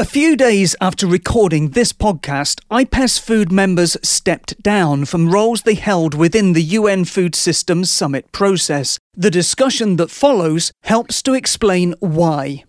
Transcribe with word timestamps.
A 0.00 0.04
few 0.06 0.34
days 0.34 0.74
after 0.80 1.06
recording 1.06 1.72
this 1.72 1.92
podcast, 1.92 2.62
IPES 2.70 3.18
Food 3.18 3.52
members 3.52 3.98
stepped 4.02 4.62
down 4.62 5.04
from 5.04 5.30
roles 5.30 5.60
they 5.60 5.74
held 5.74 6.14
within 6.14 6.54
the 6.54 6.62
UN 6.62 7.04
Food 7.04 7.34
Systems 7.34 7.90
Summit 7.90 8.32
process. 8.32 8.98
The 9.12 9.30
discussion 9.30 9.96
that 9.96 10.10
follows 10.10 10.72
helps 10.84 11.20
to 11.24 11.34
explain 11.34 11.94
why. 12.00 12.64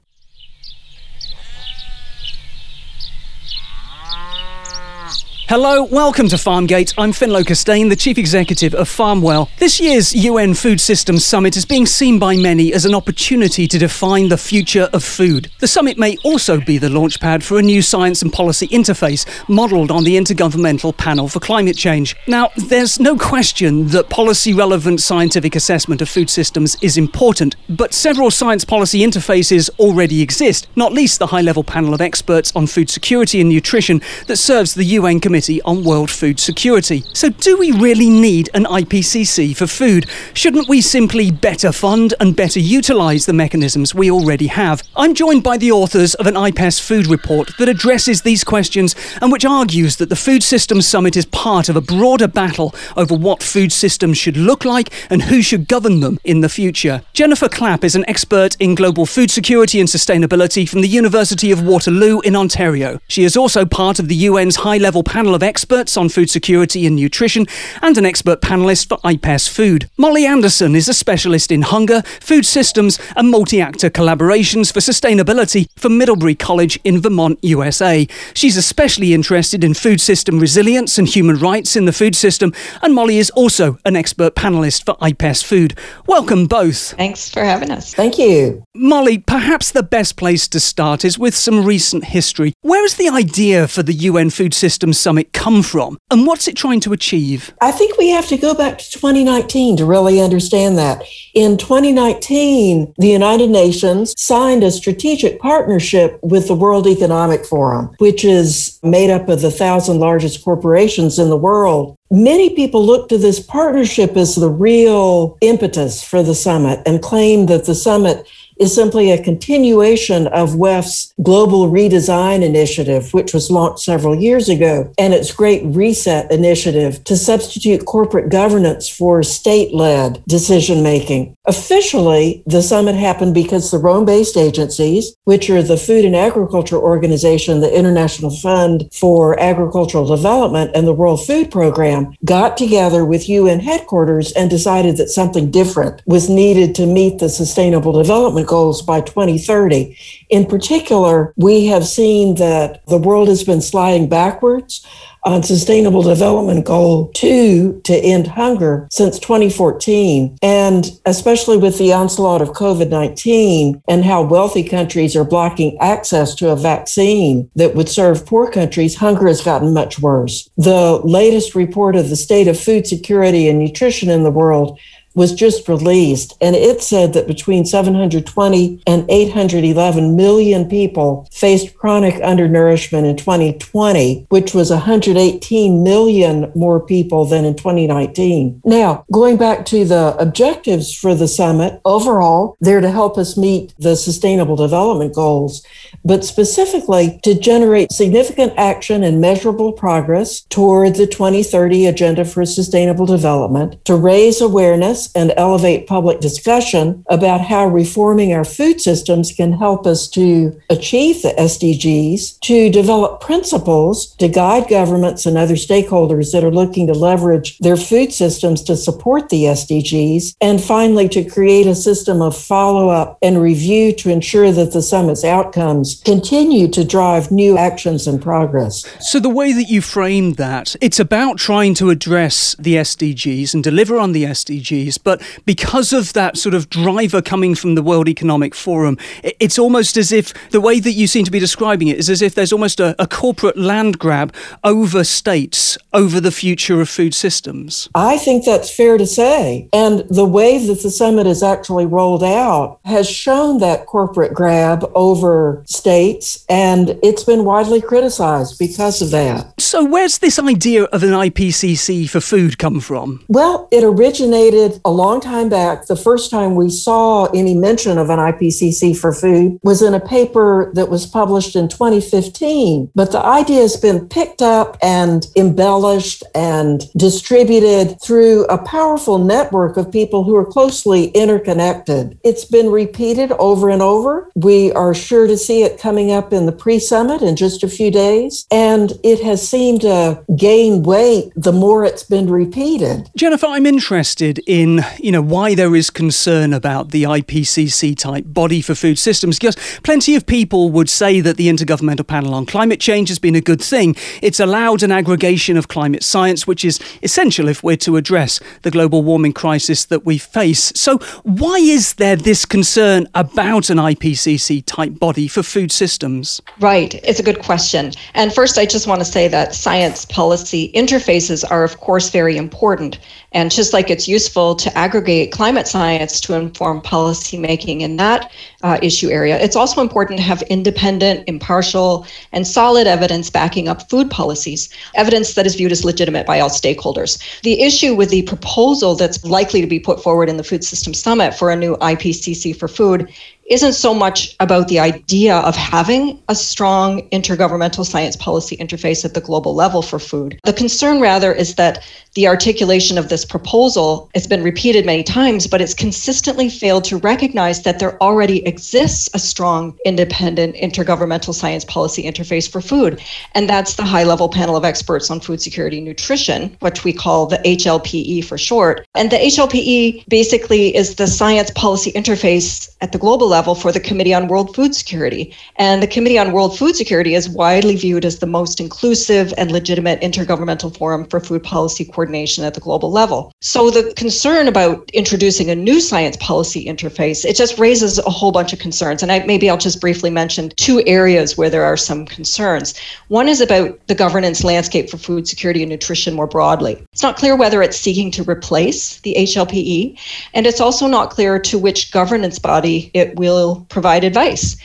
Hello, 5.52 5.84
welcome 5.84 6.30
to 6.30 6.38
Farmgate. 6.38 6.94
I'm 6.98 7.12
Finlo 7.12 7.44
Costain, 7.44 7.90
the 7.90 7.96
Chief 7.98 8.18
Executive 8.18 8.74
of 8.74 8.88
Farmwel. 8.88 9.50
This 9.58 9.82
year's 9.82 10.16
UN 10.16 10.54
Food 10.54 10.80
Systems 10.80 11.26
Summit 11.26 11.58
is 11.58 11.66
being 11.66 11.86
seen 11.86 12.20
by 12.20 12.38
many 12.38 12.72
as 12.72 12.86
an 12.86 12.96
opportunity 12.96 13.68
to 13.68 13.78
define 13.78 14.30
the 14.30 14.38
future 14.38 14.88
of 14.94 15.04
food. 15.04 15.52
The 15.60 15.68
summit 15.68 15.98
may 15.98 16.16
also 16.24 16.62
be 16.62 16.78
the 16.78 16.88
launchpad 16.88 17.44
for 17.44 17.60
a 17.60 17.62
new 17.62 17.82
science 17.82 18.22
and 18.22 18.32
policy 18.32 18.70
interface 18.70 19.28
modelled 19.50 19.92
on 19.92 20.06
the 20.06 20.16
Intergovernmental 20.16 20.96
Panel 20.96 21.28
for 21.28 21.42
Climate 21.42 21.76
Change. 21.76 22.16
Now, 22.28 22.52
there's 22.56 22.98
no 22.98 23.18
question 23.18 23.90
that 23.90 24.10
policy 24.10 24.54
relevant 24.54 25.02
scientific 25.02 25.58
assessment 25.58 26.02
of 26.02 26.08
food 26.08 26.30
systems 26.30 26.78
is 26.82 26.96
important, 26.96 27.58
but 27.68 27.94
several 27.94 28.32
science 28.32 28.64
policy 28.64 29.02
interfaces 29.02 29.70
already 29.80 30.22
exist, 30.22 30.70
not 30.78 30.94
least 30.94 31.20
the 31.20 31.28
high 31.28 31.42
level 31.42 31.66
panel 31.66 31.94
of 31.94 32.00
experts 32.00 32.56
on 32.56 32.68
food 32.68 32.90
security 32.90 33.42
and 33.42 33.50
nutrition 33.50 34.02
that 34.28 34.38
serves 34.38 34.76
the 34.76 34.86
UN 34.86 35.20
Committee 35.20 35.41
Committee 35.42 35.62
on 35.64 35.84
World 35.84 36.12
Food 36.12 36.40
Security. 36.40 37.04
So, 37.14 37.30
do 37.30 37.58
we 37.58 37.72
really 37.72 38.12
need 38.12 38.52
an 38.54 38.66
IPCC 38.66 39.58
for 39.58 39.66
food? 39.66 40.06
Shouldn't 40.36 40.70
we 40.70 40.82
simply 40.82 41.32
better 41.32 41.72
fund 41.72 42.14
and 42.20 42.36
better 42.36 42.60
utilise 42.60 43.26
the 43.26 43.34
mechanisms 43.34 43.96
we 43.96 44.12
already 44.12 44.46
have? 44.46 44.84
I'm 44.96 45.16
joined 45.16 45.44
by 45.44 45.58
the 45.58 45.72
authors 45.72 46.14
of 46.14 46.28
an 46.28 46.36
IPES 46.36 46.80
food 46.80 47.08
report 47.08 47.58
that 47.58 47.70
addresses 47.70 48.22
these 48.22 48.44
questions 48.44 48.96
and 49.20 49.32
which 49.32 49.44
argues 49.44 49.96
that 49.96 50.10
the 50.10 50.16
Food 50.16 50.44
Systems 50.44 50.88
Summit 50.88 51.18
is 51.18 51.26
part 51.26 51.70
of 51.70 51.76
a 51.76 51.82
broader 51.82 52.28
battle 52.28 52.76
over 52.96 53.16
what 53.16 53.42
food 53.42 53.72
systems 53.72 54.20
should 54.20 54.38
look 54.38 54.64
like 54.64 54.94
and 55.10 55.24
who 55.24 55.42
should 55.42 55.68
govern 55.68 56.02
them 56.02 56.20
in 56.24 56.42
the 56.42 56.50
future. 56.50 57.02
Jennifer 57.14 57.50
Clapp 57.50 57.84
is 57.84 57.96
an 57.96 58.08
expert 58.08 58.56
in 58.60 58.76
global 58.76 59.08
food 59.08 59.32
security 59.32 59.80
and 59.80 59.90
sustainability 59.90 60.70
from 60.70 60.82
the 60.82 60.88
University 60.88 61.52
of 61.52 61.66
Waterloo 61.66 62.20
in 62.20 62.36
Ontario. 62.36 63.00
She 63.08 63.24
is 63.24 63.36
also 63.36 63.66
part 63.66 63.98
of 63.98 64.08
the 64.08 64.28
UN's 64.28 64.58
high 64.58 64.78
level 64.78 65.02
panel 65.04 65.31
panel 65.32 65.36
of 65.38 65.44
experts 65.44 65.96
on 65.96 66.10
food 66.10 66.30
security 66.30 66.86
and 66.86 66.98
nutrition, 66.98 67.46
and 67.82 67.98
an 67.98 68.06
expert 68.06 68.42
panelist 68.42 68.90
for 68.90 68.98
IPES 68.98 69.48
Food. 69.48 69.90
Molly 69.98 70.26
Anderson 70.26 70.76
is 70.76 70.90
a 70.90 70.94
specialist 70.94 71.54
in 71.54 71.62
hunger, 71.62 72.02
food 72.20 72.46
systems, 72.46 73.00
and 73.16 73.30
multi 73.30 73.62
actor 73.62 73.90
collaborations 73.90 74.74
for 74.74 74.82
sustainability 74.82 75.68
for 75.78 75.88
Middlebury 75.88 76.36
College 76.36 76.78
in 76.84 77.00
Vermont, 77.00 77.40
USA. 77.44 78.06
She's 78.34 78.58
especially 78.58 79.14
interested 79.14 79.64
in 79.64 79.74
food 79.74 80.02
system 80.02 80.38
resilience 80.38 80.98
and 80.98 81.08
human 81.08 81.38
rights 81.38 81.78
in 81.78 81.86
the 81.86 81.94
food 81.94 82.14
system, 82.14 82.52
and 82.82 82.94
Molly 82.94 83.18
is 83.18 83.30
also 83.30 83.78
an 83.86 83.96
expert 83.96 84.36
panelist 84.36 84.84
for 84.84 84.96
IPES 84.96 85.44
Food. 85.44 85.78
Welcome 86.08 86.46
both. 86.48 86.92
Thanks 86.98 87.30
for 87.30 87.46
having 87.46 87.72
us. 87.72 87.94
Thank 87.94 88.18
you. 88.18 88.64
Molly, 88.76 89.20
perhaps 89.20 89.72
the 89.72 89.84
best 89.84 90.18
place 90.18 90.50
to 90.50 90.60
start 90.60 91.06
is 91.06 91.18
with 91.18 91.36
some 91.36 91.64
recent 91.64 92.04
history. 92.06 92.52
Where 92.62 92.84
is 92.84 92.96
the 92.96 93.08
idea 93.08 93.70
for 93.70 93.82
the 93.82 93.94
UN 93.94 94.30
Food 94.30 94.54
Systems 94.54 95.00
Summit? 95.00 95.11
It 95.18 95.34
come 95.34 95.64
from? 95.64 95.98
And 96.10 96.26
what's 96.26 96.48
it 96.48 96.56
trying 96.56 96.80
to 96.82 96.94
achieve? 96.94 97.54
I 97.62 97.72
think 97.72 97.98
we 97.98 98.10
have 98.10 98.28
to 98.28 98.38
go 98.38 98.54
back 98.54 98.78
to 98.78 98.92
2019 98.92 99.78
to 99.78 99.86
really 99.86 100.22
understand 100.22 100.78
that. 100.78 101.04
In 101.34 101.58
2019, 101.58 102.94
the 102.98 103.08
United 103.08 103.50
Nations 103.50 104.14
signed 104.18 104.64
a 104.64 104.72
strategic 104.72 105.40
partnership 105.40 106.20
with 106.22 106.48
the 106.48 106.56
World 106.56 106.88
Economic 106.88 107.46
Forum, 107.46 107.96
which 108.00 108.26
is 108.26 108.80
made 108.84 109.10
up 109.10 109.30
of 109.30 109.42
the 109.42 109.52
thousand 109.52 110.00
largest 110.00 110.44
corporations 110.44 111.20
in 111.20 111.30
the 111.30 111.38
world. 111.38 111.98
Many 112.10 112.54
people 112.54 112.86
look 112.86 113.08
to 113.08 113.18
this 113.18 113.40
partnership 113.40 114.18
as 114.18 114.36
the 114.36 114.50
real 114.50 115.38
impetus 115.40 116.04
for 116.04 116.22
the 116.22 116.36
summit 116.36 116.82
and 116.86 117.02
claim 117.02 117.46
that 117.46 117.66
the 117.66 117.76
summit 117.76 118.28
is 118.62 118.76
simply 118.76 119.10
a 119.10 119.24
continuation 119.24 120.28
of 120.28 120.56
WEF's 120.56 121.12
Global 121.24 121.72
Redesign 121.72 122.44
Initiative, 122.44 123.12
which 123.12 123.34
was 123.34 123.50
launched 123.50 123.84
several 123.84 124.16
years 124.16 124.50
ago, 124.50 124.94
and 125.00 125.16
its 125.16 125.34
Great 125.34 125.64
Reset 125.66 126.32
Initiative 126.32 127.04
to 127.06 127.18
substitute 127.18 127.88
corporate 127.88 128.30
governance 128.30 128.88
for 128.88 129.24
state 129.24 129.74
led 129.74 130.24
decision 130.28 130.84
making. 130.84 131.36
Officially, 131.46 132.44
the 132.46 132.62
summit 132.62 132.94
happened 132.94 133.34
because 133.34 133.72
the 133.72 133.80
Rome 133.80 134.06
based 134.06 134.38
agencies, 134.38 135.16
which 135.24 135.50
are 135.50 135.64
the 135.64 135.76
Food 135.76 136.06
and 136.06 136.16
Agriculture 136.16 136.78
Organization, 136.78 137.62
the 137.62 137.76
International 137.76 138.30
Fund 138.30 138.88
for 138.94 139.40
Agricultural 139.40 140.06
Development, 140.06 140.70
and 140.76 140.86
the 140.86 140.94
World 140.94 141.26
Food 141.26 141.50
Program, 141.50 142.14
got 142.26 142.58
together 142.58 143.04
with 143.04 143.28
UN 143.28 143.60
headquarters 143.60 144.32
and 144.34 144.52
decided 144.52 144.98
that 144.98 145.10
something 145.10 145.50
different 145.50 146.04
was 146.06 146.30
needed 146.30 146.76
to 146.76 146.86
meet 146.86 147.18
the 147.18 147.30
Sustainable 147.30 147.94
Development 147.94 148.51
goals 148.52 148.82
by 148.82 149.00
2030. 149.00 149.98
In 150.30 150.46
particular, 150.46 151.34
we 151.38 151.68
have 151.68 151.88
seen 151.88 152.36
that 152.36 152.86
the 152.88 152.98
world 152.98 153.30
has 153.30 153.46
been 153.46 153.62
sliding 153.62 154.10
backwards 154.10 154.86
on 155.24 155.44
Sustainable 155.44 156.02
Development 156.02 156.66
Goal 156.66 157.12
2 157.14 157.82
to 157.86 157.94
end 157.96 158.28
hunger 158.28 158.88
since 158.92 159.20
2014. 159.20 160.38
And 160.42 161.00
especially 161.06 161.58
with 161.58 161.78
the 161.78 161.94
onslaught 161.94 162.42
of 162.42 162.50
COVID 162.50 162.90
19 162.90 163.82
and 163.88 164.04
how 164.04 164.22
wealthy 164.24 164.64
countries 164.64 165.16
are 165.16 165.24
blocking 165.24 165.78
access 165.80 166.36
to 166.36 166.50
a 166.50 166.56
vaccine 166.56 167.50
that 167.56 167.76
would 167.76 167.88
serve 167.88 168.26
poor 168.26 168.52
countries, 168.52 168.96
hunger 168.96 169.28
has 169.28 169.42
gotten 169.42 169.74
much 169.74 170.00
worse. 170.00 170.50
The 170.58 171.00
latest 171.04 171.56
report 171.56 171.96
of 171.96 172.10
the 172.10 172.16
state 172.16 172.48
of 172.48 172.60
food 172.60 172.86
security 172.86 173.48
and 173.48 173.60
nutrition 173.60 174.10
in 174.10 174.24
the 174.24 174.32
world 174.32 174.80
was 175.14 175.34
just 175.34 175.68
released, 175.68 176.38
and 176.42 176.56
it 176.56 176.82
said 176.82 177.14
that 177.14 177.28
between 177.28 177.66
720 177.66 178.82
and 178.88 179.06
811 179.10 180.16
million 180.16 180.68
people 180.70 181.28
faced 181.32 181.76
chronic 181.76 182.22
undernourishment 182.24 183.06
in 183.06 183.18
2020, 183.18 184.28
which 184.30 184.54
was 184.54 184.70
118 184.70 185.84
million 185.84 186.52
more 186.56 186.80
people 186.80 187.26
than 187.26 187.46
in 187.46 187.56
2019. 187.56 188.62
Now, 188.64 189.06
going 189.12 189.38
back 189.38 189.66
to 189.68 189.86
the 189.86 190.16
objectives 190.18 190.94
for 190.96 191.16
the 191.16 191.28
summit, 191.28 191.82
overall, 191.86 192.56
they're 192.62 192.82
to 192.82 192.92
help 192.92 193.18
us 193.18 193.38
meet 193.38 193.74
the 193.80 193.96
Sustainable 193.96 194.56
Development 194.56 195.14
Goals, 195.14 195.66
but 196.06 196.24
specifically 196.24 197.20
to 197.24 197.38
generate 197.38 197.92
significant 197.92 198.54
action 198.58 199.04
and 199.04 199.20
measurable 199.22 199.74
progress 199.74 200.42
toward 200.50 200.96
the 200.96 201.08
2030 201.08 201.86
Agenda 201.86 202.26
for 202.26 202.46
Sustainable 202.46 203.06
Development, 203.06 203.84
to 203.86 203.96
raise 203.96 204.42
awareness 204.42 205.01
and 205.16 205.34
elevate 205.38 205.88
public 205.88 206.20
discussion 206.20 207.04
about 207.08 207.42
how 207.42 207.68
reforming 207.68 208.34
our 208.34 208.46
food 208.46 208.82
systems 208.82 209.32
can 209.32 209.54
help 209.54 209.86
us 209.88 210.08
to 210.10 210.60
achieve 210.70 211.22
the 211.22 211.34
SDGs, 211.38 212.40
to 212.42 212.70
develop 212.70 213.22
principles 213.22 214.16
to 214.16 214.28
guide 214.28 214.68
governments 214.70 215.26
and 215.26 215.38
other 215.38 215.56
stakeholders 215.56 216.32
that 216.32 216.44
are 216.44 216.52
looking 216.52 216.88
to 216.88 216.94
leverage 216.94 217.58
their 217.60 217.78
food 217.78 218.12
systems 218.12 218.62
to 218.64 218.76
support 218.76 219.30
the 219.30 219.44
SDGs, 219.44 220.36
and 220.42 220.62
finally, 220.62 221.08
to 221.10 221.24
create 221.24 221.68
a 221.68 221.76
system 221.76 222.22
of 222.22 222.38
follow 222.38 222.90
up 222.90 223.18
and 223.22 223.42
review 223.42 223.94
to 223.94 224.10
ensure 224.10 224.52
that 224.52 224.74
the 224.74 224.82
summit's 224.82 225.24
outcomes 225.24 226.02
continue 226.04 226.68
to 226.68 226.84
drive 226.84 227.32
new 227.32 227.58
actions 227.58 228.08
and 228.08 228.22
progress. 228.22 228.86
So, 229.00 229.20
the 229.20 229.30
way 229.30 229.54
that 229.54 229.70
you 229.70 229.82
framed 229.82 230.36
that, 230.38 230.76
it's 230.82 231.00
about 231.00 231.38
trying 231.38 231.74
to 231.76 231.90
address 231.90 232.56
the 232.60 232.76
SDGs 232.76 233.54
and 233.54 233.64
deliver 233.64 233.98
on 233.98 234.12
the 234.12 234.24
SDGs 234.24 234.91
but 234.98 235.22
because 235.46 235.94
of 235.94 236.14
that 236.14 236.38
sort 236.38 236.56
of 236.56 236.70
driver 236.70 237.22
coming 237.22 237.56
from 237.56 237.76
the 237.76 237.84
World 237.84 238.08
Economic 238.08 238.56
Forum, 238.56 238.98
it's 239.24 239.60
almost 239.60 239.98
as 239.98 240.12
if 240.12 240.34
the 240.50 240.62
way 240.62 240.80
that 240.80 240.94
you 240.94 241.08
seem 241.08 241.26
to 241.26 241.32
be 241.32 241.40
describing 241.40 241.88
it 241.88 241.98
is 241.98 242.10
as 242.10 242.22
if 242.22 242.36
there's 242.36 242.54
almost 242.54 242.80
a, 242.80 242.96
a 243.02 243.08
corporate 243.08 243.58
land 243.58 244.00
grab 244.00 244.34
over 244.64 245.04
states, 245.04 245.78
over 245.94 246.20
the 246.20 246.32
future 246.32 246.82
of 246.82 246.90
food 246.90 247.14
systems. 247.14 247.90
I 247.96 248.18
think 248.18 248.46
that's 248.46 248.74
fair 248.74 248.98
to 248.98 249.08
say. 249.08 249.70
And 249.74 250.00
the 250.10 250.26
way 250.26 250.66
that 250.68 250.82
the 250.82 250.92
summit 250.92 251.28
is 251.28 251.44
actually 251.44 251.86
rolled 251.86 252.24
out 252.24 252.80
has 252.86 253.10
shown 253.10 253.60
that 253.60 253.86
corporate 253.86 254.34
grab 254.34 254.90
over 254.96 255.64
states, 255.66 256.46
and 256.50 257.00
it's 257.04 257.24
been 257.24 257.46
widely 257.46 257.82
criticized 257.82 258.60
because 258.60 259.02
of 259.02 259.12
that. 259.12 259.60
So, 259.60 259.84
where's 259.84 260.20
this 260.20 260.40
idea 260.40 260.84
of 260.86 261.04
an 261.04 261.12
IPCC 261.12 262.10
for 262.10 262.20
food 262.20 262.58
come 262.58 262.80
from? 262.80 263.24
Well, 263.28 263.68
it 263.72 263.84
originated 263.84 264.81
a 264.86 264.92
long 264.92 265.22
time 265.22 265.50
back, 265.50 265.88
the 265.88 265.96
first 265.96 266.32
time 266.32 266.56
we 266.56 266.70
saw 266.70 267.26
any 267.26 267.54
mention 267.54 267.98
of 267.98 268.10
an 268.10 268.20
IPCC 268.20 268.98
for 268.98 269.14
food 269.14 269.60
was 269.64 269.82
in 269.82 269.94
a 269.94 270.00
paper 270.00 270.72
that 270.76 270.90
was 270.90 271.06
published 271.06 271.56
in 271.56 271.68
2015. 271.68 272.92
But 272.96 273.12
the 273.12 273.24
idea 273.24 273.62
has 273.62 273.78
been 273.78 274.08
picked 274.08 274.42
up 274.42 274.78
and 274.82 275.26
embellished 275.36 276.24
and 276.36 276.84
distributed 276.98 278.02
through 278.02 278.46
a 278.46 278.58
powerful 278.58 279.18
network 279.18 279.78
of 279.78 279.92
people 279.92 280.24
who 280.24 280.36
are 280.36 280.46
closely 280.46 281.06
interconnected. 281.10 282.20
It's 282.24 282.46
been 282.46 282.70
repeated 282.70 283.32
over 283.34 283.70
and 283.70 283.82
over. 283.82 284.30
We 284.36 284.72
are 284.74 284.94
sure 284.94 285.28
to 285.28 285.38
see 285.38 285.64
it 285.64 285.80
coming 285.80 286.12
up 286.12 286.34
in 286.34 286.46
the 286.46 286.52
pre 286.52 286.80
summit 286.80 287.22
in 287.22 287.36
just 287.36 287.64
a 287.64 287.68
few 287.68 287.92
days. 287.92 288.46
And 288.52 288.94
it 289.04 289.22
has 289.22 289.48
seemed 289.48 289.82
to 289.82 290.24
gain 290.36 290.84
weight 290.84 291.32
the 291.36 291.52
more 291.52 291.86
it's 291.86 292.04
been 292.04 292.30
repeated. 292.30 293.10
Jennifer, 293.16 293.48
I'm 293.48 293.66
interested 293.66 294.40
in, 294.48 294.71
you 295.00 295.12
know, 295.12 295.22
why 295.22 295.56
there 295.56 295.76
is 295.76 295.90
concern 295.90 296.54
about 296.54 296.92
the 296.92 297.04
IPCC 297.04 297.98
type 297.98 298.26
body 298.28 298.62
for 298.62 298.76
food 298.76 298.98
systems 298.98 299.38
because 299.38 299.56
plenty 299.84 300.16
of 300.16 300.26
people 300.26 300.70
would 300.70 300.90
say 300.90 301.22
that 301.22 301.38
the 301.38 301.48
Intergovernmental 301.48 302.08
Panel 302.08 302.34
on 302.34 302.46
Climate 302.46 302.80
Change 302.80 303.10
has 303.10 303.20
been 303.20 303.36
a 303.36 303.42
good 303.42 303.62
thing. 303.62 303.96
It's 304.22 304.40
allowed 304.40 304.84
an 304.84 304.92
aggregation 304.92 305.58
of 305.58 305.68
climate 305.68 306.04
science 306.04 306.48
which 306.48 306.64
is 306.64 306.80
essential 307.04 307.48
if 307.48 307.64
we're 307.64 307.78
to 307.78 307.98
address 307.98 308.40
the 308.62 308.72
global 308.72 309.04
warming 309.04 309.34
crisis 309.34 309.86
that 309.86 310.06
we 310.06 310.18
face. 310.18 310.72
So, 310.76 310.98
why 311.24 311.58
is 311.58 311.96
there 311.96 312.16
this 312.16 312.46
concern 312.46 313.08
about 313.16 313.70
an 313.70 313.78
IPCC 313.78 314.64
type 314.66 315.00
body 315.00 315.28
for 315.28 315.44
food 315.44 315.72
systems? 315.72 316.42
Right. 316.60 316.96
It's 317.04 317.20
a 317.20 317.24
good 317.24 317.40
question. 317.40 317.92
And 318.14 318.34
first, 318.34 318.58
I 318.58 318.66
just 318.66 318.88
want 318.88 319.02
to 319.02 319.06
say 319.06 319.28
that 319.28 319.56
science 319.56 320.06
policy 320.06 320.72
interfaces 320.74 321.44
are, 321.50 321.64
of 321.64 321.80
course, 321.80 322.10
very 322.10 322.38
important. 322.38 323.00
And 323.34 323.50
just 323.52 323.74
like 323.74 323.90
it's 323.90 324.08
useful 324.08 324.56
to 324.62 324.78
aggregate 324.78 325.32
climate 325.32 325.68
science 325.68 326.22
to 326.22 326.34
inform 326.34 326.82
policymaking 326.82 327.82
in 327.82 327.98
that 327.98 328.32
uh, 328.64 328.78
issue 328.82 329.10
area, 329.10 329.40
it's 329.40 329.56
also 329.56 329.82
important 329.82 330.18
to 330.18 330.24
have 330.24 330.42
independent, 330.44 331.28
impartial, 331.28 332.06
and 332.32 332.46
solid 332.46 332.88
evidence 332.88 333.30
backing 333.30 333.68
up 333.68 333.90
food 333.90 334.10
policies, 334.10 334.70
evidence 334.96 335.34
that 335.34 335.46
is 335.46 335.56
viewed 335.56 335.72
as 335.72 335.84
legitimate 335.84 336.26
by 336.26 336.40
all 336.40 336.50
stakeholders. 336.50 337.42
The 337.42 337.62
issue 337.62 337.96
with 337.96 338.10
the 338.10 338.22
proposal 338.24 338.96
that's 338.96 339.24
likely 339.26 339.62
to 339.62 339.68
be 339.68 339.80
put 339.80 340.02
forward 340.02 340.30
in 340.30 340.38
the 340.38 340.44
Food 340.44 340.64
System 340.64 340.94
Summit 340.94 341.34
for 341.34 341.52
a 341.52 341.56
new 341.56 341.76
IPCC 341.78 342.56
for 342.56 342.68
food 342.68 343.12
isn't 343.50 343.74
so 343.74 343.94
much 343.94 344.34
about 344.40 344.70
the 344.70 344.80
idea 344.80 345.36
of 345.40 345.56
having 345.58 346.18
a 346.30 346.36
strong 346.36 347.02
intergovernmental 347.10 347.86
science 347.86 348.16
policy 348.16 348.56
interface 348.56 349.04
at 349.04 349.14
the 349.14 349.20
global 349.20 349.54
level 349.54 349.82
for 349.82 350.00
food. 350.00 350.40
The 350.46 350.54
concern, 350.54 351.02
rather, 351.02 351.34
is 351.34 351.56
that 351.56 351.84
the 352.14 352.28
articulation 352.28 352.98
of 352.98 353.10
this 353.10 353.26
proposal 353.26 354.10
has 354.16 354.26
been 354.26 354.44
repeated 354.44 354.86
many 354.86 355.04
times, 355.04 355.48
but 355.48 355.62
it's 355.62 355.74
consistently 355.74 356.50
failed 356.50 356.86
to 356.86 356.98
recognize 356.98 357.64
that 357.64 357.80
there 357.80 358.02
already 358.02 358.46
exists 358.46 359.10
a 359.14 359.20
strong, 359.20 359.78
independent 359.86 360.56
intergovernmental 360.56 361.34
science 361.34 361.66
policy 361.66 362.04
interface 362.04 362.50
for 362.50 362.62
food. 362.62 363.02
And 363.34 363.50
that's 363.50 363.76
the 363.76 363.84
high 363.84 364.04
level 364.04 364.30
panel 364.30 364.56
of 364.56 364.64
experts 364.64 365.10
on 365.10 365.20
food 365.20 365.42
security 365.42 365.78
and 365.78 365.86
nutrition, 365.86 366.56
which 366.60 366.86
we 366.86 366.94
call 366.94 367.28
the 367.28 367.40
HLPE 367.40 368.24
for 368.26 368.38
short. 368.38 368.86
And 368.96 369.12
the 369.12 369.18
HLPE 369.18 370.08
basically 370.08 370.74
is 370.76 370.96
the 370.96 371.08
science 371.08 371.52
policy 371.52 371.92
interface 371.92 372.70
at 372.82 372.92
the 372.92 372.98
global 372.98 373.28
level 373.28 373.41
for 373.42 373.72
the 373.72 373.80
Committee 373.80 374.14
on 374.14 374.28
World 374.28 374.56
Food 374.56 374.76
Security. 374.76 375.34
And 375.56 375.82
the 375.82 375.88
Committee 375.88 376.20
on 376.20 376.32
World 376.32 376.58
Food 376.58 376.76
Security 376.76 377.16
is 377.16 377.28
widely 377.28 377.76
viewed 377.76 378.06
as 378.06 378.20
the 378.20 378.28
most 378.28 378.60
inclusive 378.60 379.34
and 379.38 379.52
legitimate 379.52 380.00
intergovernmental 380.02 380.78
forum 380.78 381.06
for 381.08 381.20
food 381.20 381.42
policy 381.44 381.84
coordination 381.84 382.44
at 382.44 382.54
the 382.54 382.60
global 382.60 382.92
level. 382.92 383.34
So 383.42 383.72
the 383.72 383.92
concern 383.96 384.48
about 384.48 384.90
introducing 384.92 385.50
a 385.50 385.56
new 385.56 385.82
science 385.82 386.18
policy 386.18 386.66
interface, 386.66 387.26
it 387.26 387.36
just 387.36 387.58
raises 387.58 387.98
a 387.98 388.10
whole 388.10 388.32
bunch 388.32 388.54
of 388.54 388.60
concerns. 388.60 389.02
And 389.02 389.12
I, 389.12 389.26
maybe 389.26 389.50
I'll 389.50 389.58
just 389.58 389.82
briefly 389.82 390.12
mention 390.12 390.52
two 390.56 390.84
areas 390.86 391.38
where 391.38 391.50
there 391.50 391.64
are 391.64 391.78
some 391.78 392.06
concerns. 392.06 392.80
One 393.08 393.28
is 393.28 393.42
about 393.42 393.80
the 393.88 393.96
governance 393.96 394.44
landscape 394.44 394.90
for 394.90 394.98
food 394.98 395.28
security 395.28 395.64
and 395.64 395.72
nutrition 395.72 396.14
more 396.14 396.28
broadly. 396.28 396.82
It's 396.94 397.04
not 397.04 397.18
clear 397.18 397.36
whether 397.36 397.64
it's 397.64 397.78
seeking 397.78 398.12
to 398.12 398.24
replace 398.24 399.00
the 399.02 399.16
HLPE, 399.18 399.98
and 400.34 400.46
it's 400.46 400.62
also 400.62 400.88
not 400.88 401.10
clear 401.10 401.40
to 401.40 401.58
which 401.58 401.92
governance 401.92 402.38
body 402.40 402.92
it 402.94 403.16
will 403.22 403.66
provide 403.70 404.04
advice. 404.04 404.58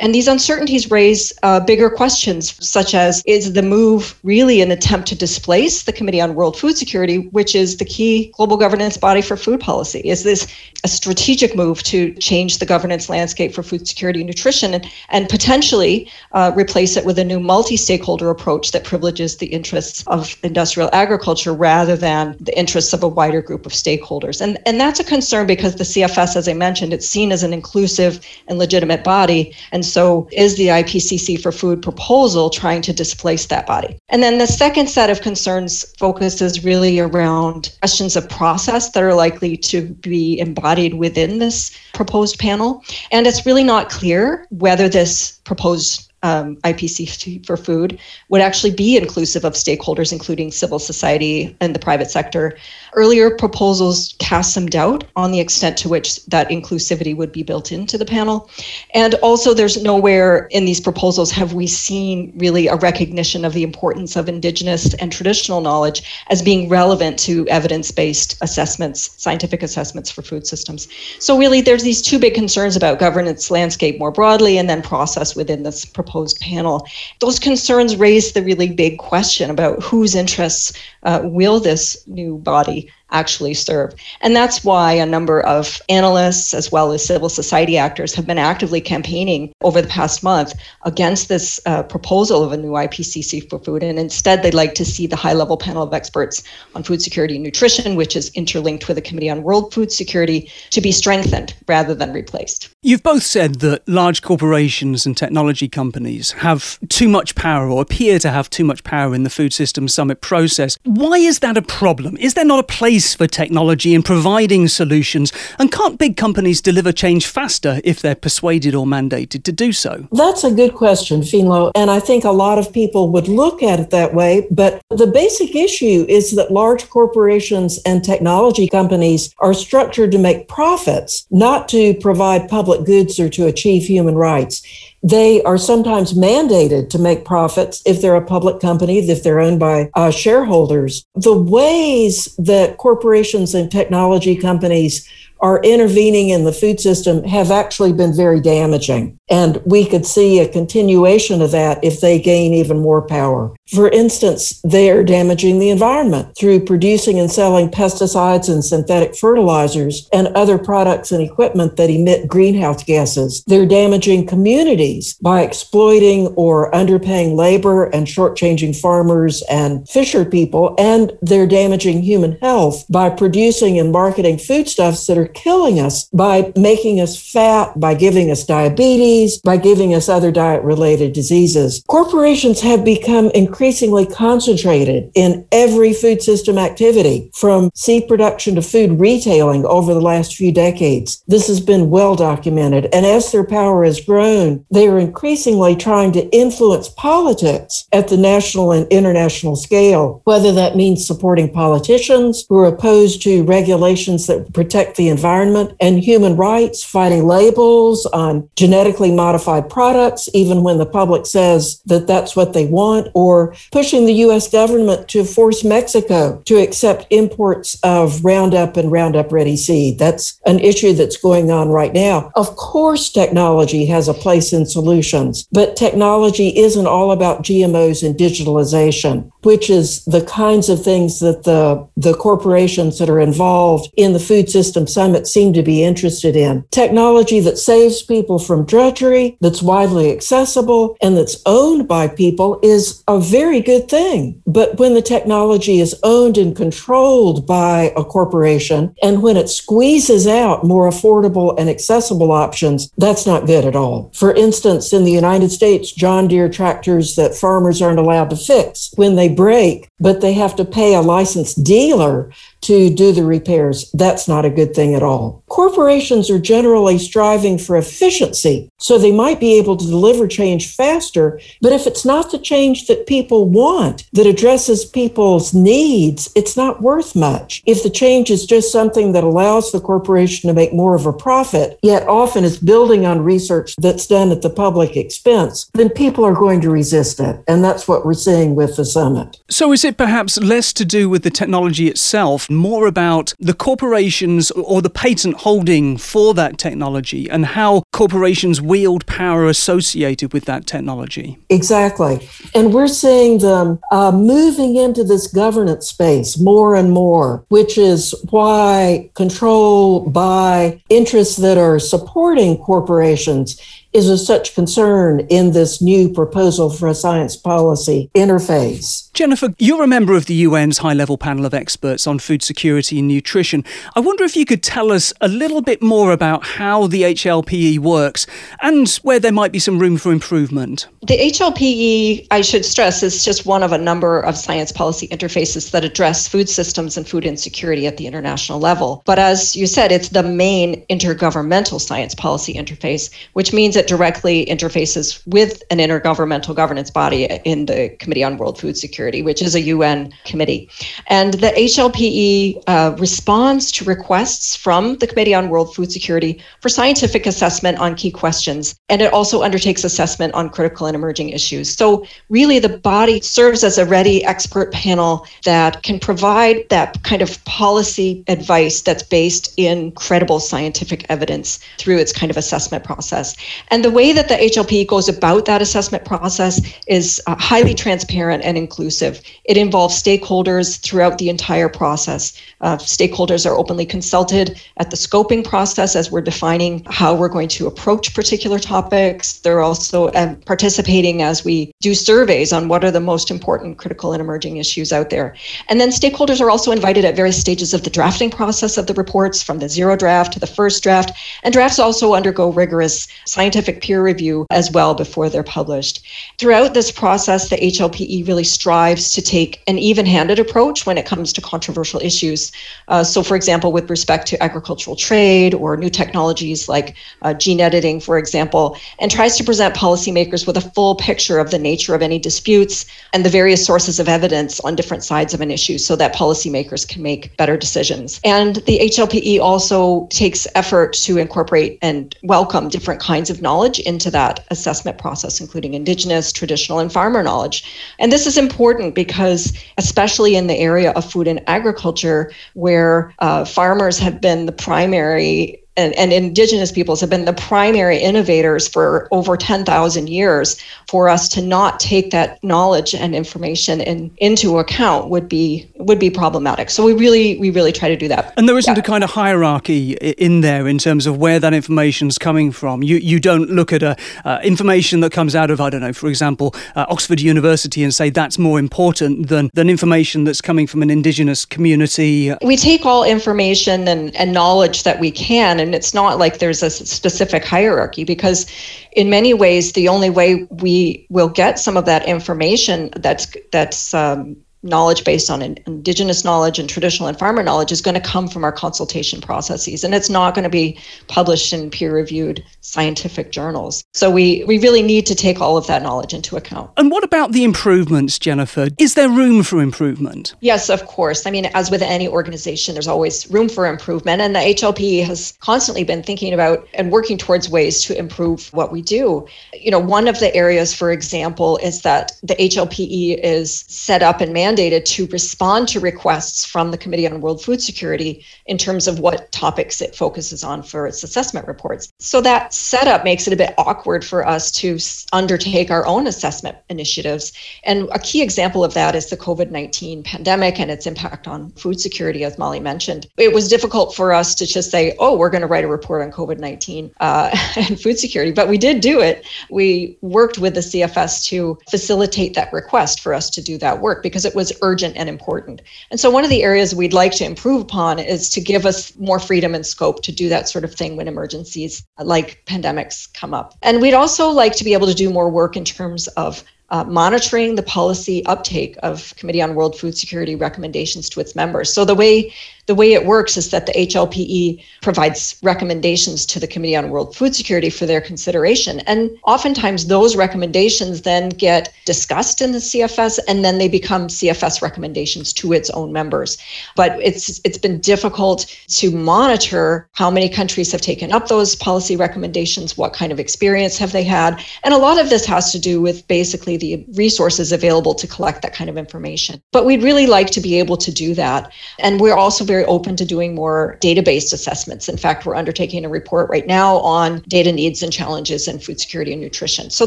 And 0.00 0.14
these 0.14 0.28
uncertainties 0.28 0.90
raise 0.90 1.32
uh, 1.42 1.60
bigger 1.60 1.90
questions, 1.90 2.54
such 2.66 2.94
as 2.94 3.22
is 3.26 3.52
the 3.52 3.62
move 3.62 4.18
really 4.22 4.60
an 4.60 4.70
attempt 4.70 5.08
to 5.08 5.14
displace 5.14 5.82
the 5.82 5.92
Committee 5.92 6.20
on 6.20 6.34
World 6.34 6.56
Food 6.56 6.76
Security, 6.76 7.28
which 7.28 7.54
is 7.54 7.76
the 7.76 7.84
key 7.84 8.32
global 8.36 8.56
governance 8.56 8.96
body 8.96 9.20
for 9.20 9.36
food 9.36 9.60
policy? 9.60 10.00
Is 10.00 10.22
this 10.22 10.46
a 10.84 10.88
strategic 10.88 11.56
move 11.56 11.82
to 11.82 12.12
change 12.14 12.58
the 12.58 12.66
governance 12.66 13.08
landscape 13.08 13.54
for 13.54 13.62
food 13.62 13.88
security 13.88 14.20
and 14.20 14.26
nutrition 14.26 14.74
and, 14.74 14.90
and 15.08 15.28
potentially 15.28 16.10
uh, 16.32 16.52
replace 16.54 16.96
it 16.96 17.04
with 17.04 17.18
a 17.18 17.24
new 17.24 17.40
multi 17.40 17.76
stakeholder 17.76 18.30
approach 18.30 18.72
that 18.72 18.84
privileges 18.84 19.38
the 19.38 19.46
interests 19.46 20.04
of 20.06 20.36
industrial 20.42 20.90
agriculture 20.92 21.52
rather 21.52 21.96
than 21.96 22.36
the 22.40 22.56
interests 22.58 22.92
of 22.92 23.02
a 23.02 23.08
wider 23.08 23.40
group 23.40 23.66
of 23.66 23.72
stakeholders? 23.72 24.40
And, 24.40 24.58
and 24.66 24.78
that's 24.78 25.00
a 25.00 25.04
concern 25.04 25.46
because 25.46 25.76
the 25.76 25.84
CFS, 25.84 26.36
as 26.36 26.48
I 26.48 26.52
mentioned, 26.52 26.92
it's 26.92 27.08
seen 27.08 27.32
as 27.32 27.42
an 27.42 27.52
inclusive 27.52 28.20
and 28.48 28.58
legitimate 28.58 29.04
body. 29.04 29.54
And 29.74 29.84
so 29.84 30.28
is 30.30 30.56
the 30.56 30.68
IPCC 30.68 31.42
for 31.42 31.50
food 31.50 31.82
proposal 31.82 32.48
trying 32.48 32.80
to 32.82 32.92
displace 32.92 33.46
that 33.46 33.66
body? 33.66 33.98
And 34.08 34.22
then 34.22 34.38
the 34.38 34.46
second 34.46 34.88
set 34.88 35.10
of 35.10 35.20
concerns 35.20 35.84
focuses 35.98 36.64
really 36.64 37.00
around 37.00 37.76
questions 37.80 38.14
of 38.14 38.28
process 38.28 38.90
that 38.92 39.02
are 39.02 39.14
likely 39.14 39.56
to 39.56 39.88
be 39.94 40.38
embodied 40.38 40.94
within 40.94 41.40
this 41.40 41.76
proposed 41.92 42.38
panel. 42.38 42.84
And 43.10 43.26
it's 43.26 43.44
really 43.44 43.64
not 43.64 43.90
clear 43.90 44.46
whether 44.50 44.88
this 44.88 45.40
proposed 45.42 46.12
um, 46.24 46.56
IPCC 46.64 47.44
for 47.46 47.56
food 47.56 47.98
would 48.30 48.40
actually 48.40 48.74
be 48.74 48.96
inclusive 48.96 49.44
of 49.44 49.52
stakeholders, 49.52 50.10
including 50.10 50.50
civil 50.50 50.78
society 50.78 51.54
and 51.60 51.74
the 51.74 51.78
private 51.78 52.10
sector. 52.10 52.56
Earlier 52.94 53.36
proposals 53.36 54.14
cast 54.18 54.54
some 54.54 54.66
doubt 54.66 55.04
on 55.16 55.32
the 55.32 55.40
extent 55.40 55.76
to 55.78 55.88
which 55.88 56.24
that 56.26 56.48
inclusivity 56.48 57.14
would 57.14 57.30
be 57.30 57.42
built 57.42 57.70
into 57.70 57.98
the 57.98 58.06
panel. 58.06 58.48
And 58.94 59.14
also, 59.16 59.52
there's 59.52 59.82
nowhere 59.82 60.46
in 60.50 60.64
these 60.64 60.80
proposals 60.80 61.30
have 61.32 61.52
we 61.52 61.66
seen 61.66 62.32
really 62.36 62.68
a 62.68 62.76
recognition 62.76 63.44
of 63.44 63.52
the 63.52 63.62
importance 63.62 64.16
of 64.16 64.26
Indigenous 64.26 64.94
and 64.94 65.12
traditional 65.12 65.60
knowledge 65.60 66.24
as 66.30 66.40
being 66.40 66.70
relevant 66.70 67.18
to 67.20 67.46
evidence 67.48 67.90
based 67.90 68.38
assessments, 68.40 69.10
scientific 69.22 69.62
assessments 69.62 70.10
for 70.10 70.22
food 70.22 70.46
systems. 70.46 70.88
So, 71.18 71.36
really, 71.36 71.60
there's 71.60 71.82
these 71.82 72.00
two 72.00 72.18
big 72.18 72.32
concerns 72.32 72.76
about 72.76 72.98
governance 72.98 73.50
landscape 73.50 73.98
more 73.98 74.10
broadly 74.10 74.56
and 74.56 74.70
then 74.70 74.80
process 74.80 75.36
within 75.36 75.64
this 75.64 75.84
proposal 75.84 76.13
proposed 76.14 76.38
panel. 76.40 76.86
Those 77.18 77.40
concerns 77.40 77.96
raise 77.96 78.32
the 78.32 78.42
really 78.42 78.68
big 78.68 78.98
question 78.98 79.50
about 79.50 79.82
whose 79.82 80.14
interests 80.14 80.72
uh, 81.02 81.20
will 81.24 81.58
this 81.58 82.06
new 82.06 82.38
body 82.38 82.88
actually 83.14 83.54
serve. 83.54 83.94
And 84.20 84.36
that's 84.36 84.64
why 84.64 84.92
a 84.92 85.06
number 85.06 85.40
of 85.40 85.80
analysts, 85.88 86.52
as 86.52 86.70
well 86.70 86.92
as 86.92 87.04
civil 87.04 87.28
society 87.28 87.78
actors, 87.78 88.14
have 88.14 88.26
been 88.26 88.38
actively 88.38 88.80
campaigning 88.80 89.52
over 89.62 89.80
the 89.80 89.88
past 89.88 90.22
month 90.22 90.52
against 90.82 91.28
this 91.28 91.60
uh, 91.64 91.84
proposal 91.84 92.42
of 92.42 92.52
a 92.52 92.56
new 92.56 92.72
IPCC 92.72 93.48
for 93.48 93.58
food. 93.60 93.82
And 93.82 93.98
instead, 93.98 94.42
they'd 94.42 94.52
like 94.52 94.74
to 94.74 94.84
see 94.84 95.06
the 95.06 95.16
high 95.16 95.32
level 95.32 95.56
panel 95.56 95.82
of 95.82 95.94
experts 95.94 96.42
on 96.74 96.82
food 96.82 97.00
security 97.00 97.36
and 97.36 97.44
nutrition, 97.44 97.94
which 97.94 98.16
is 98.16 98.30
interlinked 98.34 98.88
with 98.88 98.96
the 98.96 99.02
Committee 99.02 99.30
on 99.30 99.42
World 99.42 99.72
Food 99.72 99.92
Security, 99.92 100.50
to 100.70 100.80
be 100.80 100.92
strengthened 100.92 101.54
rather 101.68 101.94
than 101.94 102.12
replaced. 102.12 102.68
You've 102.82 103.02
both 103.02 103.22
said 103.22 103.60
that 103.60 103.88
large 103.88 104.22
corporations 104.22 105.06
and 105.06 105.16
technology 105.16 105.68
companies 105.68 106.32
have 106.32 106.78
too 106.88 107.08
much 107.08 107.34
power 107.36 107.70
or 107.70 107.80
appear 107.80 108.18
to 108.18 108.30
have 108.30 108.50
too 108.50 108.64
much 108.64 108.82
power 108.82 109.14
in 109.14 109.22
the 109.22 109.30
Food 109.30 109.52
Systems 109.52 109.94
Summit 109.94 110.20
process. 110.20 110.76
Why 110.84 111.18
is 111.18 111.38
that 111.38 111.56
a 111.56 111.62
problem? 111.62 112.16
Is 112.16 112.34
there 112.34 112.44
not 112.44 112.58
a 112.58 112.64
place 112.64 113.03
for 113.12 113.26
technology 113.26 113.92
in 113.92 114.04
providing 114.04 114.68
solutions? 114.68 115.32
And 115.58 115.72
can't 115.72 115.98
big 115.98 116.16
companies 116.16 116.62
deliver 116.62 116.92
change 116.92 117.26
faster 117.26 117.80
if 117.82 118.00
they're 118.00 118.14
persuaded 118.14 118.76
or 118.76 118.86
mandated 118.86 119.42
to 119.42 119.52
do 119.52 119.72
so? 119.72 120.06
That's 120.12 120.44
a 120.44 120.52
good 120.52 120.74
question, 120.74 121.22
Finlo. 121.22 121.72
And 121.74 121.90
I 121.90 121.98
think 121.98 122.22
a 122.22 122.30
lot 122.30 122.58
of 122.58 122.72
people 122.72 123.10
would 123.10 123.26
look 123.26 123.64
at 123.64 123.80
it 123.80 123.90
that 123.90 124.14
way. 124.14 124.46
But 124.52 124.80
the 124.90 125.08
basic 125.08 125.56
issue 125.56 126.06
is 126.08 126.36
that 126.36 126.52
large 126.52 126.88
corporations 126.88 127.80
and 127.84 128.04
technology 128.04 128.68
companies 128.68 129.34
are 129.40 129.54
structured 129.54 130.12
to 130.12 130.18
make 130.18 130.46
profits, 130.46 131.26
not 131.32 131.68
to 131.70 131.94
provide 131.94 132.48
public 132.48 132.86
goods 132.86 133.18
or 133.18 133.28
to 133.30 133.46
achieve 133.46 133.82
human 133.82 134.14
rights. 134.14 134.62
They 135.04 135.42
are 135.42 135.58
sometimes 135.58 136.14
mandated 136.14 136.88
to 136.90 136.98
make 136.98 137.26
profits 137.26 137.82
if 137.84 138.00
they're 138.00 138.14
a 138.14 138.24
public 138.24 138.58
company, 138.58 138.98
if 138.98 139.22
they're 139.22 139.38
owned 139.38 139.60
by 139.60 139.90
uh, 139.92 140.10
shareholders. 140.10 141.04
The 141.14 141.36
ways 141.36 142.34
that 142.38 142.78
corporations 142.78 143.54
and 143.54 143.70
technology 143.70 144.34
companies 144.34 145.06
are 145.44 145.60
intervening 145.62 146.30
in 146.30 146.44
the 146.44 146.52
food 146.52 146.80
system 146.80 147.22
have 147.24 147.50
actually 147.50 147.92
been 147.92 148.16
very 148.16 148.40
damaging. 148.40 149.18
And 149.28 149.60
we 149.66 149.84
could 149.84 150.06
see 150.06 150.38
a 150.38 150.48
continuation 150.48 151.42
of 151.42 151.50
that 151.50 151.84
if 151.84 152.00
they 152.00 152.18
gain 152.18 152.54
even 152.54 152.78
more 152.80 153.02
power. 153.02 153.54
For 153.68 153.90
instance, 153.90 154.62
they 154.62 154.90
are 154.90 155.04
damaging 155.04 155.58
the 155.58 155.68
environment 155.68 156.34
through 156.38 156.64
producing 156.64 157.20
and 157.20 157.30
selling 157.30 157.70
pesticides 157.70 158.50
and 158.50 158.64
synthetic 158.64 159.16
fertilizers 159.16 160.08
and 160.14 160.28
other 160.28 160.56
products 160.56 161.12
and 161.12 161.22
equipment 161.22 161.76
that 161.76 161.90
emit 161.90 162.26
greenhouse 162.26 162.82
gases. 162.82 163.44
They're 163.46 163.66
damaging 163.66 164.26
communities 164.26 165.14
by 165.20 165.42
exploiting 165.42 166.28
or 166.36 166.70
underpaying 166.72 167.36
labor 167.36 167.84
and 167.84 168.06
shortchanging 168.06 168.80
farmers 168.80 169.42
and 169.50 169.86
fisher 169.90 170.24
people. 170.24 170.74
And 170.78 171.12
they're 171.20 171.46
damaging 171.46 172.00
human 172.00 172.38
health 172.40 172.86
by 172.88 173.10
producing 173.10 173.78
and 173.78 173.92
marketing 173.92 174.38
foodstuffs 174.38 175.06
that 175.06 175.18
are 175.18 175.33
killing 175.34 175.80
us, 175.80 176.08
by 176.08 176.52
making 176.56 177.00
us 177.00 177.20
fat, 177.20 177.78
by 177.78 177.94
giving 177.94 178.30
us 178.30 178.44
diabetes, 178.44 179.38
by 179.38 179.56
giving 179.56 179.94
us 179.94 180.08
other 180.08 180.30
diet 180.30 180.62
related 180.62 181.12
diseases. 181.12 181.82
Corporations 181.88 182.60
have 182.60 182.84
become 182.84 183.30
increasingly 183.30 184.06
concentrated 184.06 185.10
in 185.14 185.46
every 185.52 185.92
food 185.92 186.22
system 186.22 186.58
activity, 186.58 187.30
from 187.34 187.70
seed 187.74 188.08
production 188.08 188.54
to 188.54 188.62
food 188.62 189.00
retailing 189.00 189.64
over 189.66 189.92
the 189.92 190.00
last 190.00 190.34
few 190.34 190.52
decades. 190.52 191.22
This 191.26 191.46
has 191.48 191.60
been 191.60 191.90
well 191.90 192.14
documented. 192.14 192.88
And 192.92 193.04
as 193.04 193.32
their 193.32 193.44
power 193.44 193.84
has 193.84 194.00
grown, 194.00 194.64
they 194.70 194.88
are 194.88 194.98
increasingly 194.98 195.76
trying 195.76 196.12
to 196.12 196.28
influence 196.30 196.88
politics 196.88 197.86
at 197.92 198.08
the 198.08 198.16
national 198.16 198.72
and 198.72 198.86
international 198.88 199.56
scale, 199.56 200.20
whether 200.24 200.52
that 200.52 200.76
means 200.76 201.06
supporting 201.06 201.50
politicians 201.52 202.44
who 202.48 202.58
are 202.58 202.66
opposed 202.66 203.22
to 203.22 203.44
regulations 203.44 204.26
that 204.26 204.52
protect 204.52 204.96
the 204.96 205.08
environment 205.14 205.76
and 205.80 205.98
human 205.98 206.34
rights, 206.36 206.82
fighting 206.82 207.24
labels 207.26 208.06
on 208.06 208.48
genetically 208.56 209.12
modified 209.12 209.68
products, 209.70 210.28
even 210.34 210.62
when 210.62 210.78
the 210.78 210.86
public 211.00 211.24
says 211.26 211.80
that 211.86 212.06
that's 212.06 212.34
what 212.34 212.52
they 212.52 212.66
want, 212.66 213.08
or 213.14 213.54
pushing 213.70 214.06
the 214.06 214.20
U.S. 214.26 214.48
government 214.48 215.08
to 215.08 215.24
force 215.24 215.62
Mexico 215.64 216.42
to 216.46 216.56
accept 216.56 217.06
imports 217.10 217.78
of 217.82 218.24
Roundup 218.24 218.76
and 218.76 218.90
Roundup 218.90 219.30
Ready 219.32 219.56
seed. 219.56 219.98
That's 219.98 220.40
an 220.46 220.58
issue 220.58 220.92
that's 220.92 221.16
going 221.16 221.50
on 221.50 221.68
right 221.68 221.92
now. 221.92 222.32
Of 222.34 222.56
course, 222.56 223.10
technology 223.10 223.86
has 223.86 224.08
a 224.08 224.14
place 224.14 224.52
in 224.52 224.66
solutions, 224.66 225.46
but 225.52 225.76
technology 225.76 226.48
isn't 226.58 226.86
all 226.86 227.12
about 227.12 227.42
GMOs 227.42 228.04
and 228.06 228.16
digitalization, 228.16 229.30
which 229.44 229.70
is 229.70 230.04
the 230.04 230.24
kinds 230.24 230.68
of 230.68 230.82
things 230.82 231.20
that 231.20 231.44
the, 231.44 231.86
the 231.96 232.14
corporations 232.14 232.98
that 232.98 233.10
are 233.10 233.20
involved 233.20 233.92
in 233.96 234.12
the 234.12 234.18
Food 234.18 234.50
System 234.50 234.86
Summit 234.86 235.26
seem 235.26 235.52
to 235.52 235.62
be 235.62 235.82
interested 235.82 236.36
in. 236.36 236.64
Technology 236.70 237.40
that 237.40 237.58
saves 237.58 238.02
people 238.02 238.38
from 238.38 238.64
drudgery, 238.64 239.36
that's 239.40 239.62
widely 239.62 240.12
accessible, 240.12 240.96
and 241.02 241.16
that's 241.16 241.40
owned 241.46 241.86
by 241.88 242.08
people 242.08 242.58
is 242.62 243.02
a 243.08 243.20
very 243.20 243.60
good 243.60 243.88
thing. 243.88 244.42
But 244.46 244.78
when 244.78 244.94
the 244.94 245.02
technology 245.02 245.80
is 245.80 245.98
owned 246.02 246.38
and 246.38 246.56
controlled 246.56 247.46
by 247.46 247.92
a 247.96 248.04
corporation, 248.04 248.94
and 249.02 249.22
when 249.22 249.36
it 249.36 249.48
squeezes 249.48 250.26
out 250.26 250.64
more 250.64 250.88
affordable 250.88 251.58
and 251.58 251.68
accessible 251.68 252.32
options, 252.32 252.90
that's 252.98 253.26
not 253.26 253.46
good 253.46 253.64
at 253.64 253.76
all. 253.76 254.10
For 254.14 254.34
instance, 254.34 254.92
in 254.92 255.04
the 255.04 255.12
United 255.12 255.50
States, 255.50 255.92
John 255.92 256.28
Deere 256.28 256.48
tractors 256.48 257.16
that 257.16 257.34
farmers 257.34 257.82
aren't 257.82 257.98
allowed 257.98 258.30
to 258.30 258.36
fix 258.36 258.92
when 258.96 259.16
they 259.16 259.28
break, 259.34 259.88
but 260.00 260.20
they 260.20 260.32
have 260.32 260.56
to 260.56 260.64
pay 260.64 260.94
a 260.94 261.00
licensed 261.00 261.62
dealer 261.64 262.30
to 262.62 262.92
do 262.94 263.12
the 263.12 263.24
repairs. 263.24 263.90
That's 263.92 264.26
not 264.26 264.44
a 264.44 264.50
good 264.50 264.74
thing 264.74 264.94
at 264.94 265.02
all. 265.02 265.42
Corporations 265.48 266.30
are 266.30 266.38
generally 266.38 266.98
striving 266.98 267.58
for 267.58 267.76
efficiency, 267.76 268.70
so 268.78 268.98
they 268.98 269.12
might 269.12 269.38
be 269.38 269.58
able 269.58 269.76
to 269.76 269.86
deliver 269.86 270.26
change 270.26 270.74
faster. 270.74 271.40
But 271.60 271.72
if 271.72 271.86
it's 271.86 272.04
not 272.04 272.30
the 272.30 272.38
change 272.38 272.86
that 272.86 273.06
people 273.06 273.48
want, 273.48 274.04
that 274.12 274.26
addresses 274.26 274.84
people's 274.84 275.52
needs, 275.52 276.30
it's 276.34 276.56
not 276.56 276.82
worth 276.82 277.14
much. 277.14 277.62
If 277.66 277.82
the 277.82 277.90
change 277.90 278.30
is 278.30 278.46
just 278.46 278.72
something 278.72 279.12
that 279.12 279.24
allows 279.24 279.70
the 279.70 279.80
corporation 279.80 280.48
to 280.48 280.54
make 280.54 280.72
more 280.72 280.94
of 280.94 281.06
a 281.06 281.12
profit, 281.12 281.78
yet 281.82 282.08
often 282.08 282.44
is 282.44 282.58
building 282.58 283.04
on 283.04 283.20
research 283.22 283.74
that's 283.76 284.06
done 284.06 284.30
at 284.32 284.42
the 284.42 284.50
public 284.50 284.96
expense, 284.96 285.70
then 285.74 285.90
people 285.90 286.24
are 286.24 286.34
going 286.34 286.60
to 286.62 286.70
resist 286.70 287.20
it. 287.20 287.42
And 287.46 287.62
that's 287.62 287.86
what 287.86 288.04
we're 288.04 288.14
seeing 288.14 288.54
with 288.54 288.76
the 288.76 288.84
summit. 288.84 289.40
So 289.50 289.72
is 289.72 289.84
it 289.84 289.93
perhaps 289.96 290.38
less 290.38 290.72
to 290.74 290.84
do 290.84 291.08
with 291.08 291.22
the 291.22 291.30
technology 291.30 291.88
itself? 291.88 292.48
more 292.64 292.86
about 292.86 293.34
the 293.38 293.52
corporations 293.52 294.50
or 294.52 294.80
the 294.80 294.90
patent 294.90 295.36
holding 295.38 295.96
for 295.96 296.32
that 296.34 296.56
technology 296.58 297.28
and 297.28 297.44
how 297.44 297.82
corporations 297.92 298.60
wield 298.60 299.04
power 299.06 299.46
associated 299.46 300.32
with 300.32 300.44
that 300.46 300.66
technology. 300.66 301.38
Exactly. 301.50 302.28
And 302.54 302.72
we're 302.72 302.88
seeing 302.88 303.38
them 303.38 303.78
uh, 303.90 304.12
moving 304.12 304.76
into 304.76 305.04
this 305.04 305.26
governance 305.26 305.88
space 305.88 306.38
more 306.38 306.74
and 306.74 306.90
more, 306.90 307.44
which 307.48 307.76
is 307.76 308.14
why 308.30 309.10
control 309.14 310.08
by 310.08 310.82
interests 310.88 311.36
that 311.36 311.58
are 311.58 311.78
supporting 311.78 312.56
corporations 312.58 313.60
is 313.94 314.10
of 314.10 314.18
such 314.18 314.54
concern 314.54 315.20
in 315.30 315.52
this 315.52 315.80
new 315.80 316.12
proposal 316.12 316.68
for 316.68 316.88
a 316.88 316.94
science 316.94 317.36
policy 317.36 318.10
interface. 318.14 319.12
Jennifer, 319.14 319.54
you're 319.58 319.84
a 319.84 319.86
member 319.86 320.16
of 320.16 320.26
the 320.26 320.44
UN's 320.44 320.78
high 320.78 320.92
level 320.92 321.16
panel 321.16 321.46
of 321.46 321.54
experts 321.54 322.04
on 322.04 322.18
food 322.18 322.42
security 322.42 322.98
and 322.98 323.06
nutrition. 323.06 323.64
I 323.94 324.00
wonder 324.00 324.24
if 324.24 324.34
you 324.34 324.44
could 324.44 324.62
tell 324.62 324.90
us 324.90 325.12
a 325.20 325.28
little 325.28 325.62
bit 325.62 325.80
more 325.80 326.10
about 326.10 326.44
how 326.44 326.88
the 326.88 327.02
HLPE 327.02 327.78
works 327.78 328.26
and 328.60 328.88
where 329.02 329.20
there 329.20 329.32
might 329.32 329.52
be 329.52 329.60
some 329.60 329.78
room 329.78 329.96
for 329.96 330.10
improvement. 330.10 330.88
The 331.02 331.16
HLPE, 331.16 332.26
I 332.32 332.40
should 332.40 332.64
stress, 332.64 333.04
is 333.04 333.24
just 333.24 333.46
one 333.46 333.62
of 333.62 333.70
a 333.70 333.78
number 333.78 334.20
of 334.20 334.36
science 334.36 334.72
policy 334.72 335.06
interfaces 335.08 335.70
that 335.70 335.84
address 335.84 336.26
food 336.26 336.48
systems 336.48 336.96
and 336.96 337.06
food 337.06 337.24
insecurity 337.24 337.86
at 337.86 337.98
the 337.98 338.08
international 338.08 338.58
level. 338.58 339.02
But 339.06 339.20
as 339.20 339.54
you 339.54 339.68
said, 339.68 339.92
it's 339.92 340.08
the 340.08 340.24
main 340.24 340.84
intergovernmental 340.86 341.80
science 341.80 342.14
policy 342.14 342.54
interface, 342.54 343.10
which 343.34 343.52
means 343.52 343.76
it 343.76 343.83
directly 343.86 344.46
interfaces 344.46 345.22
with 345.26 345.62
an 345.70 345.78
intergovernmental 345.78 346.54
governance 346.54 346.90
body 346.90 347.24
in 347.44 347.66
the 347.66 347.90
Committee 347.98 348.24
on 348.24 348.38
World 348.38 348.58
Food 348.58 348.76
Security 348.76 349.04
Security, 349.04 349.22
which 349.22 349.42
is 349.42 349.54
a 349.54 349.60
UN 349.60 350.12
committee. 350.24 350.68
And 351.08 351.34
the 351.34 351.48
HLPE 351.48 352.62
uh, 352.66 352.94
responds 352.98 353.72
to 353.72 353.84
requests 353.84 354.56
from 354.56 354.96
the 354.98 355.06
Committee 355.06 355.34
on 355.34 355.48
World 355.48 355.74
Food 355.74 355.90
Security 355.90 356.40
for 356.60 356.68
scientific 356.68 357.26
assessment 357.26 357.78
on 357.78 357.94
key 357.96 358.10
questions. 358.10 358.74
And 358.88 359.02
it 359.02 359.12
also 359.12 359.42
undertakes 359.42 359.84
assessment 359.84 360.32
on 360.34 360.48
critical 360.48 360.86
and 360.86 360.94
emerging 360.94 361.30
issues. 361.30 361.74
So, 361.74 362.06
really, 362.30 362.58
the 362.60 362.78
body 362.78 363.20
serves 363.20 363.64
as 363.64 363.78
a 363.78 363.84
ready 363.84 364.24
expert 364.24 364.72
panel 364.72 365.26
that 365.44 365.82
can 365.82 365.98
provide 365.98 366.64
that 366.70 367.02
kind 367.02 367.20
of 367.20 367.44
policy 367.44 368.24
advice 368.28 368.80
that's 368.80 369.02
based 369.02 369.52
in 369.56 369.92
credible 369.92 370.40
scientific 370.40 371.04
evidence 371.08 371.58
through 371.78 371.98
its 371.98 372.12
kind 372.12 372.30
of 372.30 372.36
assessment 372.36 372.84
process. 372.84 373.36
And 373.74 373.84
the 373.84 373.90
way 373.90 374.12
that 374.12 374.28
the 374.28 374.36
HLPE 374.36 374.86
goes 374.86 375.08
about 375.08 375.46
that 375.46 375.60
assessment 375.60 376.04
process 376.04 376.60
is 376.86 377.20
uh, 377.26 377.34
highly 377.34 377.74
transparent 377.74 378.44
and 378.44 378.56
inclusive 378.56 378.84
inclusive. 378.84 379.20
It 379.44 379.56
involves 379.56 380.02
stakeholders 380.02 380.80
throughout 380.80 381.18
the 381.18 381.28
entire 381.28 381.68
process. 381.68 382.32
Uh, 382.60 382.76
stakeholders 382.76 383.46
are 383.46 383.56
openly 383.56 383.86
consulted 383.86 384.60
at 384.78 384.90
the 384.90 384.96
scoping 384.96 385.44
process 385.44 385.96
as 385.96 386.10
we're 386.10 386.20
defining 386.32 386.84
how 386.90 387.14
we're 387.14 387.28
going 387.28 387.48
to 387.48 387.66
approach 387.66 388.14
particular 388.14 388.58
topics. 388.58 389.38
They're 389.38 389.60
also 389.60 390.08
uh, 390.08 390.34
participating 390.46 391.22
as 391.22 391.44
we 391.44 391.72
do 391.80 391.94
surveys 391.94 392.52
on 392.52 392.68
what 392.68 392.84
are 392.84 392.90
the 392.90 393.00
most 393.00 393.30
important 393.30 393.78
critical 393.78 394.12
and 394.12 394.20
emerging 394.20 394.56
issues 394.56 394.92
out 394.92 395.10
there. 395.10 395.34
And 395.68 395.80
then 395.80 395.90
stakeholders 395.90 396.40
are 396.40 396.50
also 396.50 396.72
invited 396.72 397.04
at 397.04 397.16
various 397.16 397.40
stages 397.40 397.74
of 397.74 397.84
the 397.84 397.90
drafting 397.90 398.30
process 398.30 398.76
of 398.76 398.86
the 398.86 398.94
reports, 398.94 399.42
from 399.42 399.58
the 399.58 399.68
zero 399.68 399.96
draft 399.96 400.32
to 400.32 400.40
the 400.40 400.46
first 400.58 400.82
draft. 400.82 401.12
And 401.42 401.52
drafts 401.52 401.78
also 401.78 402.14
undergo 402.14 402.50
rigorous 402.50 403.06
scientific 403.24 403.53
peer 403.62 404.02
review 404.02 404.46
as 404.50 404.70
well 404.70 404.94
before 404.94 405.28
they're 405.28 405.42
published. 405.42 406.04
Throughout 406.38 406.74
this 406.74 406.90
process, 406.90 407.48
the 407.48 407.56
HLPE 407.56 408.26
really 408.26 408.44
strives 408.44 408.94
strives 408.94 409.12
to 409.12 409.22
take 409.22 409.62
an 409.66 409.78
even 409.78 410.06
handed 410.06 410.38
approach 410.38 410.86
when 410.86 410.98
it 410.98 411.06
comes 411.06 411.32
to 411.32 411.40
controversial 411.40 412.00
issues. 412.00 412.52
Uh, 412.88 413.04
so, 413.04 413.22
for 413.22 413.36
example, 413.36 413.72
with 413.72 413.88
respect 413.90 414.26
to 414.26 414.42
agricultural 414.42 414.96
trade 414.96 415.54
or 415.54 415.76
new 415.76 415.90
technologies 415.90 416.68
like 416.68 416.94
uh, 417.22 417.34
gene 417.34 417.60
editing, 417.60 418.00
for 418.00 418.18
example, 418.18 418.76
and 418.98 419.10
tries 419.10 419.36
to 419.36 419.44
present 419.44 419.74
policymakers 419.74 420.46
with 420.46 420.56
a 420.56 420.60
full 420.60 420.94
picture 420.94 421.38
of 421.38 421.50
the 421.50 421.58
nature 421.58 421.94
of 421.94 422.02
any 422.02 422.18
disputes 422.18 422.86
and 423.12 423.24
the 423.24 423.30
various 423.30 423.64
sources 423.64 424.00
of 424.00 424.08
evidence 424.08 424.60
on 424.60 424.74
different 424.74 425.04
sides 425.04 425.34
of 425.34 425.40
an 425.40 425.50
issue 425.50 425.78
so 425.78 425.96
that 425.96 426.14
policymakers 426.14 426.86
can 426.86 427.02
make 427.02 427.36
better 427.36 427.56
decisions. 427.56 428.20
And 428.24 428.56
the 428.66 428.78
HLPE 428.90 429.40
also 429.40 430.06
takes 430.10 430.46
effort 430.54 430.92
to 431.04 431.18
incorporate 431.18 431.78
and 431.80 432.14
welcome 432.22 432.68
different 432.68 433.00
kinds 433.00 433.30
of 433.30 433.40
knowledge 433.44 433.78
into 433.78 434.10
that 434.10 434.44
assessment 434.50 434.98
process, 434.98 435.40
including 435.40 435.74
Indigenous, 435.74 436.32
traditional, 436.32 436.80
and 436.80 436.92
farmer 436.92 437.22
knowledge. 437.22 437.62
And 438.00 438.10
this 438.10 438.26
is 438.26 438.36
important 438.36 438.96
because, 438.96 439.52
especially 439.78 440.34
in 440.34 440.48
the 440.48 440.56
area 440.56 440.90
of 440.90 441.08
food 441.08 441.28
and 441.28 441.40
agriculture, 441.46 442.32
where 442.54 443.14
uh, 443.20 443.44
farmers 443.44 444.00
have 444.00 444.20
been 444.20 444.46
the 444.46 444.52
primary 444.52 445.63
and, 445.76 445.92
and, 445.94 446.12
indigenous 446.12 446.70
peoples 446.70 447.00
have 447.00 447.10
been 447.10 447.24
the 447.24 447.32
primary 447.32 447.98
innovators 447.98 448.68
for 448.68 449.08
over 449.10 449.36
10,000 449.36 450.08
years 450.08 450.56
for 450.88 451.08
us 451.08 451.28
to 451.30 451.42
not 451.42 451.80
take 451.80 452.12
that 452.12 452.42
knowledge 452.44 452.94
and 452.94 453.14
information 453.14 453.80
in, 453.80 454.14
into 454.18 454.58
account 454.58 455.08
would 455.08 455.28
be 455.28 455.68
would 455.76 455.98
be 455.98 456.10
problematic. 456.10 456.70
So 456.70 456.84
we 456.84 456.92
really 456.92 457.36
we 457.38 457.50
really 457.50 457.72
try 457.72 457.88
to 457.88 457.96
do 457.96 458.08
that. 458.08 458.32
And 458.36 458.48
there 458.48 458.56
isn't 458.56 458.76
yeah. 458.76 458.80
a 458.80 458.82
kind 458.82 459.02
of 459.02 459.10
hierarchy 459.10 459.92
in 459.94 460.40
there 460.42 460.68
in 460.68 460.78
terms 460.78 461.06
of 461.06 461.18
where 461.18 461.40
that 461.40 461.52
information 461.52 462.08
is 462.08 462.18
coming 462.18 462.52
from. 462.52 462.82
You 462.82 462.96
you 462.96 463.18
don't 463.18 463.50
look 463.50 463.72
at 463.72 463.82
a 463.82 463.96
uh, 464.24 464.38
information 464.44 465.00
that 465.00 465.12
comes 465.12 465.34
out 465.34 465.50
of 465.50 465.60
I 465.60 465.70
don't 465.70 465.80
know 465.80 465.92
for 465.92 466.08
example 466.08 466.54
uh, 466.76 466.86
Oxford 466.88 467.20
University 467.20 467.82
and 467.82 467.92
say 467.92 468.10
that's 468.10 468.38
more 468.38 468.58
important 468.58 469.28
than 469.28 469.50
than 469.54 469.68
information 469.68 470.24
that's 470.24 470.40
coming 470.40 470.66
from 470.66 470.82
an 470.82 470.90
indigenous 470.90 471.44
community. 471.44 472.32
We 472.42 472.56
take 472.56 472.86
all 472.86 473.04
information 473.04 473.88
and, 473.88 474.14
and 474.14 474.32
knowledge 474.32 474.84
that 474.84 475.00
we 475.00 475.10
can 475.10 475.63
and 475.64 475.74
it's 475.74 475.94
not 475.94 476.18
like 476.18 476.38
there's 476.38 476.62
a 476.62 476.68
specific 476.68 477.42
hierarchy 477.42 478.04
because 478.04 478.46
in 478.92 479.08
many 479.08 479.32
ways 479.32 479.72
the 479.72 479.88
only 479.88 480.10
way 480.10 480.44
we 480.50 481.06
will 481.08 481.28
get 481.28 481.58
some 481.58 481.76
of 481.76 481.86
that 481.86 482.06
information 482.06 482.90
that's 482.96 483.34
that's 483.50 483.94
um, 483.94 484.36
knowledge 484.64 485.04
based 485.04 485.30
on 485.30 485.42
indigenous 485.42 486.24
knowledge 486.24 486.58
and 486.58 486.68
traditional 486.68 487.06
and 487.06 487.18
farmer 487.18 487.42
knowledge 487.42 487.70
is 487.70 487.82
going 487.82 487.94
to 487.94 488.00
come 488.00 488.26
from 488.26 488.42
our 488.42 488.50
consultation 488.50 489.20
processes 489.20 489.84
and 489.84 489.94
it's 489.94 490.08
not 490.08 490.34
going 490.34 490.42
to 490.42 490.50
be 490.50 490.78
published 491.06 491.52
in 491.52 491.70
peer 491.70 491.94
reviewed 491.94 492.42
scientific 492.62 493.30
journals. 493.30 493.84
So 493.92 494.10
we 494.10 494.42
we 494.44 494.58
really 494.58 494.82
need 494.82 495.04
to 495.06 495.14
take 495.14 495.40
all 495.40 495.58
of 495.58 495.66
that 495.66 495.82
knowledge 495.82 496.14
into 496.14 496.36
account. 496.36 496.70
And 496.78 496.90
what 496.90 497.04
about 497.04 497.32
the 497.32 497.44
improvements 497.44 498.18
jennifer? 498.18 498.68
Is 498.78 498.94
there 498.94 499.08
room 499.08 499.42
for 499.42 499.60
improvement? 499.60 500.34
Yes 500.40 500.70
of 500.70 500.86
course. 500.86 501.26
I 501.26 501.30
mean 501.30 501.46
as 501.52 501.70
with 501.70 501.82
any 501.82 502.08
organization 502.08 502.74
there's 502.74 502.88
always 502.88 503.30
room 503.30 503.50
for 503.50 503.66
improvement 503.66 504.22
and 504.22 504.34
the 504.34 504.40
HLPE 504.40 505.04
has 505.04 505.34
constantly 505.40 505.84
been 505.84 506.02
thinking 506.02 506.32
about 506.32 506.66
and 506.72 506.90
working 506.90 507.18
towards 507.18 507.50
ways 507.50 507.82
to 507.82 507.96
improve 507.98 508.50
what 508.54 508.72
we 508.72 508.80
do. 508.80 509.26
You 509.52 509.70
know 509.70 509.78
one 509.78 510.08
of 510.08 510.20
the 510.20 510.34
areas 510.34 510.72
for 510.72 510.90
example 510.90 511.58
is 511.58 511.82
that 511.82 512.12
the 512.22 512.34
HLPE 512.36 513.20
is 513.22 513.66
set 513.68 514.02
up 514.02 514.22
and 514.22 514.32
managed 514.32 514.53
mandated 514.54 514.84
to 514.84 515.06
respond 515.08 515.68
to 515.68 515.80
requests 515.80 516.44
from 516.44 516.70
the 516.70 516.78
Committee 516.78 517.06
on 517.06 517.20
World 517.20 517.42
Food 517.42 517.60
Security 517.60 518.24
in 518.46 518.58
terms 518.58 518.86
of 518.86 518.98
what 518.98 519.30
topics 519.32 519.80
it 519.80 519.94
focuses 519.94 520.44
on 520.44 520.62
for 520.62 520.86
its 520.86 521.02
assessment 521.02 521.46
reports. 521.46 521.92
So 521.98 522.20
that 522.20 522.52
setup 522.54 523.04
makes 523.04 523.26
it 523.26 523.32
a 523.32 523.36
bit 523.36 523.54
awkward 523.58 524.04
for 524.04 524.26
us 524.26 524.50
to 524.52 524.78
undertake 525.12 525.70
our 525.70 525.86
own 525.86 526.06
assessment 526.06 526.56
initiatives. 526.68 527.32
And 527.64 527.88
a 527.92 527.98
key 527.98 528.22
example 528.22 528.64
of 528.64 528.74
that 528.74 528.94
is 528.94 529.10
the 529.10 529.16
COVID 529.16 529.50
19 529.50 530.02
pandemic 530.02 530.58
and 530.60 530.70
its 530.70 530.86
impact 530.86 531.26
on 531.26 531.50
food 531.52 531.80
security, 531.80 532.24
as 532.24 532.38
Molly 532.38 532.60
mentioned. 532.60 533.06
It 533.16 533.32
was 533.32 533.48
difficult 533.48 533.94
for 533.94 534.12
us 534.12 534.34
to 534.36 534.46
just 534.46 534.70
say, 534.70 534.94
oh, 534.98 535.16
we're 535.16 535.30
going 535.30 535.42
to 535.42 535.46
write 535.46 535.64
a 535.64 535.68
report 535.68 536.02
on 536.02 536.10
COVID 536.10 536.38
19 536.38 536.90
uh, 537.00 537.36
and 537.56 537.80
food 537.80 537.98
security, 537.98 538.32
but 538.32 538.48
we 538.48 538.58
did 538.58 538.80
do 538.80 539.00
it. 539.00 539.26
We 539.50 539.98
worked 540.00 540.38
with 540.38 540.54
the 540.54 540.60
CFS 540.60 541.24
to 541.28 541.58
facilitate 541.70 542.34
that 542.34 542.52
request 542.52 543.00
for 543.00 543.14
us 543.14 543.30
to 543.30 543.42
do 543.42 543.58
that 543.58 543.80
work 543.80 544.02
because 544.02 544.24
it 544.24 544.34
was 544.34 544.43
was 544.44 544.58
urgent 544.62 544.94
and 544.96 545.08
important. 545.08 545.62
And 545.90 545.98
so, 545.98 546.10
one 546.10 546.24
of 546.24 546.30
the 546.30 546.42
areas 546.42 546.74
we'd 546.74 546.92
like 546.92 547.12
to 547.12 547.24
improve 547.24 547.62
upon 547.62 547.98
is 547.98 548.28
to 548.30 548.40
give 548.40 548.66
us 548.66 548.94
more 548.98 549.18
freedom 549.18 549.54
and 549.54 549.64
scope 549.64 550.02
to 550.02 550.12
do 550.12 550.28
that 550.28 550.48
sort 550.48 550.64
of 550.64 550.74
thing 550.74 550.96
when 550.96 551.08
emergencies 551.08 551.84
like 551.98 552.44
pandemics 552.44 553.12
come 553.14 553.32
up. 553.32 553.54
And 553.62 553.80
we'd 553.80 553.94
also 553.94 554.28
like 554.28 554.54
to 554.56 554.64
be 554.64 554.74
able 554.74 554.86
to 554.86 554.94
do 554.94 555.08
more 555.08 555.30
work 555.30 555.56
in 555.56 555.64
terms 555.64 556.08
of 556.08 556.44
uh, 556.70 556.84
monitoring 556.84 557.54
the 557.54 557.62
policy 557.62 558.24
uptake 558.26 558.76
of 558.82 559.14
Committee 559.16 559.40
on 559.40 559.54
World 559.54 559.78
Food 559.78 559.96
Security 559.96 560.34
recommendations 560.34 561.08
to 561.10 561.20
its 561.20 561.34
members. 561.34 561.72
So 561.72 561.84
the 561.84 561.94
way 561.94 562.34
the 562.66 562.74
way 562.74 562.92
it 562.92 563.04
works 563.04 563.36
is 563.36 563.50
that 563.50 563.66
the 563.66 563.72
HLPE 563.72 564.62
provides 564.82 565.36
recommendations 565.42 566.24
to 566.26 566.40
the 566.40 566.46
Committee 566.46 566.76
on 566.76 566.90
World 566.90 567.14
Food 567.14 567.34
Security 567.34 567.70
for 567.70 567.86
their 567.86 568.00
consideration. 568.00 568.80
And 568.80 569.10
oftentimes 569.24 569.86
those 569.86 570.16
recommendations 570.16 571.02
then 571.02 571.28
get 571.28 571.72
discussed 571.84 572.40
in 572.40 572.52
the 572.52 572.58
CFS 572.58 573.18
and 573.28 573.44
then 573.44 573.58
they 573.58 573.68
become 573.68 574.06
CFS 574.06 574.62
recommendations 574.62 575.32
to 575.34 575.52
its 575.52 575.68
own 575.70 575.92
members. 575.92 576.38
But 576.76 576.98
it's 577.02 577.40
it's 577.44 577.58
been 577.58 577.80
difficult 577.80 578.46
to 578.68 578.90
monitor 578.90 579.88
how 579.92 580.10
many 580.10 580.28
countries 580.28 580.72
have 580.72 580.80
taken 580.80 581.12
up 581.12 581.28
those 581.28 581.54
policy 581.56 581.96
recommendations, 581.96 582.78
what 582.78 582.92
kind 582.92 583.12
of 583.12 583.20
experience 583.20 583.76
have 583.78 583.92
they 583.92 584.04
had. 584.04 584.42
And 584.62 584.72
a 584.72 584.78
lot 584.78 585.00
of 585.00 585.10
this 585.10 585.26
has 585.26 585.52
to 585.52 585.58
do 585.58 585.80
with 585.80 586.06
basically 586.08 586.56
the 586.56 586.84
resources 586.94 587.52
available 587.52 587.94
to 587.94 588.06
collect 588.06 588.42
that 588.42 588.54
kind 588.54 588.70
of 588.70 588.78
information. 588.78 589.42
But 589.52 589.66
we'd 589.66 589.82
really 589.82 590.06
like 590.06 590.30
to 590.30 590.40
be 590.40 590.58
able 590.58 590.76
to 590.78 590.92
do 590.92 591.14
that. 591.14 591.52
And 591.78 592.00
we're 592.00 592.16
also 592.16 592.44
very 592.44 592.53
open 592.62 592.96
to 592.96 593.04
doing 593.04 593.34
more 593.34 593.76
data 593.80 594.02
based 594.02 594.32
assessments. 594.32 594.88
In 594.88 594.96
fact, 594.96 595.26
we're 595.26 595.34
undertaking 595.34 595.84
a 595.84 595.88
report 595.88 596.30
right 596.30 596.46
now 596.46 596.76
on 596.78 597.20
data 597.28 597.52
needs 597.52 597.82
and 597.82 597.92
challenges 597.92 598.46
in 598.46 598.58
food 598.58 598.80
security 598.80 599.12
and 599.12 599.20
nutrition. 599.20 599.70
So, 599.70 599.86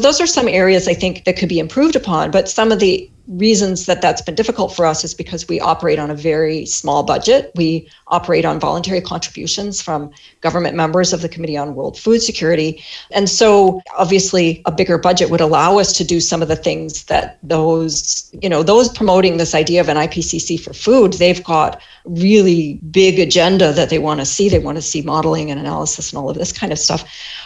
those 0.00 0.20
are 0.20 0.26
some 0.26 0.48
areas 0.48 0.88
I 0.88 0.94
think 0.94 1.24
that 1.24 1.36
could 1.36 1.48
be 1.48 1.58
improved 1.58 1.96
upon. 1.96 2.30
But 2.30 2.48
some 2.48 2.70
of 2.72 2.80
the 2.80 3.10
reasons 3.28 3.86
that 3.86 4.00
that's 4.00 4.22
been 4.22 4.34
difficult 4.34 4.74
for 4.74 4.86
us 4.86 5.04
is 5.04 5.14
because 5.14 5.46
we 5.48 5.60
operate 5.60 5.98
on 5.98 6.10
a 6.10 6.14
very 6.14 6.64
small 6.64 7.02
budget. 7.02 7.52
We 7.54 7.88
operate 8.06 8.44
on 8.44 8.58
voluntary 8.58 9.02
contributions 9.02 9.82
from 9.82 10.10
government 10.40 10.74
members 10.74 11.12
of 11.12 11.20
the 11.20 11.28
Committee 11.28 11.56
on 11.56 11.74
World 11.74 11.98
Food 11.98 12.22
Security. 12.22 12.82
And 13.12 13.28
so 13.28 13.82
obviously 13.96 14.62
a 14.64 14.72
bigger 14.72 14.96
budget 14.96 15.30
would 15.30 15.42
allow 15.42 15.78
us 15.78 15.92
to 15.98 16.04
do 16.04 16.20
some 16.20 16.40
of 16.40 16.48
the 16.48 16.56
things 16.56 17.04
that 17.04 17.38
those, 17.42 18.30
you 18.40 18.48
know, 18.48 18.62
those 18.62 18.88
promoting 18.88 19.36
this 19.36 19.54
idea 19.54 19.80
of 19.80 19.88
an 19.88 19.98
IPCC 19.98 20.58
for 20.58 20.72
food, 20.72 21.14
they've 21.14 21.44
got 21.44 21.82
really 22.06 22.74
big 22.90 23.18
agenda 23.18 23.72
that 23.72 23.90
they 23.90 23.98
want 23.98 24.20
to 24.20 24.26
see. 24.26 24.48
They 24.48 24.58
want 24.58 24.78
to 24.78 24.82
see 24.82 25.02
modeling 25.02 25.50
and 25.50 25.60
analysis 25.60 26.12
and 26.12 26.18
all 26.18 26.30
of 26.30 26.38
this 26.38 26.52
kind 26.52 26.72
of 26.72 26.78
stuff 26.78 27.04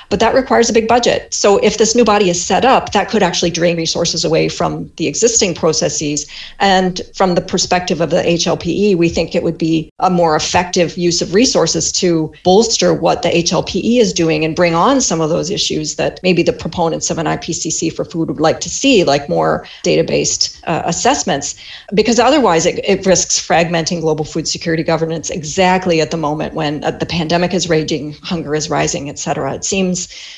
but 0.08 0.20
that 0.20 0.34
requires 0.34 0.68
a 0.68 0.72
big 0.72 0.88
budget. 0.88 1.32
So 1.32 1.58
if 1.58 1.78
this 1.78 1.94
new 1.94 2.04
body 2.04 2.30
is 2.30 2.42
set 2.42 2.64
up, 2.64 2.92
that 2.92 3.08
could 3.08 3.22
actually 3.22 3.50
drain 3.50 3.76
resources 3.76 4.24
away 4.24 4.48
from 4.48 4.90
the 4.96 5.06
existing 5.06 5.54
processes. 5.54 6.26
And 6.58 7.00
from 7.14 7.34
the 7.34 7.40
perspective 7.40 8.00
of 8.00 8.10
the 8.10 8.22
HLPE, 8.22 8.96
we 8.96 9.08
think 9.08 9.34
it 9.34 9.42
would 9.42 9.58
be 9.58 9.90
a 9.98 10.10
more 10.10 10.36
effective 10.36 10.96
use 10.96 11.22
of 11.22 11.34
resources 11.34 11.92
to 11.92 12.32
bolster 12.44 12.94
what 12.94 13.22
the 13.22 13.28
HLPE 13.28 14.00
is 14.00 14.12
doing 14.12 14.44
and 14.44 14.56
bring 14.56 14.74
on 14.74 15.00
some 15.00 15.20
of 15.20 15.30
those 15.30 15.50
issues 15.50 15.96
that 15.96 16.20
maybe 16.22 16.42
the 16.42 16.52
proponents 16.52 17.10
of 17.10 17.18
an 17.18 17.26
IPCC 17.26 17.92
for 17.92 18.04
food 18.04 18.28
would 18.28 18.40
like 18.40 18.60
to 18.60 18.70
see, 18.70 19.04
like 19.04 19.28
more 19.28 19.66
data-based 19.82 20.60
uh, 20.66 20.82
assessments, 20.84 21.54
because 21.94 22.18
otherwise 22.18 22.66
it, 22.66 22.80
it, 22.84 23.04
risks 23.06 23.44
fragmenting 23.44 24.00
global 24.00 24.24
food 24.24 24.46
security 24.46 24.82
governance 24.82 25.28
exactly 25.28 26.00
at 26.00 26.10
the 26.10 26.16
moment 26.16 26.54
when 26.54 26.82
uh, 26.84 26.90
the 26.92 27.06
pandemic 27.06 27.52
is 27.52 27.68
raging, 27.68 28.12
hunger 28.22 28.54
is 28.54 28.70
rising, 28.70 29.08
et 29.08 29.18
cetera. 29.18 29.54
It 29.54 29.64
seems 29.64 29.91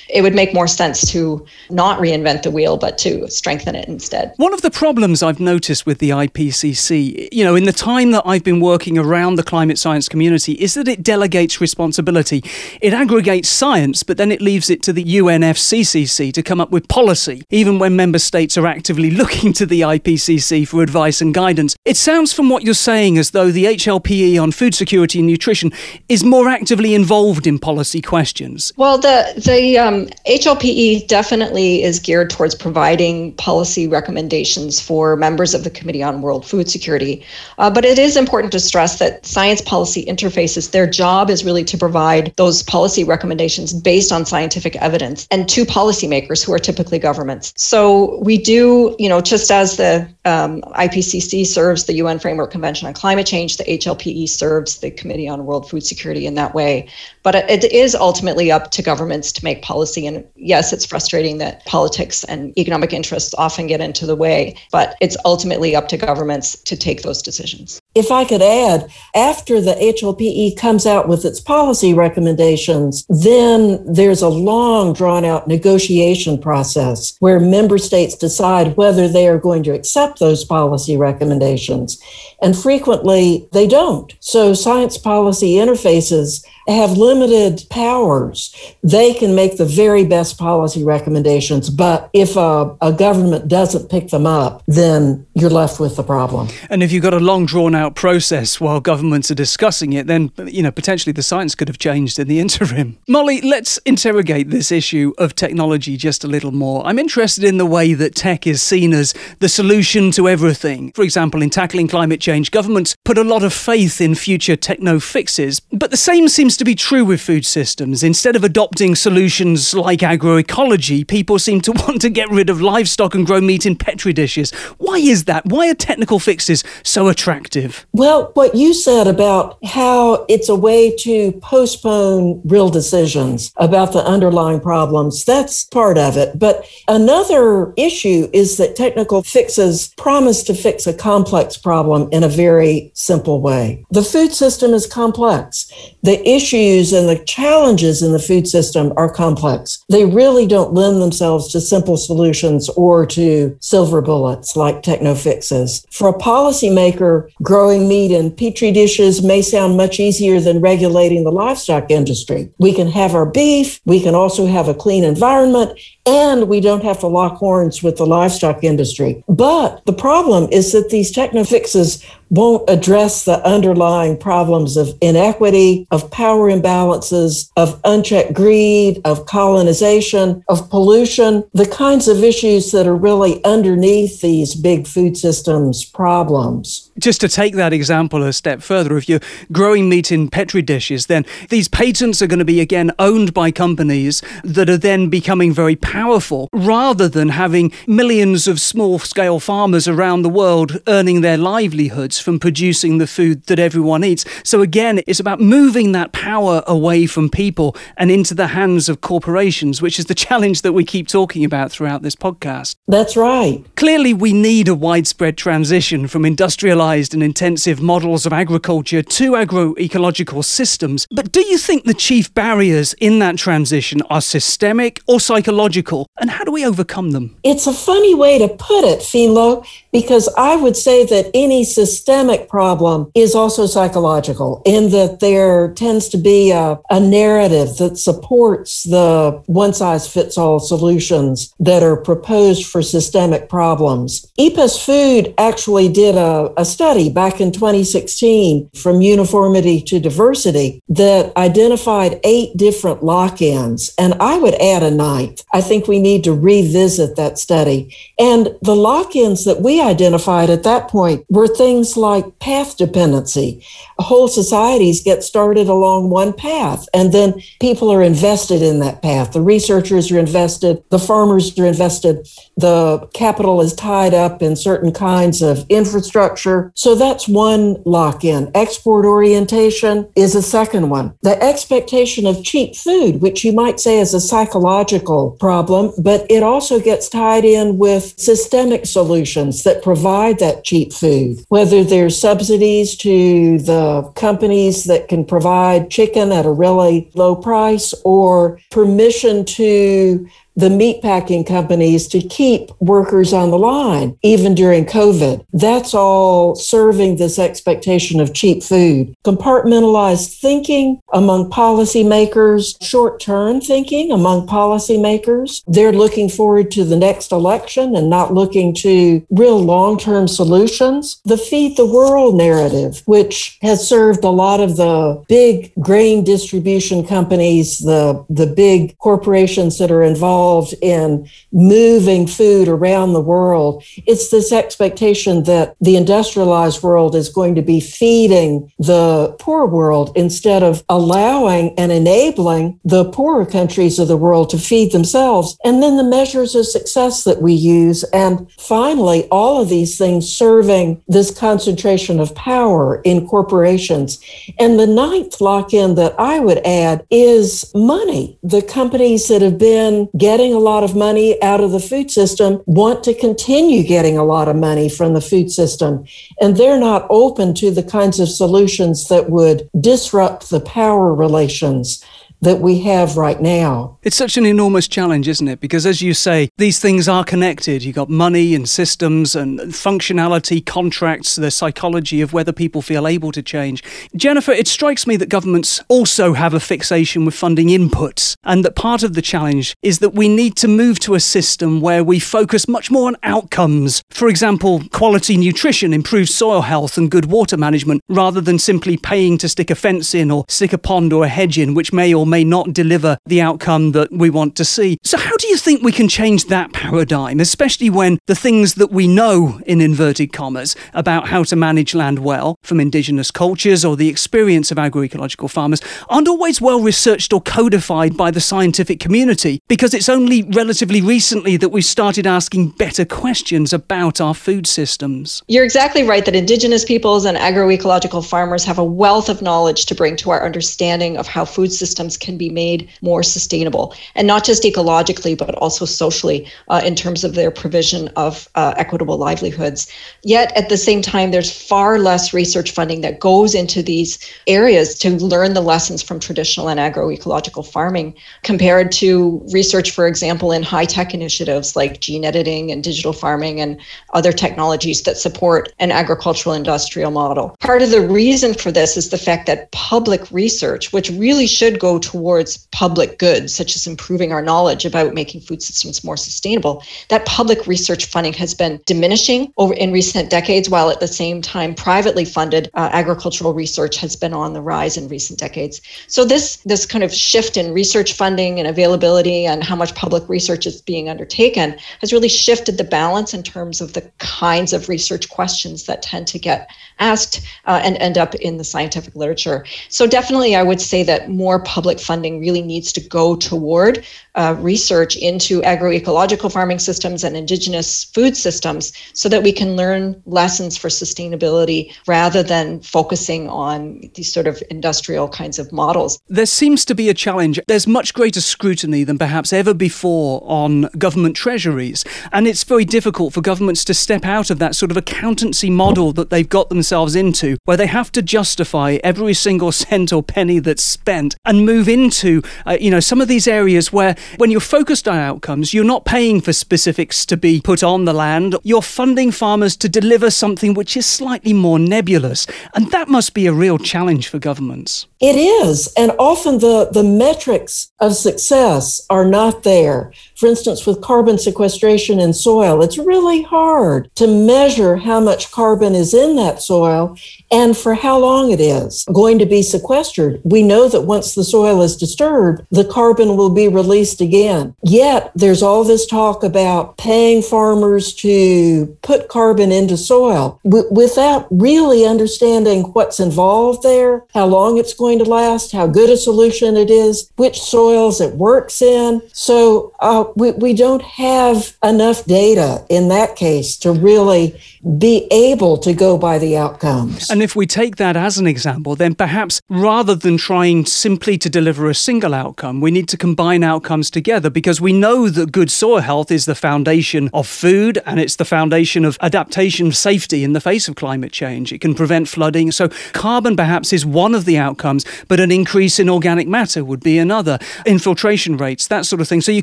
it 0.08 0.22
would 0.22 0.34
make 0.34 0.54
more 0.54 0.66
sense 0.66 1.10
to 1.12 1.44
not 1.70 1.98
reinvent 1.98 2.42
the 2.42 2.50
wheel, 2.50 2.76
but 2.76 2.98
to 2.98 3.28
strengthen 3.28 3.74
it 3.74 3.88
instead. 3.88 4.32
One 4.36 4.52
of 4.52 4.62
the 4.62 4.70
problems 4.70 5.22
I've 5.22 5.40
noticed 5.40 5.86
with 5.86 5.98
the 5.98 6.10
IPCC, 6.10 7.28
you 7.32 7.44
know, 7.44 7.54
in 7.54 7.64
the 7.64 7.72
time 7.72 8.10
that 8.12 8.22
I've 8.26 8.44
been 8.44 8.60
working 8.60 8.98
around 8.98 9.36
the 9.36 9.42
climate 9.42 9.78
science 9.78 10.08
community, 10.08 10.52
is 10.52 10.74
that 10.74 10.88
it 10.88 11.02
delegates 11.02 11.60
responsibility. 11.60 12.42
It 12.80 12.92
aggregates 12.92 13.48
science, 13.48 14.02
but 14.02 14.16
then 14.16 14.30
it 14.30 14.40
leaves 14.40 14.70
it 14.70 14.82
to 14.84 14.92
the 14.92 15.04
UNFCCC 15.04 16.32
to 16.32 16.42
come 16.42 16.60
up 16.60 16.70
with 16.70 16.88
policy, 16.88 17.42
even 17.50 17.78
when 17.78 17.96
member 17.96 18.18
states 18.18 18.56
are 18.58 18.66
actively 18.66 19.10
looking 19.20 19.52
to 19.54 19.66
the 19.66 19.80
IPCC 19.82 20.66
for 20.66 20.82
advice 20.82 21.20
and 21.20 21.34
guidance. 21.34 21.76
It 21.84 21.96
sounds 21.96 22.32
from 22.32 22.48
what 22.48 22.62
you're 22.62 22.74
saying 22.74 23.18
as 23.18 23.30
though 23.30 23.50
the 23.50 23.64
HLPE 23.64 24.40
on 24.40 24.52
food 24.52 24.74
security 24.74 25.18
and 25.18 25.28
nutrition 25.28 25.72
is 26.08 26.24
more 26.24 26.48
actively 26.48 26.94
involved 26.94 27.46
in 27.46 27.58
policy 27.58 28.00
questions. 28.00 28.72
Well, 28.76 28.98
the, 28.98 29.32
the 29.36 29.43
the 29.44 29.78
um, 29.78 30.06
HLPE 30.26 31.06
definitely 31.06 31.82
is 31.82 31.98
geared 31.98 32.30
towards 32.30 32.54
providing 32.54 33.34
policy 33.34 33.86
recommendations 33.86 34.80
for 34.80 35.16
members 35.16 35.52
of 35.52 35.64
the 35.64 35.70
Committee 35.70 36.02
on 36.02 36.22
World 36.22 36.46
Food 36.46 36.70
Security. 36.70 37.24
Uh, 37.58 37.70
but 37.70 37.84
it 37.84 37.98
is 37.98 38.16
important 38.16 38.52
to 38.52 38.60
stress 38.60 38.98
that 38.98 39.26
science 39.26 39.60
policy 39.60 40.04
interfaces, 40.06 40.70
their 40.70 40.86
job 40.86 41.28
is 41.28 41.44
really 41.44 41.62
to 41.64 41.76
provide 41.76 42.32
those 42.36 42.62
policy 42.62 43.04
recommendations 43.04 43.74
based 43.74 44.10
on 44.12 44.24
scientific 44.24 44.76
evidence 44.76 45.28
and 45.30 45.46
to 45.50 45.66
policymakers 45.66 46.44
who 46.44 46.52
are 46.52 46.58
typically 46.58 46.98
governments. 46.98 47.52
So 47.56 48.18
we 48.20 48.38
do, 48.38 48.96
you 48.98 49.10
know, 49.10 49.20
just 49.20 49.50
as 49.50 49.76
the 49.76 50.08
um, 50.24 50.62
IPCC 50.62 51.46
serves 51.46 51.84
the 51.84 51.94
UN 51.94 52.18
Framework 52.18 52.50
Convention 52.50 52.88
on 52.88 52.94
Climate 52.94 53.26
Change, 53.26 53.58
the 53.58 53.64
HLPE 53.64 54.26
serves 54.26 54.78
the 54.78 54.90
Committee 54.90 55.28
on 55.28 55.44
World 55.44 55.68
Food 55.68 55.84
Security 55.84 56.26
in 56.26 56.34
that 56.34 56.54
way. 56.54 56.88
But 57.22 57.34
it 57.34 57.64
is 57.64 57.94
ultimately 57.94 58.50
up 58.50 58.70
to 58.70 58.82
governments 58.82 59.33
to 59.34 59.44
make 59.44 59.62
policy. 59.62 60.06
And 60.06 60.24
yes, 60.36 60.72
it's 60.72 60.86
frustrating 60.86 61.38
that 61.38 61.64
politics 61.66 62.24
and 62.24 62.56
economic 62.58 62.92
interests 62.92 63.34
often 63.36 63.66
get 63.66 63.80
into 63.80 64.06
the 64.06 64.16
way, 64.16 64.56
but 64.72 64.96
it's 65.00 65.16
ultimately 65.24 65.76
up 65.76 65.88
to 65.88 65.96
governments 65.96 66.56
to 66.62 66.76
take 66.76 67.02
those 67.02 67.22
decisions. 67.22 67.80
If 67.94 68.10
I 68.10 68.24
could 68.24 68.42
add, 68.42 68.90
after 69.14 69.60
the 69.60 69.74
HLPE 69.74 70.56
comes 70.56 70.86
out 70.86 71.08
with 71.08 71.24
its 71.24 71.40
policy 71.40 71.94
recommendations, 71.94 73.06
then 73.08 73.84
there's 73.86 74.22
a 74.22 74.28
long 74.28 74.92
drawn 74.92 75.24
out 75.24 75.46
negotiation 75.46 76.38
process 76.38 77.16
where 77.20 77.38
member 77.38 77.78
states 77.78 78.16
decide 78.16 78.76
whether 78.76 79.08
they 79.08 79.28
are 79.28 79.38
going 79.38 79.62
to 79.64 79.72
accept 79.72 80.18
those 80.18 80.44
policy 80.44 80.96
recommendations. 80.96 82.02
And 82.42 82.56
frequently 82.56 83.48
they 83.52 83.66
don't. 83.66 84.12
So 84.20 84.54
science 84.54 84.98
policy 84.98 85.54
interfaces 85.54 86.44
have 86.66 86.92
limited 86.92 87.62
powers. 87.68 88.54
They 88.82 89.12
can 89.12 89.34
make 89.34 89.58
the 89.58 89.66
very 89.66 90.04
best 90.06 90.38
policy 90.38 90.82
recommendations, 90.82 91.68
but 91.68 92.08
if 92.12 92.36
a, 92.36 92.74
a, 92.80 92.92
government 92.92 93.48
doesn't 93.48 93.90
pick 93.90 94.08
them 94.08 94.26
up, 94.26 94.62
then 94.66 95.26
you're 95.34 95.50
left 95.50 95.78
with 95.78 95.96
the 95.96 96.02
problem. 96.02 96.48
And 96.70 96.82
if 96.82 96.90
you've 96.90 97.02
got 97.02 97.12
a 97.12 97.20
long 97.20 97.44
drawn 97.44 97.74
out 97.74 97.83
process 97.90 98.60
while 98.60 98.80
governments 98.80 99.30
are 99.30 99.34
discussing 99.34 99.92
it, 99.92 100.06
then 100.06 100.30
you 100.46 100.62
know 100.62 100.70
potentially 100.70 101.12
the 101.12 101.22
science 101.22 101.54
could 101.54 101.68
have 101.68 101.78
changed 101.78 102.18
in 102.18 102.28
the 102.28 102.40
interim. 102.44 102.98
Molly, 103.08 103.40
let's 103.40 103.78
interrogate 103.78 104.50
this 104.50 104.70
issue 104.70 105.12
of 105.18 105.34
technology 105.34 105.96
just 105.96 106.24
a 106.24 106.28
little 106.28 106.52
more. 106.52 106.86
I'm 106.86 106.98
interested 106.98 107.44
in 107.44 107.58
the 107.58 107.66
way 107.66 107.94
that 107.94 108.14
tech 108.14 108.46
is 108.46 108.62
seen 108.62 108.92
as 108.92 109.14
the 109.40 109.48
solution 109.48 110.10
to 110.12 110.28
everything. 110.28 110.92
For 110.92 111.02
example, 111.02 111.42
in 111.42 111.50
tackling 111.50 111.88
climate 111.88 112.20
change, 112.20 112.50
governments 112.50 112.94
put 113.04 113.18
a 113.18 113.24
lot 113.24 113.42
of 113.42 113.52
faith 113.52 114.00
in 114.00 114.14
future 114.14 114.56
techno 114.56 115.00
fixes, 115.00 115.60
but 115.72 115.90
the 115.90 115.96
same 115.96 116.28
seems 116.28 116.56
to 116.56 116.64
be 116.64 116.74
true 116.74 117.04
with 117.04 117.20
food 117.20 117.46
systems. 117.46 118.02
Instead 118.02 118.36
of 118.36 118.44
adopting 118.44 118.94
solutions 118.94 119.74
like 119.74 120.00
agroecology, 120.00 121.06
people 121.06 121.38
seem 121.38 121.60
to 121.62 121.72
want 121.86 122.00
to 122.02 122.10
get 122.10 122.30
rid 122.30 122.50
of 122.50 122.60
livestock 122.60 123.14
and 123.14 123.26
grow 123.26 123.40
meat 123.40 123.66
in 123.66 123.76
petri 123.76 124.12
dishes. 124.12 124.52
Why 124.78 124.98
is 124.98 125.24
that? 125.24 125.46
Why 125.46 125.70
are 125.70 125.74
technical 125.74 126.18
fixes 126.18 126.62
so 126.82 127.08
attractive? 127.08 127.73
Well, 127.92 128.30
what 128.34 128.54
you 128.54 128.74
said 128.74 129.06
about 129.06 129.58
how 129.64 130.24
it's 130.28 130.48
a 130.48 130.54
way 130.54 130.94
to 131.00 131.32
postpone 131.42 132.42
real 132.44 132.68
decisions 132.68 133.52
about 133.56 133.92
the 133.92 134.04
underlying 134.04 134.60
problems, 134.60 135.24
that's 135.24 135.64
part 135.64 135.98
of 135.98 136.16
it. 136.16 136.38
But 136.38 136.66
another 136.88 137.72
issue 137.76 138.28
is 138.32 138.56
that 138.56 138.76
technical 138.76 139.22
fixes 139.22 139.88
promise 139.96 140.42
to 140.44 140.54
fix 140.54 140.86
a 140.86 140.94
complex 140.94 141.56
problem 141.56 142.08
in 142.12 142.22
a 142.22 142.28
very 142.28 142.90
simple 142.94 143.40
way. 143.40 143.84
The 143.90 144.02
food 144.02 144.32
system 144.32 144.72
is 144.72 144.86
complex. 144.86 145.70
The 146.02 146.26
issues 146.28 146.92
and 146.92 147.08
the 147.08 147.24
challenges 147.24 148.02
in 148.02 148.12
the 148.12 148.18
food 148.18 148.46
system 148.46 148.92
are 148.96 149.12
complex. 149.12 149.84
They 149.88 150.04
really 150.04 150.46
don't 150.46 150.74
lend 150.74 151.00
themselves 151.00 151.50
to 151.52 151.60
simple 151.60 151.96
solutions 151.96 152.68
or 152.70 153.06
to 153.06 153.56
silver 153.60 154.00
bullets 154.00 154.56
like 154.56 154.82
techno 154.82 155.14
fixes. 155.14 155.84
For 155.90 156.08
a 156.08 156.18
policymaker, 156.18 157.30
growing 157.42 157.63
meat 157.72 158.10
in 158.10 158.30
petri 158.30 158.70
dishes 158.72 159.22
may 159.22 159.42
sound 159.42 159.76
much 159.76 159.98
easier 159.98 160.40
than 160.40 160.60
regulating 160.60 161.24
the 161.24 161.32
livestock 161.32 161.90
industry. 161.90 162.50
We 162.58 162.74
can 162.74 162.88
have 162.88 163.14
our 163.14 163.26
beef, 163.26 163.80
we 163.84 164.00
can 164.00 164.14
also 164.14 164.46
have 164.46 164.68
a 164.68 164.74
clean 164.74 165.04
environment, 165.04 165.78
and 166.06 166.48
we 166.48 166.60
don't 166.60 166.84
have 166.84 167.00
to 167.00 167.06
lock 167.06 167.36
horns 167.36 167.82
with 167.82 167.96
the 167.96 168.06
livestock 168.06 168.62
industry. 168.62 169.24
But 169.28 169.84
the 169.86 169.92
problem 169.92 170.48
is 170.52 170.72
that 170.72 170.90
these 170.90 171.10
techno 171.10 171.44
fixes 171.44 172.04
won't 172.30 172.68
address 172.68 173.24
the 173.24 173.44
underlying 173.46 174.16
problems 174.16 174.76
of 174.76 174.92
inequity, 175.00 175.86
of 175.90 176.10
power 176.10 176.50
imbalances, 176.50 177.50
of 177.56 177.80
unchecked 177.84 178.34
greed, 178.34 179.00
of 179.04 179.26
colonization, 179.26 180.42
of 180.48 180.68
pollution, 180.68 181.44
the 181.52 181.66
kinds 181.66 182.08
of 182.08 182.24
issues 182.24 182.72
that 182.72 182.86
are 182.86 182.96
really 182.96 183.42
underneath 183.44 184.20
these 184.20 184.54
big 184.54 184.86
food 184.86 185.16
systems 185.16 185.84
problems. 185.84 186.90
Just 186.98 187.20
to 187.22 187.28
take 187.28 187.56
that 187.56 187.72
example 187.72 188.22
a 188.22 188.32
step 188.32 188.62
further, 188.62 188.96
if 188.96 189.08
you're 189.08 189.20
growing 189.50 189.88
meat 189.88 190.12
in 190.12 190.28
petri 190.28 190.62
dishes, 190.62 191.06
then 191.06 191.26
these 191.48 191.66
patents 191.66 192.22
are 192.22 192.28
going 192.28 192.38
to 192.38 192.44
be 192.44 192.60
again 192.60 192.92
owned 193.00 193.34
by 193.34 193.50
companies 193.50 194.22
that 194.44 194.70
are 194.70 194.76
then 194.76 195.08
becoming 195.08 195.52
very 195.52 195.74
powerful 195.74 196.48
rather 196.52 197.08
than 197.08 197.30
having 197.30 197.72
millions 197.88 198.46
of 198.46 198.60
small 198.60 199.00
scale 199.00 199.40
farmers 199.40 199.88
around 199.88 200.22
the 200.22 200.28
world 200.28 200.78
earning 200.86 201.20
their 201.20 201.36
livelihoods 201.36 202.20
from 202.20 202.38
producing 202.38 202.98
the 202.98 203.08
food 203.08 203.44
that 203.46 203.58
everyone 203.58 204.04
eats. 204.04 204.24
So 204.44 204.62
again, 204.62 205.00
it's 205.08 205.20
about 205.20 205.40
moving 205.40 205.92
that 205.92 206.12
power 206.12 206.62
away 206.66 207.06
from 207.06 207.28
people 207.28 207.76
and 207.96 208.08
into 208.08 208.34
the 208.34 208.48
hands 208.48 208.88
of 208.88 209.00
corporations, 209.00 209.82
which 209.82 209.98
is 209.98 210.06
the 210.06 210.14
challenge 210.14 210.62
that 210.62 210.72
we 210.72 210.84
keep 210.84 211.08
talking 211.08 211.44
about 211.44 211.72
throughout 211.72 212.02
this 212.02 212.14
podcast. 212.14 212.76
That's 212.86 213.16
right. 213.16 213.64
Clearly, 213.74 214.14
we 214.14 214.32
need 214.32 214.68
a 214.68 214.74
widespread 214.76 215.36
transition 215.36 216.06
from 216.06 216.24
industrialized 216.24 216.83
and 216.84 217.22
intensive 217.22 217.80
models 217.80 218.26
of 218.26 218.32
agriculture 218.32 219.02
to 219.02 219.32
agroecological 219.32 220.44
systems. 220.44 221.06
But 221.10 221.32
do 221.32 221.40
you 221.40 221.56
think 221.56 221.84
the 221.84 221.94
chief 221.94 222.32
barriers 222.34 222.94
in 222.94 223.18
that 223.20 223.38
transition 223.38 224.02
are 224.10 224.20
systemic 224.20 225.00
or 225.06 225.18
psychological? 225.18 226.06
And 226.20 226.30
how 226.30 226.44
do 226.44 226.52
we 226.52 226.64
overcome 226.66 227.12
them? 227.12 227.36
It's 227.42 227.66
a 227.66 227.72
funny 227.72 228.14
way 228.14 228.38
to 228.38 228.48
put 228.48 228.84
it, 228.84 229.00
Finlo, 229.00 229.66
because 229.92 230.28
I 230.36 230.56
would 230.56 230.76
say 230.76 231.06
that 231.06 231.30
any 231.32 231.64
systemic 231.64 232.48
problem 232.48 233.10
is 233.14 233.34
also 233.34 233.66
psychological 233.66 234.62
in 234.66 234.90
that 234.90 235.20
there 235.20 235.72
tends 235.72 236.08
to 236.10 236.18
be 236.18 236.50
a, 236.50 236.78
a 236.90 237.00
narrative 237.00 237.76
that 237.78 237.96
supports 237.96 238.82
the 238.82 239.42
one 239.46 239.72
size 239.72 240.06
fits 240.06 240.36
all 240.36 240.60
solutions 240.60 241.54
that 241.58 241.82
are 241.82 241.96
proposed 241.96 242.66
for 242.66 242.82
systemic 242.82 243.48
problems. 243.48 244.30
IPES 244.38 244.84
Food 244.84 245.34
actually 245.38 245.88
did 245.88 246.16
a, 246.16 246.52
a 246.56 246.64
study 246.74 247.08
back 247.08 247.40
in 247.40 247.52
2016 247.52 248.68
from 248.74 249.00
uniformity 249.00 249.80
to 249.80 250.00
diversity 250.00 250.82
that 250.88 251.34
identified 251.36 252.20
eight 252.24 252.56
different 252.56 253.04
lock 253.04 253.40
ins. 253.40 253.94
And 253.96 254.14
I 254.14 254.38
would 254.38 254.54
add 254.54 254.82
a 254.82 254.90
ninth. 254.90 255.44
I 255.52 255.60
think 255.60 255.86
we 255.86 256.00
need 256.00 256.24
to 256.24 256.32
revisit 256.32 257.14
that 257.16 257.38
study. 257.38 257.96
And 258.18 258.48
the 258.60 258.74
lock 258.74 259.14
ins 259.14 259.44
that 259.44 259.60
we 259.60 259.80
identified 259.80 260.50
at 260.50 260.64
that 260.64 260.88
point 260.88 261.24
were 261.30 261.46
things 261.46 261.96
like 261.96 262.38
path 262.40 262.76
dependency. 262.76 263.64
Whole 263.98 264.26
societies 264.26 265.02
get 265.02 265.22
started 265.22 265.68
along 265.68 266.10
one 266.10 266.32
path, 266.32 266.88
and 266.92 267.12
then 267.12 267.40
people 267.60 267.90
are 267.92 268.02
invested 268.02 268.60
in 268.60 268.80
that 268.80 269.02
path. 269.02 269.32
The 269.32 269.40
researchers 269.40 270.10
are 270.10 270.18
invested, 270.18 270.82
the 270.90 270.98
farmers 270.98 271.56
are 271.58 271.66
invested, 271.66 272.26
the 272.56 273.08
capital 273.14 273.60
is 273.60 273.72
tied 273.72 274.14
up 274.14 274.42
in 274.42 274.56
certain 274.56 274.92
kinds 274.92 275.42
of 275.42 275.64
infrastructure 275.68 276.63
so 276.74 276.94
that's 276.94 277.28
one 277.28 277.82
lock 277.84 278.24
in. 278.24 278.50
Export 278.54 279.04
orientation 279.04 280.08
is 280.16 280.34
a 280.34 280.42
second 280.42 280.90
one. 280.90 281.14
The 281.22 281.40
expectation 281.42 282.26
of 282.26 282.44
cheap 282.44 282.76
food, 282.76 283.20
which 283.20 283.44
you 283.44 283.52
might 283.52 283.80
say 283.80 283.98
is 283.98 284.14
a 284.14 284.20
psychological 284.20 285.32
problem, 285.40 285.92
but 285.98 286.26
it 286.30 286.42
also 286.42 286.80
gets 286.80 287.08
tied 287.08 287.44
in 287.44 287.78
with 287.78 288.18
systemic 288.18 288.86
solutions 288.86 289.62
that 289.64 289.82
provide 289.82 290.38
that 290.38 290.64
cheap 290.64 290.92
food, 290.92 291.38
whether 291.48 291.84
there's 291.84 292.20
subsidies 292.20 292.96
to 292.98 293.58
the 293.58 294.02
companies 294.14 294.84
that 294.84 295.08
can 295.08 295.24
provide 295.24 295.90
chicken 295.90 296.32
at 296.32 296.46
a 296.46 296.50
really 296.50 297.10
low 297.14 297.34
price 297.34 297.94
or 298.04 298.58
permission 298.70 299.44
to 299.44 300.28
the 300.56 300.68
meatpacking 300.68 301.46
companies 301.46 302.06
to 302.08 302.20
keep 302.20 302.70
workers 302.80 303.32
on 303.32 303.50
the 303.50 303.58
line, 303.58 304.16
even 304.22 304.54
during 304.54 304.84
COVID. 304.84 305.44
That's 305.52 305.94
all 305.94 306.54
serving 306.54 307.16
this 307.16 307.38
expectation 307.38 308.20
of 308.20 308.34
cheap 308.34 308.62
food. 308.62 309.14
Compartmentalized 309.24 310.38
thinking 310.38 311.00
among 311.12 311.50
policymakers, 311.50 312.82
short 312.82 313.20
term 313.20 313.60
thinking 313.60 314.12
among 314.12 314.46
policymakers. 314.46 315.62
They're 315.66 315.92
looking 315.92 316.28
forward 316.28 316.70
to 316.72 316.84
the 316.84 316.96
next 316.96 317.32
election 317.32 317.96
and 317.96 318.08
not 318.08 318.34
looking 318.34 318.74
to 318.76 319.26
real 319.30 319.58
long 319.58 319.98
term 319.98 320.28
solutions. 320.28 321.20
The 321.24 321.38
feed 321.38 321.76
the 321.76 321.86
world 321.86 322.36
narrative, 322.36 323.02
which 323.06 323.58
has 323.62 323.86
served 323.86 324.22
a 324.24 324.28
lot 324.28 324.60
of 324.60 324.76
the 324.76 325.24
big 325.28 325.72
grain 325.80 326.22
distribution 326.22 327.06
companies, 327.06 327.78
the, 327.78 328.24
the 328.28 328.46
big 328.46 328.96
corporations 328.98 329.78
that 329.78 329.90
are 329.90 330.02
involved 330.02 330.43
involved 330.44 330.74
in 330.82 331.26
moving 331.52 332.26
food 332.26 332.68
around 332.68 333.14
the 333.14 333.20
world. 333.20 333.82
It's 334.06 334.30
this 334.30 334.52
expectation 334.52 335.44
that 335.44 335.74
the 335.80 335.96
industrialized 335.96 336.82
world 336.82 337.14
is 337.14 337.30
going 337.30 337.54
to 337.54 337.62
be 337.62 337.80
feeding 337.80 338.70
the 338.78 339.34
poor 339.38 339.64
world 339.66 340.12
instead 340.14 340.62
of 340.62 340.84
allowing 340.90 341.74
and 341.78 341.90
enabling 341.90 342.78
the 342.84 343.10
poorer 343.10 343.46
countries 343.46 343.98
of 343.98 344.08
the 344.08 344.18
world 344.18 344.50
to 344.50 344.58
feed 344.58 344.92
themselves. 344.92 345.56
And 345.64 345.82
then 345.82 345.96
the 345.96 346.04
measures 346.18 346.54
of 346.54 346.66
success 346.66 347.24
that 347.24 347.40
we 347.40 347.54
use. 347.54 348.04
And 348.12 348.46
finally, 348.52 349.26
all 349.30 349.62
of 349.62 349.70
these 349.70 349.96
things 349.96 350.30
serving 350.30 351.02
this 351.08 351.30
concentration 351.30 352.20
of 352.20 352.34
power 352.34 353.00
in 353.04 353.26
corporations. 353.26 354.20
And 354.58 354.78
the 354.78 354.86
ninth 354.86 355.40
lock 355.40 355.72
in 355.72 355.94
that 355.94 356.14
I 356.18 356.38
would 356.38 356.58
add 356.66 357.06
is 357.10 357.72
money. 357.74 358.38
The 358.42 358.60
companies 358.60 359.28
that 359.28 359.40
have 359.40 359.56
been 359.56 360.08
getting 360.18 360.33
a 360.40 360.58
lot 360.58 360.84
of 360.84 360.96
money 360.96 361.40
out 361.42 361.60
of 361.60 361.70
the 361.70 361.80
food 361.80 362.10
system 362.10 362.62
want 362.66 363.04
to 363.04 363.14
continue 363.14 363.82
getting 363.82 364.18
a 364.18 364.24
lot 364.24 364.48
of 364.48 364.56
money 364.56 364.88
from 364.88 365.14
the 365.14 365.20
food 365.20 365.50
system. 365.50 366.04
And 366.40 366.56
they're 366.56 366.80
not 366.80 367.06
open 367.10 367.54
to 367.54 367.70
the 367.70 367.82
kinds 367.82 368.20
of 368.20 368.28
solutions 368.28 369.08
that 369.08 369.30
would 369.30 369.68
disrupt 369.80 370.50
the 370.50 370.60
power 370.60 371.14
relations 371.14 372.04
that 372.44 372.60
we 372.60 372.80
have 372.80 373.16
right 373.16 373.40
now. 373.40 373.98
It's 374.02 374.16
such 374.16 374.36
an 374.36 374.46
enormous 374.46 374.86
challenge, 374.86 375.28
isn't 375.28 375.48
it? 375.48 375.60
Because 375.60 375.86
as 375.86 376.02
you 376.02 376.14
say, 376.14 376.50
these 376.58 376.78
things 376.78 377.08
are 377.08 377.24
connected. 377.24 377.82
You've 377.82 377.96
got 377.96 378.10
money 378.10 378.54
and 378.54 378.68
systems 378.68 379.34
and 379.34 379.58
functionality, 379.60 380.64
contracts, 380.64 381.36
the 381.36 381.50
psychology 381.50 382.20
of 382.20 382.32
whether 382.32 382.52
people 382.52 382.82
feel 382.82 383.06
able 383.06 383.32
to 383.32 383.42
change. 383.42 383.82
Jennifer, 384.14 384.52
it 384.52 384.68
strikes 384.68 385.06
me 385.06 385.16
that 385.16 385.28
governments 385.28 385.80
also 385.88 386.34
have 386.34 386.54
a 386.54 386.60
fixation 386.60 387.24
with 387.24 387.34
funding 387.34 387.68
inputs, 387.68 388.36
and 388.44 388.64
that 388.64 388.76
part 388.76 389.02
of 389.02 389.14
the 389.14 389.22
challenge 389.22 389.74
is 389.82 390.00
that 390.00 390.14
we 390.14 390.28
need 390.28 390.56
to 390.56 390.68
move 390.68 390.98
to 391.00 391.14
a 391.14 391.20
system 391.20 391.80
where 391.80 392.04
we 392.04 392.18
focus 392.18 392.68
much 392.68 392.90
more 392.90 393.08
on 393.08 393.16
outcomes. 393.22 394.02
For 394.10 394.28
example, 394.28 394.82
quality 394.92 395.36
nutrition, 395.36 395.94
improved 395.94 396.30
soil 396.30 396.62
health, 396.62 396.98
and 396.98 397.10
good 397.10 397.26
water 397.26 397.56
management, 397.56 398.02
rather 398.08 398.40
than 398.42 398.58
simply 398.58 398.96
paying 398.98 399.38
to 399.38 399.48
stick 399.48 399.70
a 399.70 399.74
fence 399.74 400.14
in 400.14 400.30
or 400.30 400.44
stick 400.48 400.72
a 400.74 400.78
pond 400.78 401.12
or 401.12 401.24
a 401.24 401.28
hedge 401.28 401.58
in, 401.58 401.72
which 401.74 401.92
may 401.92 402.12
or 402.12 402.26
may 402.26 402.33
not 402.42 402.72
deliver 402.72 403.18
the 403.26 403.40
outcome 403.40 403.92
that 403.92 404.10
we 404.10 404.30
want 404.30 404.56
to 404.56 404.64
see. 404.64 404.98
So, 405.04 405.18
how 405.18 405.36
do 405.36 405.46
you 405.46 405.56
think 405.56 405.82
we 405.82 405.92
can 405.92 406.08
change 406.08 406.46
that 406.46 406.72
paradigm, 406.72 407.38
especially 407.38 407.90
when 407.90 408.18
the 408.26 408.34
things 408.34 408.74
that 408.74 408.90
we 408.90 409.06
know, 409.06 409.60
in 409.66 409.80
inverted 409.80 410.32
commas, 410.32 410.74
about 410.94 411.28
how 411.28 411.44
to 411.44 411.56
manage 411.56 411.94
land 411.94 412.18
well 412.18 412.56
from 412.62 412.80
indigenous 412.80 413.30
cultures 413.30 413.84
or 413.84 413.96
the 413.96 414.08
experience 414.08 414.70
of 414.70 414.78
agroecological 414.78 415.50
farmers 415.50 415.80
aren't 416.08 416.28
always 416.28 416.60
well 416.60 416.80
researched 416.80 417.32
or 417.32 417.40
codified 417.40 418.16
by 418.16 418.30
the 418.30 418.40
scientific 418.40 418.98
community? 418.98 419.60
Because 419.68 419.94
it's 419.94 420.08
only 420.08 420.42
relatively 420.42 421.00
recently 421.00 421.56
that 421.58 421.68
we've 421.68 421.84
started 421.84 422.26
asking 422.26 422.70
better 422.70 423.04
questions 423.04 423.72
about 423.72 424.20
our 424.20 424.34
food 424.34 424.66
systems. 424.66 425.42
You're 425.48 425.64
exactly 425.64 426.02
right 426.02 426.24
that 426.24 426.34
indigenous 426.34 426.84
peoples 426.84 427.24
and 427.24 427.36
agroecological 427.36 428.26
farmers 428.26 428.64
have 428.64 428.78
a 428.78 428.84
wealth 428.84 429.28
of 429.28 429.42
knowledge 429.42 429.86
to 429.86 429.94
bring 429.94 430.16
to 430.16 430.30
our 430.30 430.44
understanding 430.44 431.16
of 431.16 431.26
how 431.26 431.44
food 431.44 431.72
systems 431.72 432.16
can 432.24 432.36
be 432.36 432.50
made 432.50 432.88
more 433.02 433.22
sustainable, 433.22 433.94
and 434.16 434.26
not 434.26 434.44
just 434.44 434.62
ecologically, 434.64 435.36
but 435.36 435.54
also 435.56 435.84
socially 435.84 436.38
uh, 436.68 436.80
in 436.84 436.94
terms 436.94 437.24
of 437.24 437.34
their 437.34 437.50
provision 437.50 438.08
of 438.16 438.48
uh, 438.54 438.74
equitable 438.76 439.18
livelihoods. 439.18 439.80
Yet 440.22 440.48
at 440.56 440.68
the 440.68 440.76
same 440.76 441.02
time, 441.02 441.30
there's 441.30 441.52
far 441.52 441.98
less 441.98 442.32
research 442.32 442.70
funding 442.72 443.02
that 443.02 443.20
goes 443.20 443.54
into 443.54 443.82
these 443.82 444.18
areas 444.46 444.98
to 445.00 445.10
learn 445.10 445.54
the 445.54 445.60
lessons 445.60 446.02
from 446.02 446.18
traditional 446.18 446.68
and 446.68 446.80
agroecological 446.80 447.66
farming 447.66 448.14
compared 448.42 448.90
to 448.92 449.44
research, 449.52 449.90
for 449.90 450.06
example, 450.06 450.52
in 450.52 450.62
high 450.62 450.86
tech 450.86 451.14
initiatives 451.14 451.76
like 451.76 452.00
gene 452.00 452.24
editing 452.24 452.72
and 452.72 452.82
digital 452.82 453.12
farming 453.12 453.60
and 453.60 453.80
other 454.12 454.32
technologies 454.32 455.02
that 455.02 455.16
support 455.16 455.72
an 455.78 455.90
agricultural 455.90 456.54
industrial 456.54 457.10
model. 457.10 457.56
Part 457.60 457.82
of 457.82 457.90
the 457.90 458.00
reason 458.00 458.54
for 458.54 458.72
this 458.72 458.96
is 458.96 459.10
the 459.10 459.18
fact 459.18 459.46
that 459.46 459.70
public 459.72 460.30
research, 460.30 460.92
which 460.92 461.10
really 461.10 461.46
should 461.46 461.78
go 461.78 461.98
towards 462.04 462.66
public 462.70 463.18
goods, 463.18 463.54
such 463.54 463.74
as 463.76 463.86
improving 463.86 464.30
our 464.32 464.42
knowledge 464.42 464.84
about 464.84 465.14
making 465.14 465.40
food 465.40 465.62
systems 465.62 466.04
more 466.04 466.16
sustainable, 466.16 466.82
that 467.08 467.24
public 467.24 467.66
research 467.66 468.04
funding 468.04 468.34
has 468.34 468.52
been 468.54 468.80
diminishing 468.86 469.52
over 469.56 469.74
in 469.74 469.90
recent 469.92 470.28
decades, 470.30 470.68
while 470.68 470.90
at 470.90 471.00
the 471.00 471.08
same 471.08 471.40
time, 471.40 471.74
privately 471.74 472.24
funded 472.24 472.70
uh, 472.74 472.90
agricultural 472.92 473.54
research 473.54 473.96
has 473.96 474.14
been 474.16 474.34
on 474.34 474.52
the 474.52 474.60
rise 474.60 474.96
in 474.96 475.08
recent 475.08 475.38
decades. 475.38 475.80
So 476.06 476.24
this 476.24 476.56
this 476.64 476.84
kind 476.86 477.04
of 477.04 477.12
shift 477.12 477.56
in 477.56 477.72
research 477.72 478.12
funding 478.12 478.58
and 478.58 478.68
availability 478.68 479.46
and 479.46 479.64
how 479.64 479.76
much 479.76 479.94
public 479.94 480.28
research 480.28 480.66
is 480.66 480.82
being 480.82 481.08
undertaken 481.08 481.76
has 482.00 482.12
really 482.12 482.28
shifted 482.28 482.76
the 482.76 482.84
balance 482.84 483.32
in 483.32 483.42
terms 483.42 483.80
of 483.80 483.94
the 483.94 484.02
kinds 484.18 484.72
of 484.72 484.88
research 484.88 485.28
questions 485.30 485.86
that 485.86 486.02
tend 486.02 486.26
to 486.26 486.38
get 486.38 486.68
asked 486.98 487.40
uh, 487.66 487.80
and 487.82 487.96
end 487.98 488.18
up 488.18 488.34
in 488.36 488.58
the 488.58 488.64
scientific 488.64 489.14
literature. 489.16 489.64
So 489.88 490.06
definitely, 490.06 490.54
I 490.54 490.62
would 490.62 490.80
say 490.80 491.02
that 491.04 491.30
more 491.30 491.62
public 491.62 491.93
funding 492.00 492.40
really 492.40 492.62
needs 492.62 492.92
to 492.92 493.00
go 493.00 493.36
toward 493.36 494.04
uh, 494.34 494.56
research 494.58 495.16
into 495.16 495.60
agroecological 495.62 496.50
farming 496.50 496.78
systems 496.78 497.24
and 497.24 497.36
indigenous 497.36 498.04
food 498.04 498.36
systems 498.36 498.92
so 499.12 499.28
that 499.28 499.42
we 499.42 499.52
can 499.52 499.76
learn 499.76 500.20
lessons 500.26 500.76
for 500.76 500.88
sustainability 500.88 501.94
rather 502.06 502.42
than 502.42 502.80
focusing 502.80 503.48
on 503.48 504.00
these 504.14 504.32
sort 504.32 504.46
of 504.46 504.62
industrial 504.70 505.28
kinds 505.28 505.58
of 505.58 505.72
models. 505.72 506.18
There 506.28 506.46
seems 506.46 506.84
to 506.86 506.94
be 506.94 507.08
a 507.08 507.14
challenge. 507.14 507.60
There's 507.68 507.86
much 507.86 508.14
greater 508.14 508.40
scrutiny 508.40 509.04
than 509.04 509.18
perhaps 509.18 509.52
ever 509.52 509.74
before 509.74 510.42
on 510.44 510.88
government 510.98 511.36
treasuries. 511.36 512.04
And 512.32 512.46
it's 512.46 512.64
very 512.64 512.84
difficult 512.84 513.32
for 513.34 513.40
governments 513.40 513.84
to 513.84 513.94
step 513.94 514.24
out 514.24 514.50
of 514.50 514.58
that 514.58 514.74
sort 514.74 514.90
of 514.90 514.96
accountancy 514.96 515.70
model 515.70 516.12
that 516.12 516.30
they've 516.30 516.48
got 516.48 516.68
themselves 516.68 517.14
into, 517.14 517.56
where 517.64 517.76
they 517.76 517.86
have 517.86 518.10
to 518.12 518.22
justify 518.22 518.98
every 519.04 519.34
single 519.34 519.72
cent 519.84 520.12
or 520.12 520.22
penny 520.22 520.58
that's 520.58 520.82
spent 520.82 521.36
and 521.44 521.64
move 521.64 521.88
into, 521.88 522.42
uh, 522.66 522.76
you 522.80 522.90
know, 522.90 523.00
some 523.00 523.20
of 523.20 523.28
these 523.28 523.46
areas 523.46 523.92
where 523.92 524.16
when 524.36 524.50
you're 524.50 524.60
focused 524.60 525.08
on 525.08 525.18
outcomes, 525.18 525.72
you're 525.74 525.84
not 525.84 526.04
paying 526.04 526.40
for 526.40 526.52
specifics 526.52 527.26
to 527.26 527.36
be 527.36 527.60
put 527.60 527.82
on 527.82 528.04
the 528.04 528.12
land. 528.12 528.56
You're 528.62 528.82
funding 528.82 529.30
farmers 529.30 529.76
to 529.78 529.88
deliver 529.88 530.30
something 530.30 530.74
which 530.74 530.96
is 530.96 531.06
slightly 531.06 531.52
more 531.52 531.78
nebulous. 531.78 532.46
And 532.74 532.90
that 532.90 533.08
must 533.08 533.34
be 533.34 533.46
a 533.46 533.52
real 533.52 533.78
challenge 533.78 534.28
for 534.28 534.38
governments. 534.38 535.06
It 535.20 535.36
is. 535.36 535.92
And 535.96 536.12
often 536.18 536.58
the, 536.58 536.90
the 536.92 537.02
metrics 537.02 537.90
of 538.00 538.14
success 538.14 539.04
are 539.08 539.24
not 539.24 539.62
there. 539.62 540.12
For 540.36 540.46
instance, 540.46 540.86
with 540.86 541.00
carbon 541.00 541.38
sequestration 541.38 542.20
in 542.20 542.34
soil, 542.34 542.82
it's 542.82 542.98
really 542.98 543.42
hard 543.42 544.10
to 544.16 544.26
measure 544.26 544.96
how 544.96 545.20
much 545.20 545.50
carbon 545.50 545.94
is 545.94 546.12
in 546.12 546.36
that 546.36 546.60
soil 546.60 547.16
and 547.54 547.76
for 547.76 547.94
how 547.94 548.18
long 548.18 548.50
it 548.50 548.60
is 548.60 549.04
going 549.12 549.38
to 549.38 549.46
be 549.46 549.62
sequestered. 549.62 550.40
We 550.42 550.62
know 550.62 550.88
that 550.88 551.02
once 551.02 551.34
the 551.34 551.44
soil 551.44 551.82
is 551.82 551.96
disturbed, 551.96 552.66
the 552.70 552.84
carbon 552.84 553.36
will 553.36 553.50
be 553.50 553.68
released 553.68 554.20
again. 554.20 554.74
Yet 554.82 555.30
there's 555.36 555.62
all 555.62 555.84
this 555.84 556.04
talk 556.04 556.42
about 556.42 556.98
paying 556.98 557.42
farmers 557.42 558.12
to 558.14 558.86
put 559.02 559.28
carbon 559.28 559.70
into 559.70 559.96
soil 559.96 560.58
w- 560.64 560.88
without 560.90 561.46
really 561.50 562.04
understanding 562.04 562.82
what's 562.94 563.20
involved 563.20 563.84
there, 563.84 564.24
how 564.34 564.46
long 564.46 564.76
it's 564.76 564.94
going 564.94 565.18
to 565.20 565.24
last, 565.24 565.70
how 565.70 565.86
good 565.86 566.10
a 566.10 566.16
solution 566.16 566.76
it 566.76 566.90
is, 566.90 567.30
which 567.36 567.60
soils 567.60 568.20
it 568.20 568.34
works 568.34 568.82
in. 568.82 569.22
So 569.32 569.92
uh, 570.00 570.24
we, 570.34 570.50
we 570.52 570.74
don't 570.74 571.02
have 571.02 571.76
enough 571.84 572.24
data 572.24 572.84
in 572.90 573.08
that 573.08 573.36
case 573.36 573.76
to 573.78 573.92
really 573.92 574.60
be 574.98 575.26
able 575.30 575.78
to 575.78 575.94
go 575.94 576.18
by 576.18 576.38
the 576.38 576.56
outcomes. 576.56 577.30
And 577.30 577.42
if 577.42 577.56
we 577.56 577.66
take 577.66 577.96
that 577.96 578.16
as 578.16 578.36
an 578.36 578.46
example, 578.46 578.94
then 578.94 579.14
perhaps 579.14 579.62
rather 579.70 580.14
than 580.14 580.36
trying 580.36 580.84
simply 580.84 581.38
to 581.38 581.48
deliver 581.48 581.88
a 581.88 581.94
single 581.94 582.34
outcome, 582.34 582.82
we 582.82 582.90
need 582.90 583.08
to 583.08 583.16
combine 583.16 583.64
outcomes 583.64 584.10
together 584.10 584.50
because 584.50 584.82
we 584.82 584.92
know 584.92 585.30
that 585.30 585.52
good 585.52 585.70
soil 585.70 586.00
health 586.00 586.30
is 586.30 586.44
the 586.44 586.54
foundation 586.54 587.30
of 587.32 587.46
food 587.46 587.98
and 588.04 588.20
it's 588.20 588.36
the 588.36 588.44
foundation 588.44 589.06
of 589.06 589.16
adaptation 589.22 589.90
safety 589.90 590.44
in 590.44 590.52
the 590.52 590.60
face 590.60 590.86
of 590.86 590.96
climate 590.96 591.32
change. 591.32 591.72
It 591.72 591.80
can 591.80 591.94
prevent 591.94 592.28
flooding. 592.28 592.70
So 592.70 592.90
carbon 593.12 593.56
perhaps 593.56 593.92
is 593.92 594.04
one 594.04 594.34
of 594.34 594.44
the 594.44 594.58
outcomes, 594.58 595.06
but 595.28 595.40
an 595.40 595.50
increase 595.50 595.98
in 595.98 596.10
organic 596.10 596.46
matter 596.46 596.84
would 596.84 597.00
be 597.00 597.18
another. 597.18 597.58
Infiltration 597.86 598.58
rates, 598.58 598.86
that 598.88 599.06
sort 599.06 599.22
of 599.22 599.28
thing. 599.28 599.40
So 599.40 599.50
you're 599.50 599.62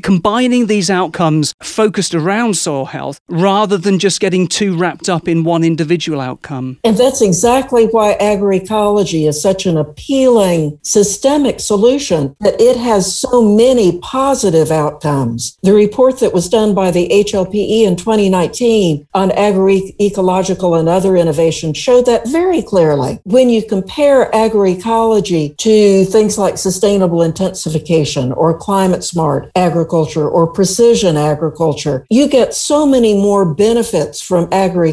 combining 0.00 0.66
these 0.66 0.90
outcomes 0.90 1.54
focused 1.62 2.12
around 2.12 2.56
soil 2.56 2.86
health 2.86 3.20
rather 3.28 3.78
than 3.78 4.00
just 4.00 4.18
getting 4.18 4.48
too 4.48 4.76
wrapped 4.76 5.08
up 5.08 5.11
in 5.28 5.44
one 5.44 5.64
individual 5.64 6.20
outcome. 6.20 6.78
And 6.84 6.96
that's 6.96 7.22
exactly 7.22 7.86
why 7.86 8.16
agroecology 8.20 9.28
is 9.28 9.40
such 9.40 9.66
an 9.66 9.76
appealing 9.76 10.78
systemic 10.82 11.60
solution 11.60 12.36
that 12.40 12.60
it 12.60 12.76
has 12.76 13.14
so 13.14 13.42
many 13.42 13.98
positive 14.00 14.70
outcomes. 14.70 15.58
The 15.62 15.72
report 15.72 16.20
that 16.20 16.32
was 16.32 16.48
done 16.48 16.74
by 16.74 16.90
the 16.90 17.08
HLPE 17.08 17.84
in 17.84 17.96
2019 17.96 19.06
on 19.14 19.30
agroecological 19.30 20.78
and 20.78 20.88
other 20.88 21.16
innovations 21.16 21.76
showed 21.76 22.06
that 22.06 22.28
very 22.28 22.62
clearly. 22.62 23.20
When 23.24 23.48
you 23.50 23.62
compare 23.62 24.30
agroecology 24.32 25.56
to 25.58 26.04
things 26.06 26.38
like 26.38 26.58
sustainable 26.58 27.22
intensification 27.22 28.32
or 28.32 28.56
climate 28.56 29.04
smart 29.04 29.50
agriculture 29.54 30.28
or 30.28 30.46
precision 30.46 31.16
agriculture, 31.16 32.06
you 32.10 32.28
get 32.28 32.54
so 32.54 32.86
many 32.86 33.14
more 33.14 33.44
benefits 33.44 34.20
from 34.20 34.48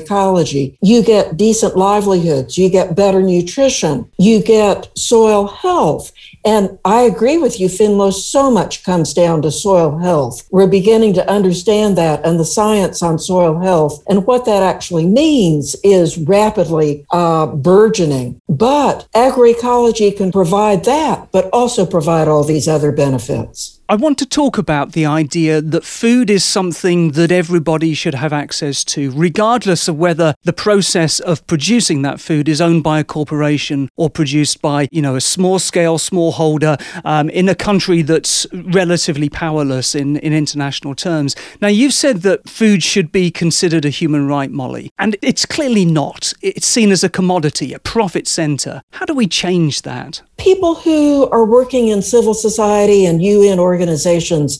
agroecology. 0.09 0.77
You 0.81 1.03
get 1.03 1.37
decent 1.37 1.77
livelihoods, 1.77 2.57
you 2.57 2.69
get 2.69 2.95
better 2.95 3.21
nutrition, 3.21 4.09
you 4.17 4.41
get 4.41 4.89
soil 4.97 5.47
health. 5.47 6.11
And 6.45 6.79
I 6.85 7.01
agree 7.01 7.37
with 7.37 7.59
you, 7.59 7.67
Finlo, 7.67 8.13
so 8.13 8.49
much 8.49 8.83
comes 8.83 9.13
down 9.13 9.41
to 9.41 9.51
soil 9.51 9.97
health. 9.97 10.47
We're 10.51 10.67
beginning 10.67 11.13
to 11.15 11.29
understand 11.29 11.97
that 11.97 12.25
and 12.25 12.39
the 12.39 12.45
science 12.45 13.01
on 13.03 13.19
soil 13.19 13.59
health 13.59 14.03
and 14.07 14.25
what 14.25 14.45
that 14.45 14.63
actually 14.63 15.05
means 15.05 15.75
is 15.83 16.17
rapidly 16.17 17.05
uh, 17.11 17.47
burgeoning. 17.47 18.41
But 18.47 19.07
agroecology 19.13 20.15
can 20.15 20.31
provide 20.31 20.85
that, 20.85 21.31
but 21.31 21.49
also 21.51 21.85
provide 21.85 22.27
all 22.27 22.43
these 22.43 22.67
other 22.67 22.91
benefits. 22.91 23.78
I 23.91 23.95
want 23.95 24.19
to 24.19 24.25
talk 24.27 24.59
about 24.59 24.91
the 24.91 25.07
idea 25.07 25.63
that 25.63 25.83
food 25.83 26.29
is 26.29 26.45
something 26.45 27.13
that 27.13 27.31
everybody 27.31 27.95
should 27.95 28.13
have 28.13 28.31
access 28.31 28.83
to, 28.83 29.09
regardless 29.09 29.87
of 29.87 29.97
whether 29.97 30.35
the 30.43 30.53
process 30.53 31.19
of 31.19 31.47
producing 31.47 32.03
that 32.03 32.19
food 32.19 32.47
is 32.47 32.61
owned 32.61 32.83
by 32.83 32.99
a 32.99 33.03
corporation 33.03 33.89
or 33.95 34.07
produced 34.07 34.61
by, 34.61 34.87
you 34.91 35.01
know, 35.01 35.15
a 35.15 35.21
small 35.21 35.57
scale 35.57 35.97
smallholder 35.97 36.79
um, 37.03 37.31
in 37.31 37.49
a 37.49 37.55
country 37.55 38.03
that's 38.03 38.45
relatively 38.53 39.27
powerless 39.27 39.95
in, 39.95 40.17
in 40.17 40.33
international 40.33 40.93
terms. 40.93 41.35
Now, 41.59 41.69
you've 41.69 41.95
said 41.95 42.17
that 42.17 42.47
food 42.47 42.83
should 42.83 43.11
be 43.11 43.31
considered 43.31 43.85
a 43.85 43.89
human 43.89 44.27
right, 44.27 44.51
Molly, 44.51 44.91
and 44.99 45.17
it's 45.23 45.47
clearly 45.47 45.85
not. 45.85 46.31
It's 46.43 46.67
seen 46.67 46.91
as 46.91 47.03
a 47.03 47.09
commodity, 47.09 47.73
a 47.73 47.79
profit 47.79 48.27
center. 48.27 48.83
How 48.91 49.07
do 49.07 49.15
we 49.15 49.25
change 49.25 49.81
that? 49.81 50.21
People 50.37 50.75
who 50.75 51.27
are 51.31 51.43
working 51.43 51.87
in 51.87 52.01
civil 52.03 52.33
society 52.35 53.03
and 53.05 53.21
UN 53.21 53.59
organizations 53.59 53.78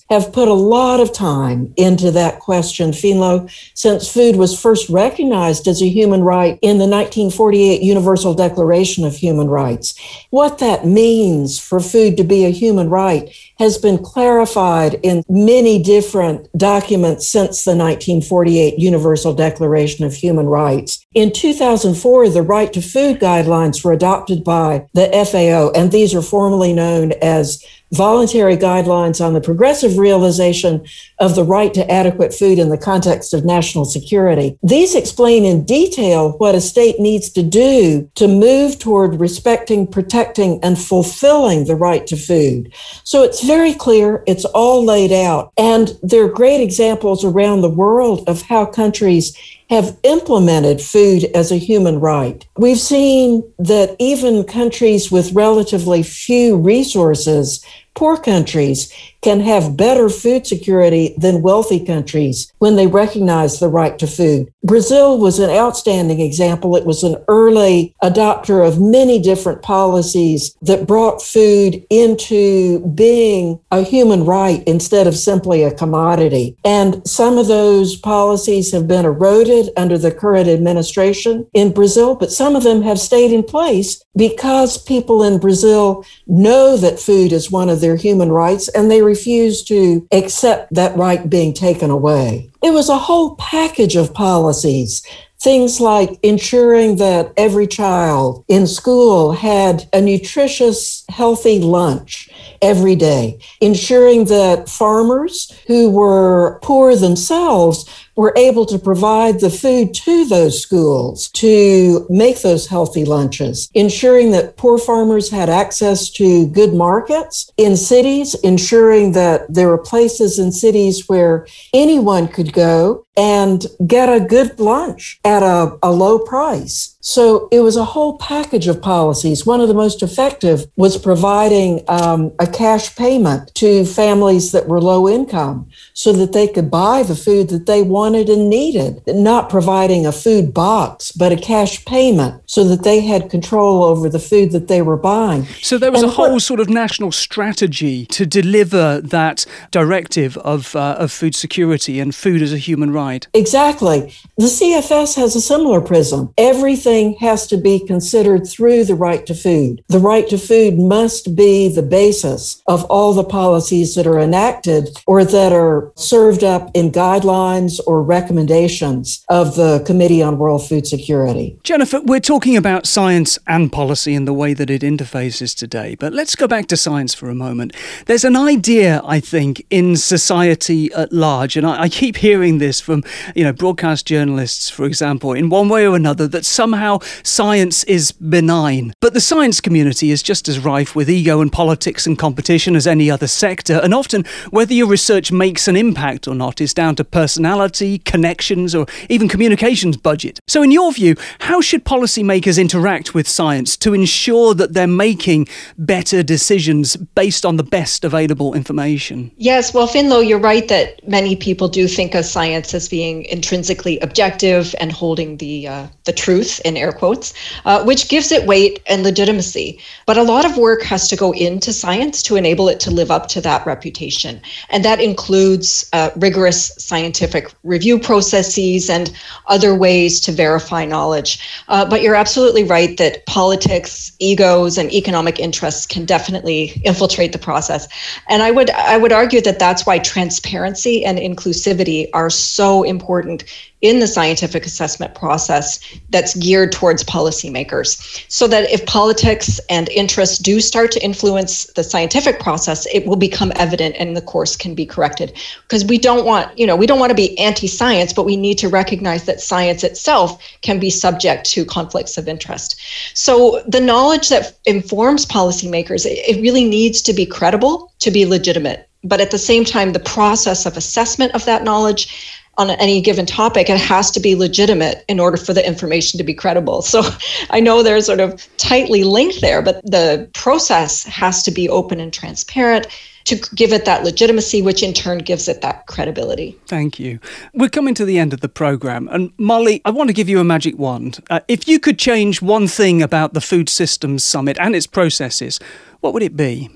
have 0.09 0.33
put 0.33 0.47
a 0.47 0.53
lot 0.53 0.99
of 0.99 1.13
time 1.13 1.73
into 1.77 2.11
that 2.11 2.39
question, 2.39 2.91
Finlo, 2.91 3.49
since 3.73 4.11
food 4.11 4.35
was 4.35 4.59
first 4.59 4.89
recognized 4.89 5.67
as 5.67 5.81
a 5.81 5.89
human 5.89 6.21
right 6.21 6.59
in 6.61 6.77
the 6.77 6.87
1948 6.87 7.81
Universal 7.81 8.33
Declaration 8.33 9.05
of 9.05 9.15
Human 9.15 9.47
Rights. 9.47 9.95
What 10.29 10.59
that 10.59 10.85
means 10.85 11.59
for 11.59 11.79
food 11.79 12.17
to 12.17 12.23
be 12.23 12.45
a 12.45 12.49
human 12.49 12.89
right 12.89 13.29
has 13.59 13.77
been 13.77 13.97
clarified 13.97 14.95
in 15.03 15.23
many 15.27 15.83
different 15.83 16.47
documents 16.57 17.29
since 17.29 17.65
the 17.65 17.71
1948 17.71 18.79
Universal 18.79 19.33
Declaration 19.33 20.05
of 20.05 20.13
Human 20.13 20.47
Rights. 20.47 21.05
In 21.13 21.31
2004, 21.31 22.29
the 22.29 22.41
Right 22.41 22.71
to 22.71 22.81
Food 22.81 23.19
guidelines 23.19 23.83
were 23.83 23.91
adopted 23.91 24.43
by 24.43 24.87
the 24.93 25.09
FAO, 25.29 25.71
and 25.77 25.91
these 25.91 26.15
are 26.15 26.21
formally 26.21 26.73
known 26.73 27.11
as 27.21 27.63
voluntary 27.91 28.55
guidelines 28.55 29.23
on 29.23 29.33
the 29.33 29.41
progressive 29.41 29.97
realization 29.97 30.85
of 31.19 31.35
the 31.35 31.43
right 31.43 31.73
to 31.73 31.91
adequate 31.91 32.33
food 32.33 32.59
in 32.59 32.69
the 32.69 32.77
context 32.77 33.33
of 33.33 33.45
national 33.45 33.85
security. 33.85 34.57
These 34.61 34.95
explain 34.95 35.45
in 35.45 35.65
detail 35.65 36.33
what 36.37 36.55
a 36.55 36.61
state 36.61 36.99
needs 36.99 37.29
to 37.31 37.43
do 37.43 38.09
to 38.15 38.27
move 38.27 38.77
toward 38.79 39.19
respecting, 39.19 39.87
protecting, 39.87 40.59
and 40.63 40.77
fulfilling 40.77 41.65
the 41.65 41.75
right 41.75 42.05
to 42.07 42.15
food. 42.15 42.71
So 43.03 43.23
it's 43.23 43.41
very 43.49 43.73
clear, 43.73 44.23
it's 44.27 44.45
all 44.45 44.85
laid 44.85 45.11
out. 45.11 45.51
And 45.57 45.97
there 46.03 46.23
are 46.23 46.29
great 46.29 46.61
examples 46.61 47.25
around 47.25 47.61
the 47.61 47.69
world 47.83 48.29
of 48.29 48.43
how 48.43 48.63
countries 48.67 49.35
have 49.69 49.97
implemented 50.03 50.81
food 50.81 51.25
as 51.35 51.51
a 51.51 51.57
human 51.57 51.99
right. 51.99 52.45
We've 52.57 52.79
seen 52.79 53.43
that 53.59 53.95
even 53.99 54.43
countries 54.43 55.11
with 55.11 55.33
relatively 55.33 56.03
few 56.03 56.57
resources 56.57 57.63
poor 57.99 58.15
countries 58.15 58.91
can 59.21 59.41
have 59.41 59.75
better 59.75 60.07
food 60.07 60.47
security 60.47 61.13
than 61.17 61.41
wealthy 61.41 61.83
countries 61.83 62.49
when 62.59 62.77
they 62.77 62.87
recognize 62.87 63.59
the 63.59 63.67
right 63.67 63.99
to 63.99 64.07
food. 64.07 64.49
Brazil 64.63 65.19
was 65.19 65.39
an 65.39 65.49
outstanding 65.49 66.21
example. 66.21 66.77
It 66.77 66.85
was 66.85 67.03
an 67.03 67.17
early 67.27 67.93
adopter 68.01 68.65
of 68.65 68.79
many 68.79 69.21
different 69.21 69.61
policies 69.61 70.55
that 70.61 70.87
brought 70.87 71.21
food 71.21 71.85
into 71.89 72.79
being 72.95 73.59
a 73.71 73.81
human 73.81 74.23
right 74.23 74.63
instead 74.65 75.05
of 75.05 75.17
simply 75.17 75.63
a 75.63 75.73
commodity. 75.75 76.55
And 76.63 77.05
some 77.05 77.37
of 77.37 77.47
those 77.47 77.97
policies 77.97 78.71
have 78.71 78.87
been 78.87 79.03
eroded 79.03 79.58
under 79.75 79.97
the 79.97 80.11
current 80.11 80.47
administration 80.47 81.47
in 81.53 81.73
Brazil, 81.73 82.15
but 82.15 82.31
some 82.31 82.55
of 82.55 82.63
them 82.63 82.81
have 82.81 82.99
stayed 82.99 83.31
in 83.31 83.43
place 83.43 84.03
because 84.15 84.77
people 84.77 85.23
in 85.23 85.39
Brazil 85.39 86.05
know 86.27 86.77
that 86.77 86.99
food 86.99 87.31
is 87.31 87.51
one 87.51 87.69
of 87.69 87.81
their 87.81 87.95
human 87.95 88.31
rights 88.31 88.67
and 88.69 88.89
they 88.89 89.01
refuse 89.01 89.63
to 89.63 90.07
accept 90.11 90.73
that 90.73 90.95
right 90.97 91.29
being 91.29 91.53
taken 91.53 91.89
away. 91.89 92.49
It 92.61 92.71
was 92.71 92.89
a 92.89 92.97
whole 92.97 93.35
package 93.35 93.95
of 93.95 94.13
policies. 94.13 95.01
Things 95.41 95.79
like 95.79 96.19
ensuring 96.21 96.97
that 96.97 97.31
every 97.37 97.65
child 97.65 98.43
in 98.49 98.67
school 98.67 99.31
had 99.31 99.87
a 99.93 100.01
nutritious, 100.01 101.05
healthy 101.07 101.59
lunch 101.59 102.29
every 102.61 102.95
day, 102.95 103.39
ensuring 103.61 104.25
that 104.25 104.67
farmers 104.67 105.57
who 105.65 105.89
were 105.89 106.59
poor 106.61 106.93
themselves 106.97 107.89
were 108.19 108.33
able 108.35 108.65
to 108.65 108.77
provide 108.77 109.39
the 109.39 109.49
food 109.49 109.93
to 109.93 110.25
those 110.25 110.61
schools 110.61 111.29
to 111.29 112.05
make 112.09 112.41
those 112.41 112.67
healthy 112.67 113.05
lunches, 113.05 113.69
ensuring 113.73 114.31
that 114.31 114.57
poor 114.57 114.77
farmers 114.77 115.31
had 115.31 115.49
access 115.49 116.09
to 116.09 116.45
good 116.47 116.73
markets 116.73 117.49
in 117.55 117.77
cities, 117.77 118.35
ensuring 118.43 119.13
that 119.13 119.45
there 119.47 119.69
were 119.69 119.77
places 119.77 120.37
in 120.37 120.51
cities 120.51 121.07
where 121.07 121.47
anyone 121.73 122.27
could 122.27 122.51
go 122.51 123.05
and 123.15 123.65
get 123.87 124.09
a 124.09 124.19
good 124.19 124.59
lunch 124.59 125.21
at 125.23 125.41
a, 125.41 125.77
a 125.81 125.91
low 125.91 126.19
price. 126.19 126.97
So 127.01 127.47
it 127.49 127.61
was 127.61 127.77
a 127.77 127.85
whole 127.85 128.17
package 128.17 128.67
of 128.67 128.81
policies. 128.81 129.45
One 129.45 129.61
of 129.61 129.69
the 129.69 129.73
most 129.73 130.03
effective 130.03 130.65
was 130.75 130.97
providing 130.97 131.81
um, 131.87 132.33
a 132.39 132.47
cash 132.47 132.93
payment 132.97 133.55
to 133.55 133.85
families 133.85 134.51
that 134.51 134.67
were 134.67 134.81
low 134.81 135.07
income 135.07 135.69
so 135.93 136.11
that 136.11 136.33
they 136.33 136.45
could 136.45 136.69
buy 136.69 137.03
the 137.03 137.15
food 137.15 137.47
that 137.49 137.67
they 137.67 137.83
wanted 137.83 138.27
and 138.27 138.49
needed, 138.49 139.01
not 139.07 139.49
providing 139.49 140.05
a 140.05 140.11
food 140.11 140.53
box, 140.53 141.13
but 141.13 141.31
a 141.31 141.37
cash 141.37 141.85
payment 141.85 142.41
so 142.47 142.65
that 142.65 142.83
they 142.83 142.99
had 142.99 143.29
control 143.29 143.83
over 143.83 144.09
the 144.09 144.19
food 144.19 144.51
that 144.51 144.67
they 144.67 144.81
were 144.81 144.97
buying. 144.97 145.45
So 145.61 145.77
there 145.77 145.93
was 145.93 146.03
and 146.03 146.11
a 146.11 146.13
whole 146.13 146.33
what, 146.33 146.41
sort 146.41 146.59
of 146.59 146.69
national 146.69 147.13
strategy 147.13 148.07
to 148.07 148.25
deliver 148.25 148.99
that 148.99 149.45
directive 149.71 150.37
of, 150.39 150.75
uh, 150.75 150.97
of 150.99 151.13
food 151.13 151.33
security 151.33 152.01
and 152.01 152.13
food 152.13 152.41
as 152.41 152.51
a 152.51 152.57
human 152.57 152.91
right. 152.91 153.25
Exactly. 153.33 154.13
The 154.37 154.47
CFS 154.47 155.15
has 155.15 155.37
a 155.37 155.41
similar 155.41 155.79
prism. 155.79 156.33
Everything 156.37 156.88
everything 156.89 157.15
has 157.19 157.45
to 157.45 157.57
be 157.57 157.79
considered 157.85 158.47
through 158.47 158.83
the 158.83 158.95
right 158.95 159.25
to 159.27 159.35
food. 159.35 159.83
The 159.89 159.99
right 159.99 160.27
to 160.29 160.37
food 160.39 160.79
must 160.79 161.35
be 161.35 161.67
the 161.69 161.83
basis 161.83 162.63
of 162.65 162.83
all 162.85 163.13
the 163.13 163.23
policies 163.23 163.93
that 163.93 164.07
are 164.07 164.19
enacted 164.19 164.89
or 165.05 165.23
that 165.23 165.53
are 165.53 165.91
served 165.95 166.43
up 166.43 166.71
in 166.73 166.91
guidelines 166.91 167.79
or 167.85 168.01
recommendations 168.01 169.23
of 169.29 169.55
the 169.55 169.83
Committee 169.85 170.23
on 170.23 170.39
World 170.39 170.67
Food 170.67 170.87
Security. 170.87 171.59
Jennifer, 171.63 172.01
we're 172.01 172.19
talking 172.19 172.57
about 172.57 172.87
science 172.87 173.37
and 173.45 173.71
policy 173.71 174.15
and 174.15 174.27
the 174.27 174.33
way 174.33 174.55
that 174.55 174.71
it 174.71 174.81
interfaces 174.81 175.55
today, 175.55 175.95
but 175.99 176.11
let's 176.11 176.35
go 176.35 176.47
back 176.47 176.65
to 176.67 176.77
science 176.77 177.13
for 177.13 177.29
a 177.29 177.35
moment. 177.35 177.75
There's 178.07 178.25
an 178.25 178.35
idea, 178.35 179.01
I 179.05 179.19
think, 179.19 179.63
in 179.69 179.95
society 179.95 180.91
at 180.93 181.13
large, 181.13 181.55
and 181.55 181.67
I, 181.67 181.83
I 181.83 181.89
keep 181.89 182.17
hearing 182.17 182.57
this 182.57 182.79
from, 182.79 183.03
you 183.35 183.43
know, 183.43 183.53
broadcast 183.53 184.07
journalists, 184.07 184.71
for 184.71 184.85
example, 184.85 185.33
in 185.33 185.49
one 185.49 185.69
way 185.69 185.87
or 185.87 185.95
another, 185.95 186.27
that 186.27 186.45
somehow 186.45 186.78
somehow 186.79 186.99
science 187.23 187.83
is 187.85 188.13
benign. 188.13 188.93
But 189.01 189.13
the 189.13 189.19
science 189.19 189.59
community 189.59 190.11
is 190.11 190.23
just 190.23 190.47
as 190.47 190.59
rife 190.59 190.95
with 190.95 191.09
ego 191.09 191.41
and 191.41 191.51
politics 191.51 192.07
and 192.07 192.17
competition 192.17 192.73
as 192.73 192.87
any 192.87 193.11
other 193.11 193.27
sector, 193.27 193.81
and 193.83 193.93
often 193.93 194.23
whether 194.49 194.73
your 194.73 194.87
research 194.87 195.29
makes 195.29 195.67
an 195.67 195.75
impact 195.75 196.25
or 196.25 196.35
not 196.35 196.61
is 196.61 196.73
down 196.73 196.95
to 196.95 197.03
personality, 197.03 197.97
connections, 197.99 198.73
or 198.73 198.85
even 199.09 199.27
communications 199.27 199.97
budget. 199.97 200.39
So, 200.47 200.63
in 200.63 200.71
your 200.71 200.93
view, 200.93 201.15
how 201.41 201.59
should 201.59 201.83
policymakers 201.83 202.57
interact 202.57 203.13
with 203.13 203.27
science 203.27 203.75
to 203.77 203.93
ensure 203.93 204.53
that 204.53 204.73
they're 204.73 204.87
making 204.87 205.49
better 205.77 206.23
decisions 206.23 206.95
based 206.95 207.45
on 207.45 207.57
the 207.57 207.63
best 207.63 208.05
available 208.05 208.53
information? 208.53 209.31
Yes, 209.35 209.73
well, 209.73 209.87
Finlo, 209.87 210.25
you're 210.25 210.39
right 210.39 210.67
that 210.69 211.05
many 211.05 211.35
people 211.35 211.67
do 211.67 211.89
think 211.89 212.15
of 212.15 212.23
science 212.23 212.73
as 212.73 212.87
being 212.87 213.25
intrinsically 213.25 213.99
objective 213.99 214.73
and 214.79 214.93
holding 214.93 215.37
the 215.37 215.67
uh, 215.67 215.87
the 216.05 216.13
truth 216.13 216.61
in 216.69 216.77
air 216.77 216.93
quotes, 216.93 217.33
uh, 217.65 217.83
which 217.83 218.07
gives 218.07 218.31
it 218.31 218.47
weight 218.47 218.81
and 218.87 219.03
legitimacy. 219.03 219.79
But 220.05 220.17
a 220.17 220.23
lot 220.23 220.45
of 220.45 220.57
work 220.57 220.81
has 220.83 221.09
to 221.09 221.17
go 221.17 221.33
into 221.33 221.73
science 221.73 222.23
to 222.23 222.37
enable 222.37 222.69
it 222.69 222.79
to 222.81 222.91
live 222.91 223.11
up 223.11 223.27
to 223.29 223.41
that 223.41 223.65
reputation. 223.65 224.41
And 224.69 224.85
that 224.85 225.01
includes 225.01 225.89
uh, 225.91 226.11
rigorous 226.15 226.71
scientific 226.77 227.51
review 227.63 227.99
processes 227.99 228.89
and 228.89 229.11
other 229.47 229.75
ways 229.75 230.21
to 230.21 230.31
verify 230.31 230.85
knowledge. 230.85 231.31
Uh, 231.67 231.85
but 231.89 232.01
you're 232.01 232.15
absolutely 232.15 232.63
right 232.63 232.97
that 232.97 233.25
politics, 233.25 234.11
egos, 234.19 234.77
and 234.77 234.91
economic 234.93 235.39
interests 235.39 235.85
can 235.85 236.05
definitely 236.05 236.81
infiltrate 236.85 237.33
the 237.33 237.39
process. 237.39 237.87
And 238.29 238.43
I 238.43 238.51
would 238.51 238.69
I 238.69 238.97
would 238.97 239.11
argue 239.11 239.41
that 239.41 239.59
that's 239.59 239.85
why 239.85 239.99
transparency 239.99 241.03
and 241.03 241.17
inclusivity 241.17 242.09
are 242.13 242.29
so 242.29 242.83
important 242.83 243.43
in 243.81 243.99
the 243.99 244.07
scientific 244.07 244.65
assessment 244.65 245.15
process 245.15 245.79
that's 246.09 246.35
geared 246.35 246.71
towards 246.71 247.03
policymakers. 247.03 248.25
So 248.29 248.47
that 248.47 248.69
if 248.69 248.85
politics 248.85 249.59
and 249.69 249.87
interests 249.89 250.37
do 250.37 250.59
start 250.59 250.91
to 250.91 251.03
influence 251.03 251.65
the 251.75 251.83
scientific 251.83 252.39
process, 252.39 252.85
it 252.93 253.05
will 253.05 253.15
become 253.15 253.53
evident 253.55 253.95
and 253.97 254.17
the 254.17 254.21
course 254.21 254.55
can 254.55 254.75
be 254.75 254.85
corrected. 254.85 255.37
Because 255.63 255.85
we 255.85 255.97
don't 255.97 256.25
want, 256.25 256.57
you 256.57 256.67
know, 256.67 256.75
we 256.75 256.87
don't 256.87 256.99
want 256.99 257.11
to 257.11 257.15
be 257.15 257.37
anti 257.39 257.67
science, 257.67 258.11
but 258.11 258.25
we 258.25 258.35
need 258.35 258.57
to 258.57 258.67
recognize 258.67 259.25
that 259.25 259.39
science 259.39 259.83
itself 259.83 260.41
can 260.61 260.79
be 260.79 260.89
subject 260.89 261.45
to 261.51 261.63
conflicts 261.63 262.17
of 262.17 262.27
interest. 262.27 262.79
So 263.13 263.63
the 263.65 263.79
knowledge 263.79 264.29
that 264.29 264.57
informs 264.65 265.25
policymakers, 265.25 266.05
it 266.05 266.41
really 266.41 266.65
needs 266.65 267.01
to 267.03 267.13
be 267.13 267.25
credible 267.25 267.93
to 267.99 268.11
be 268.11 268.25
legitimate. 268.25 268.89
But 269.03 269.21
at 269.21 269.31
the 269.31 269.37
same 269.37 269.63
time, 269.63 269.93
the 269.93 269.99
process 269.99 270.65
of 270.65 270.75
assessment 270.75 271.33
of 271.33 271.45
that 271.45 271.63
knowledge 271.63 272.38
on 272.59 272.71
any 272.71 273.01
given 273.01 273.25
topic, 273.25 273.69
it 273.69 273.79
has 273.79 274.11
to 274.11 274.19
be 274.19 274.35
legitimate 274.35 275.05
in 275.07 275.19
order 275.19 275.37
for 275.37 275.53
the 275.53 275.65
information 275.65 276.17
to 276.17 276.23
be 276.23 276.33
credible. 276.33 276.81
So 276.81 277.01
I 277.49 277.59
know 277.61 277.81
they're 277.81 278.01
sort 278.01 278.19
of 278.19 278.45
tightly 278.57 279.03
linked 279.03 279.41
there, 279.41 279.61
but 279.61 279.83
the 279.83 280.29
process 280.33 281.03
has 281.05 281.41
to 281.43 281.51
be 281.51 281.69
open 281.69 281.99
and 281.99 282.13
transparent 282.13 282.87
to 283.25 283.35
give 283.55 283.71
it 283.71 283.85
that 283.85 284.03
legitimacy, 284.03 284.61
which 284.61 284.83
in 284.83 284.93
turn 284.93 285.19
gives 285.19 285.47
it 285.47 285.61
that 285.61 285.85
credibility. 285.87 286.57
Thank 286.65 286.99
you. 286.99 287.19
We're 287.53 287.69
coming 287.69 287.93
to 287.93 288.05
the 288.05 288.17
end 288.17 288.33
of 288.33 288.41
the 288.41 288.49
program. 288.49 289.07
And 289.09 289.31
Molly, 289.37 289.81
I 289.85 289.91
want 289.91 290.09
to 290.09 290.13
give 290.13 290.27
you 290.27 290.39
a 290.39 290.43
magic 290.43 290.77
wand. 290.77 291.23
Uh, 291.29 291.39
if 291.47 291.67
you 291.67 291.79
could 291.79 291.99
change 291.99 292.41
one 292.41 292.67
thing 292.67 293.01
about 293.01 293.33
the 293.33 293.41
Food 293.41 293.69
Systems 293.69 294.23
Summit 294.23 294.57
and 294.59 294.75
its 294.75 294.87
processes, 294.87 295.59
what 296.01 296.13
would 296.13 296.23
it 296.23 296.35
be? 296.35 296.69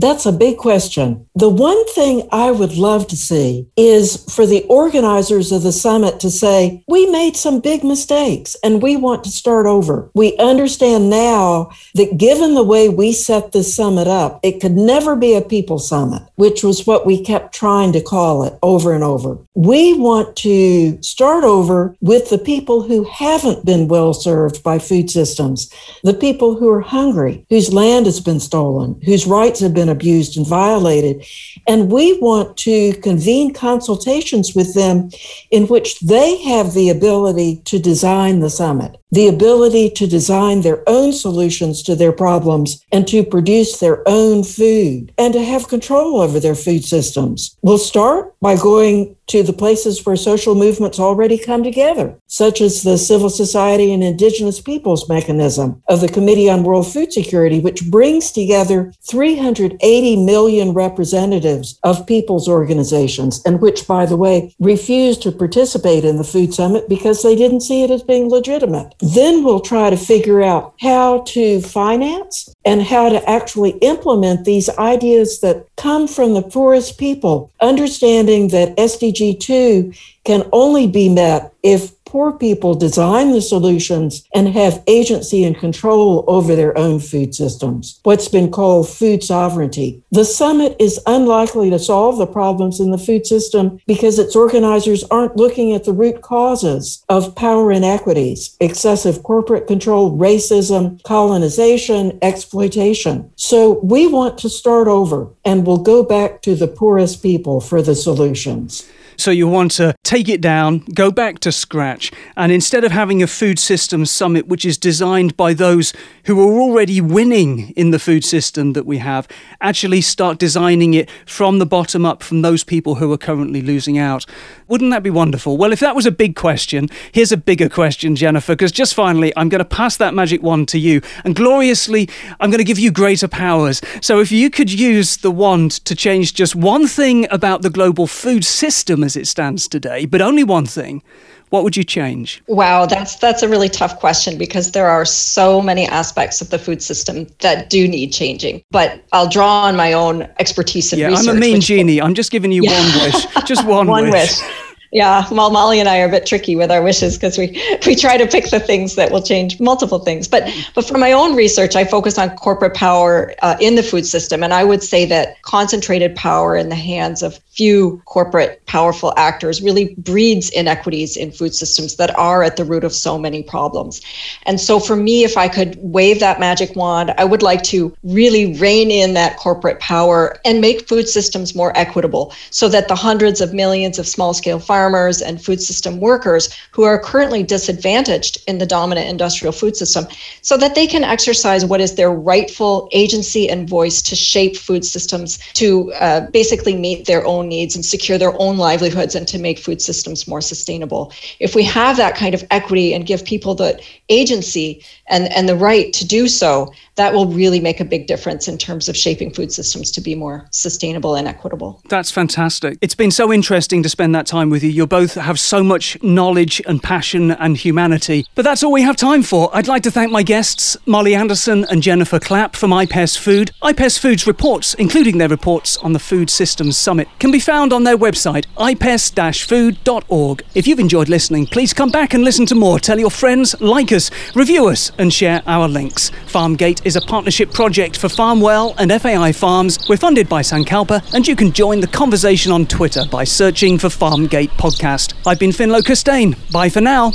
That's 0.00 0.24
a 0.24 0.32
big 0.32 0.56
question. 0.56 1.26
The 1.34 1.50
one 1.50 1.86
thing 1.88 2.26
I 2.32 2.50
would 2.52 2.78
love 2.78 3.06
to 3.08 3.16
see 3.16 3.68
is 3.76 4.24
for 4.34 4.46
the 4.46 4.64
organizers 4.64 5.52
of 5.52 5.62
the 5.62 5.72
summit 5.72 6.20
to 6.20 6.30
say, 6.30 6.82
we 6.88 7.04
made 7.10 7.36
some 7.36 7.60
big 7.60 7.84
mistakes 7.84 8.56
and 8.64 8.80
we 8.80 8.96
want 8.96 9.24
to 9.24 9.30
start 9.30 9.66
over. 9.66 10.10
We 10.14 10.38
understand 10.38 11.10
now 11.10 11.70
that 11.96 12.16
given 12.16 12.54
the 12.54 12.64
way 12.64 12.88
we 12.88 13.12
set 13.12 13.52
this 13.52 13.74
summit 13.76 14.06
up, 14.06 14.40
it 14.42 14.62
could 14.62 14.72
never 14.72 15.16
be 15.16 15.34
a 15.34 15.42
people 15.42 15.78
summit, 15.78 16.22
which 16.36 16.64
was 16.64 16.86
what 16.86 17.04
we 17.04 17.22
kept 17.22 17.54
trying 17.54 17.92
to 17.92 18.00
call 18.00 18.44
it 18.44 18.58
over 18.62 18.94
and 18.94 19.04
over. 19.04 19.36
We 19.54 19.92
want 19.92 20.34
to 20.36 21.02
start 21.02 21.44
over 21.44 21.94
with 22.00 22.30
the 22.30 22.38
people 22.38 22.80
who 22.82 23.04
haven't 23.04 23.66
been 23.66 23.86
well 23.88 24.14
served 24.14 24.62
by 24.62 24.78
food 24.78 25.10
systems, 25.10 25.70
the 26.02 26.14
people 26.14 26.54
who 26.54 26.70
are 26.70 26.80
hungry, 26.80 27.44
whose 27.50 27.74
land 27.74 28.06
has 28.06 28.20
been 28.20 28.40
stolen, 28.40 28.98
whose 29.04 29.26
rights 29.26 29.60
have 29.60 29.74
been 29.74 29.89
abused 29.90 30.36
and 30.36 30.46
violated. 30.46 31.24
And 31.66 31.90
we 31.90 32.18
want 32.18 32.56
to 32.58 32.94
convene 32.94 33.52
consultations 33.52 34.54
with 34.54 34.74
them 34.74 35.10
in 35.50 35.66
which 35.66 36.00
they 36.00 36.42
have 36.42 36.74
the 36.74 36.90
ability 36.90 37.62
to 37.66 37.78
design 37.78 38.40
the 38.40 38.50
summit 38.50 38.96
the 39.10 39.28
ability 39.28 39.90
to 39.90 40.06
design 40.06 40.60
their 40.60 40.82
own 40.88 41.12
solutions 41.12 41.82
to 41.82 41.94
their 41.94 42.12
problems 42.12 42.84
and 42.92 43.06
to 43.08 43.24
produce 43.24 43.78
their 43.78 44.02
own 44.08 44.44
food 44.44 45.12
and 45.18 45.32
to 45.32 45.42
have 45.42 45.68
control 45.68 46.20
over 46.20 46.38
their 46.38 46.54
food 46.54 46.84
systems. 46.84 47.56
We'll 47.62 47.78
start 47.78 48.34
by 48.40 48.56
going 48.56 49.16
to 49.30 49.42
the 49.44 49.52
places 49.52 50.04
where 50.04 50.16
social 50.16 50.56
movements 50.56 50.98
already 50.98 51.38
come 51.38 51.62
together, 51.62 52.16
such 52.26 52.60
as 52.60 52.82
the 52.82 52.98
Civil 52.98 53.30
Society 53.30 53.92
and 53.92 54.02
Indigenous 54.02 54.60
Peoples 54.60 55.08
mechanism 55.08 55.80
of 55.88 56.00
the 56.00 56.08
Committee 56.08 56.50
on 56.50 56.64
World 56.64 56.92
Food 56.92 57.12
Security, 57.12 57.60
which 57.60 57.88
brings 57.90 58.32
together 58.32 58.92
380 59.08 60.24
million 60.24 60.72
representatives 60.72 61.78
of 61.84 62.06
people's 62.08 62.48
organizations, 62.48 63.40
and 63.46 63.60
which, 63.60 63.86
by 63.86 64.04
the 64.04 64.16
way, 64.16 64.52
refused 64.58 65.22
to 65.22 65.30
participate 65.30 66.04
in 66.04 66.16
the 66.16 66.24
Food 66.24 66.52
Summit 66.52 66.88
because 66.88 67.22
they 67.22 67.36
didn't 67.36 67.60
see 67.60 67.84
it 67.84 67.90
as 67.90 68.02
being 68.02 68.28
legitimate. 68.28 68.94
Then 69.02 69.44
we'll 69.44 69.60
try 69.60 69.90
to 69.90 69.96
figure 69.96 70.42
out 70.42 70.74
how 70.80 71.22
to 71.28 71.60
finance 71.62 72.54
and 72.64 72.82
how 72.82 73.08
to 73.08 73.28
actually 73.28 73.70
implement 73.78 74.44
these 74.44 74.68
ideas 74.70 75.40
that 75.40 75.66
come 75.76 76.06
from 76.06 76.34
the 76.34 76.42
poorest 76.42 76.98
people, 76.98 77.50
understanding 77.60 78.48
that 78.48 78.76
SDG 78.76 79.40
2 79.40 79.92
can 80.24 80.46
only 80.52 80.86
be 80.86 81.08
met 81.08 81.52
if 81.62 81.92
poor 82.10 82.32
people 82.32 82.74
design 82.74 83.30
the 83.30 83.40
solutions 83.40 84.26
and 84.34 84.48
have 84.48 84.82
agency 84.88 85.44
and 85.44 85.56
control 85.56 86.24
over 86.26 86.56
their 86.56 86.76
own 86.76 86.98
food 86.98 87.32
systems, 87.32 88.00
what's 88.02 88.26
been 88.26 88.50
called 88.50 88.88
food 88.88 89.22
sovereignty. 89.22 90.02
The 90.10 90.24
summit 90.24 90.74
is 90.80 91.00
unlikely 91.06 91.70
to 91.70 91.78
solve 91.78 92.18
the 92.18 92.26
problems 92.26 92.80
in 92.80 92.90
the 92.90 92.98
food 92.98 93.26
system 93.26 93.78
because 93.86 94.18
its 94.18 94.34
organizers 94.34 95.04
aren't 95.04 95.36
looking 95.36 95.72
at 95.72 95.84
the 95.84 95.92
root 95.92 96.20
causes 96.20 97.04
of 97.08 97.36
power 97.36 97.70
inequities, 97.70 98.56
excessive 98.58 99.22
corporate 99.22 99.68
control, 99.68 100.18
racism, 100.18 101.00
colonization, 101.04 102.18
exploitation. 102.22 103.30
So 103.36 103.78
we 103.84 104.08
want 104.08 104.36
to 104.38 104.48
start 104.48 104.88
over 104.88 105.28
and 105.44 105.64
we'll 105.64 105.78
go 105.78 106.02
back 106.02 106.42
to 106.42 106.56
the 106.56 106.66
poorest 106.66 107.22
people 107.22 107.60
for 107.60 107.82
the 107.82 107.94
solutions. 107.94 108.90
So 109.20 109.30
you 109.30 109.46
want 109.46 109.72
to 109.72 109.94
take 110.02 110.30
it 110.30 110.40
down, 110.40 110.78
go 110.94 111.10
back 111.10 111.40
to 111.40 111.52
scratch, 111.52 112.10
and 112.38 112.50
instead 112.50 112.84
of 112.84 112.90
having 112.90 113.22
a 113.22 113.26
food 113.26 113.58
systems 113.58 114.10
summit 114.10 114.46
which 114.46 114.64
is 114.64 114.78
designed 114.78 115.36
by 115.36 115.52
those 115.52 115.92
who 116.24 116.40
are 116.40 116.58
already 116.58 117.02
winning 117.02 117.72
in 117.72 117.90
the 117.90 117.98
food 117.98 118.24
system 118.24 118.72
that 118.72 118.86
we 118.86 118.96
have, 118.96 119.28
actually 119.60 120.00
start 120.00 120.38
designing 120.38 120.94
it 120.94 121.10
from 121.26 121.58
the 121.58 121.66
bottom 121.66 122.06
up 122.06 122.22
from 122.22 122.40
those 122.40 122.64
people 122.64 122.94
who 122.94 123.12
are 123.12 123.18
currently 123.18 123.60
losing 123.60 123.98
out. 123.98 124.24
Wouldn't 124.68 124.90
that 124.90 125.02
be 125.02 125.10
wonderful? 125.10 125.58
Well, 125.58 125.72
if 125.72 125.80
that 125.80 125.94
was 125.94 126.06
a 126.06 126.10
big 126.10 126.34
question, 126.34 126.88
here's 127.12 127.32
a 127.32 127.36
bigger 127.36 127.68
question, 127.68 128.16
Jennifer, 128.16 128.54
because 128.54 128.72
just 128.72 128.94
finally, 128.94 129.34
I'm 129.36 129.50
going 129.50 129.58
to 129.58 129.66
pass 129.66 129.98
that 129.98 130.14
magic 130.14 130.42
wand 130.42 130.68
to 130.68 130.78
you, 130.78 131.02
and 131.24 131.36
gloriously, 131.36 132.08
I'm 132.40 132.50
going 132.50 132.56
to 132.56 132.64
give 132.64 132.78
you 132.78 132.90
greater 132.90 133.28
powers. 133.28 133.82
So 134.00 134.20
if 134.20 134.32
you 134.32 134.48
could 134.48 134.72
use 134.72 135.18
the 135.18 135.30
wand 135.30 135.72
to 135.84 135.94
change 135.94 136.32
just 136.32 136.56
one 136.56 136.86
thing 136.86 137.26
about 137.30 137.60
the 137.60 137.68
global 137.68 138.06
food 138.06 138.46
system 138.46 139.04
as 139.10 139.16
it 139.16 139.26
stands 139.26 139.66
today, 139.66 140.06
but 140.06 140.22
only 140.22 140.44
one 140.44 140.66
thing, 140.66 141.02
what 141.48 141.64
would 141.64 141.76
you 141.76 141.82
change? 141.82 142.42
Wow, 142.46 142.86
that's 142.86 143.16
that's 143.16 143.42
a 143.42 143.48
really 143.48 143.68
tough 143.68 143.98
question 143.98 144.38
because 144.38 144.70
there 144.70 144.86
are 144.86 145.04
so 145.04 145.60
many 145.60 145.84
aspects 145.86 146.40
of 146.40 146.50
the 146.50 146.58
food 146.60 146.80
system 146.80 147.26
that 147.40 147.68
do 147.70 147.88
need 147.88 148.12
changing. 148.12 148.62
But 148.70 149.02
I'll 149.12 149.28
draw 149.28 149.62
on 149.64 149.76
my 149.76 149.92
own 149.92 150.28
expertise 150.38 150.92
and 150.92 151.00
yeah, 151.00 151.08
research. 151.08 151.28
I'm 151.28 151.36
a 151.36 151.40
mean 151.40 151.60
genie. 151.60 152.00
I'm 152.00 152.14
just 152.14 152.30
giving 152.30 152.52
you 152.52 152.62
yeah. 152.62 152.78
one 152.78 153.04
wish, 153.04 153.26
just 153.46 153.66
one, 153.78 153.88
one 153.88 154.10
wish. 154.10 154.40
wish. 154.40 154.69
Yeah, 154.92 155.24
well, 155.30 155.50
Molly 155.50 155.78
and 155.78 155.88
I 155.88 156.00
are 156.00 156.06
a 156.06 156.10
bit 156.10 156.26
tricky 156.26 156.56
with 156.56 156.68
our 156.68 156.82
wishes 156.82 157.16
because 157.16 157.38
we 157.38 157.62
we 157.86 157.94
try 157.94 158.16
to 158.16 158.26
pick 158.26 158.50
the 158.50 158.58
things 158.58 158.96
that 158.96 159.12
will 159.12 159.22
change 159.22 159.60
multiple 159.60 160.00
things. 160.00 160.26
But 160.26 160.52
but 160.74 160.84
for 160.84 160.98
my 160.98 161.12
own 161.12 161.36
research, 161.36 161.76
I 161.76 161.84
focus 161.84 162.18
on 162.18 162.30
corporate 162.30 162.74
power 162.74 163.32
uh, 163.42 163.56
in 163.60 163.76
the 163.76 163.84
food 163.84 164.04
system, 164.04 164.42
and 164.42 164.52
I 164.52 164.64
would 164.64 164.82
say 164.82 165.06
that 165.06 165.40
concentrated 165.42 166.16
power 166.16 166.56
in 166.56 166.70
the 166.70 166.74
hands 166.74 167.22
of 167.22 167.38
few 167.50 168.02
corporate 168.06 168.64
powerful 168.66 169.12
actors 169.16 169.60
really 169.60 169.94
breeds 169.98 170.48
inequities 170.50 171.16
in 171.16 171.30
food 171.30 171.54
systems 171.54 171.96
that 171.96 172.16
are 172.18 172.42
at 172.42 172.56
the 172.56 172.64
root 172.64 172.84
of 172.84 172.92
so 172.92 173.18
many 173.18 173.42
problems. 173.42 174.00
And 174.46 174.60
so 174.60 174.80
for 174.80 174.96
me, 174.96 175.24
if 175.24 175.36
I 175.36 175.48
could 175.48 175.76
wave 175.80 176.20
that 176.20 176.40
magic 176.40 176.74
wand, 176.74 177.12
I 177.18 177.24
would 177.24 177.42
like 177.42 177.62
to 177.64 177.94
really 178.02 178.56
rein 178.58 178.90
in 178.90 179.14
that 179.14 179.36
corporate 179.36 179.78
power 179.78 180.36
and 180.44 180.60
make 180.60 180.88
food 180.88 181.08
systems 181.08 181.54
more 181.54 181.76
equitable, 181.76 182.32
so 182.50 182.68
that 182.68 182.88
the 182.88 182.96
hundreds 182.96 183.40
of 183.40 183.52
millions 183.52 183.98
of 183.98 184.08
small 184.08 184.34
scale 184.34 184.58
farmers 184.58 184.79
farmers 184.80 185.20
and 185.20 185.44
food 185.44 185.60
system 185.60 186.00
workers 186.00 186.48
who 186.70 186.84
are 186.84 186.98
currently 186.98 187.42
disadvantaged 187.42 188.38
in 188.48 188.56
the 188.56 188.64
dominant 188.64 189.06
industrial 189.06 189.52
food 189.52 189.76
system 189.76 190.06
so 190.40 190.56
that 190.56 190.74
they 190.74 190.86
can 190.86 191.04
exercise 191.04 191.66
what 191.66 191.82
is 191.82 191.96
their 191.96 192.10
rightful 192.10 192.88
agency 192.92 193.46
and 193.52 193.68
voice 193.68 194.00
to 194.00 194.16
shape 194.16 194.56
food 194.56 194.82
systems 194.82 195.38
to 195.52 195.92
uh, 196.04 196.20
basically 196.30 196.74
meet 196.74 197.04
their 197.04 197.22
own 197.26 197.46
needs 197.46 197.76
and 197.76 197.84
secure 197.84 198.16
their 198.16 198.34
own 198.40 198.56
livelihoods 198.56 199.14
and 199.14 199.28
to 199.28 199.38
make 199.38 199.58
food 199.58 199.82
systems 199.82 200.26
more 200.26 200.40
sustainable. 200.40 201.12
If 201.40 201.54
we 201.54 201.64
have 201.64 201.98
that 201.98 202.14
kind 202.16 202.34
of 202.34 202.42
equity 202.50 202.94
and 202.94 203.04
give 203.04 203.22
people 203.22 203.54
the 203.54 203.78
agency 204.08 204.82
and, 205.08 205.30
and 205.36 205.46
the 205.46 205.56
right 205.56 205.92
to 205.92 206.06
do 206.06 206.26
so, 206.26 206.72
that 207.00 207.14
will 207.14 207.26
really 207.26 207.60
make 207.60 207.80
a 207.80 207.84
big 207.84 208.06
difference 208.06 208.46
in 208.46 208.58
terms 208.58 208.86
of 208.86 208.94
shaping 208.94 209.32
food 209.32 209.50
systems 209.50 209.90
to 209.90 210.02
be 210.02 210.14
more 210.14 210.46
sustainable 210.50 211.14
and 211.14 211.26
equitable. 211.26 211.80
That's 211.88 212.10
fantastic. 212.10 212.76
It's 212.82 212.94
been 212.94 213.10
so 213.10 213.32
interesting 213.32 213.82
to 213.82 213.88
spend 213.88 214.14
that 214.14 214.26
time 214.26 214.50
with 214.50 214.62
you. 214.62 214.68
You 214.68 214.86
both 214.86 215.14
have 215.14 215.40
so 215.40 215.64
much 215.64 215.96
knowledge 216.02 216.60
and 216.66 216.82
passion 216.82 217.30
and 217.30 217.56
humanity. 217.56 218.26
But 218.34 218.44
that's 218.44 218.62
all 218.62 218.72
we 218.72 218.82
have 218.82 218.96
time 218.96 219.22
for. 219.22 219.48
I'd 219.54 219.66
like 219.66 219.82
to 219.84 219.90
thank 219.90 220.12
my 220.12 220.22
guests, 220.22 220.76
Molly 220.84 221.14
Anderson 221.14 221.64
and 221.70 221.82
Jennifer 221.82 222.20
Clapp 222.20 222.54
from 222.54 222.70
IPES 222.70 223.16
Food. 223.16 223.52
IPES 223.62 223.98
Food's 223.98 224.26
reports, 224.26 224.74
including 224.74 225.16
their 225.16 225.28
reports 225.28 225.78
on 225.78 225.94
the 225.94 225.98
Food 225.98 226.28
Systems 226.28 226.76
Summit, 226.76 227.08
can 227.18 227.30
be 227.30 227.40
found 227.40 227.72
on 227.72 227.84
their 227.84 227.96
website, 227.96 228.44
ipes-food.org. 228.58 230.42
If 230.54 230.66
you've 230.66 230.78
enjoyed 230.78 231.08
listening, 231.08 231.46
please 231.46 231.72
come 231.72 231.90
back 231.90 232.12
and 232.12 232.24
listen 232.24 232.44
to 232.46 232.54
more. 232.54 232.78
Tell 232.78 232.98
your 232.98 233.10
friends, 233.10 233.58
like 233.58 233.90
us, 233.90 234.10
review 234.34 234.66
us, 234.68 234.92
and 234.98 235.10
share 235.10 235.42
our 235.46 235.66
links. 235.66 236.10
FarmGate 236.26 236.84
is 236.84 236.89
a 236.96 237.00
partnership 237.00 237.52
project 237.52 237.96
for 237.96 238.08
Farmwel 238.08 238.74
and 238.78 238.90
FAI 238.90 239.32
Farms. 239.32 239.78
We're 239.88 239.96
funded 239.96 240.28
by 240.28 240.42
Sankalpa, 240.42 241.14
and 241.14 241.26
you 241.26 241.36
can 241.36 241.52
join 241.52 241.80
the 241.80 241.86
conversation 241.86 242.52
on 242.52 242.66
Twitter 242.66 243.04
by 243.10 243.24
searching 243.24 243.78
for 243.78 243.88
FarmGate 243.88 244.50
Podcast. 244.50 245.14
I've 245.26 245.38
been 245.38 245.50
Finlo 245.50 245.80
Costain. 245.80 246.36
Bye 246.52 246.68
for 246.68 246.80
now. 246.80 247.12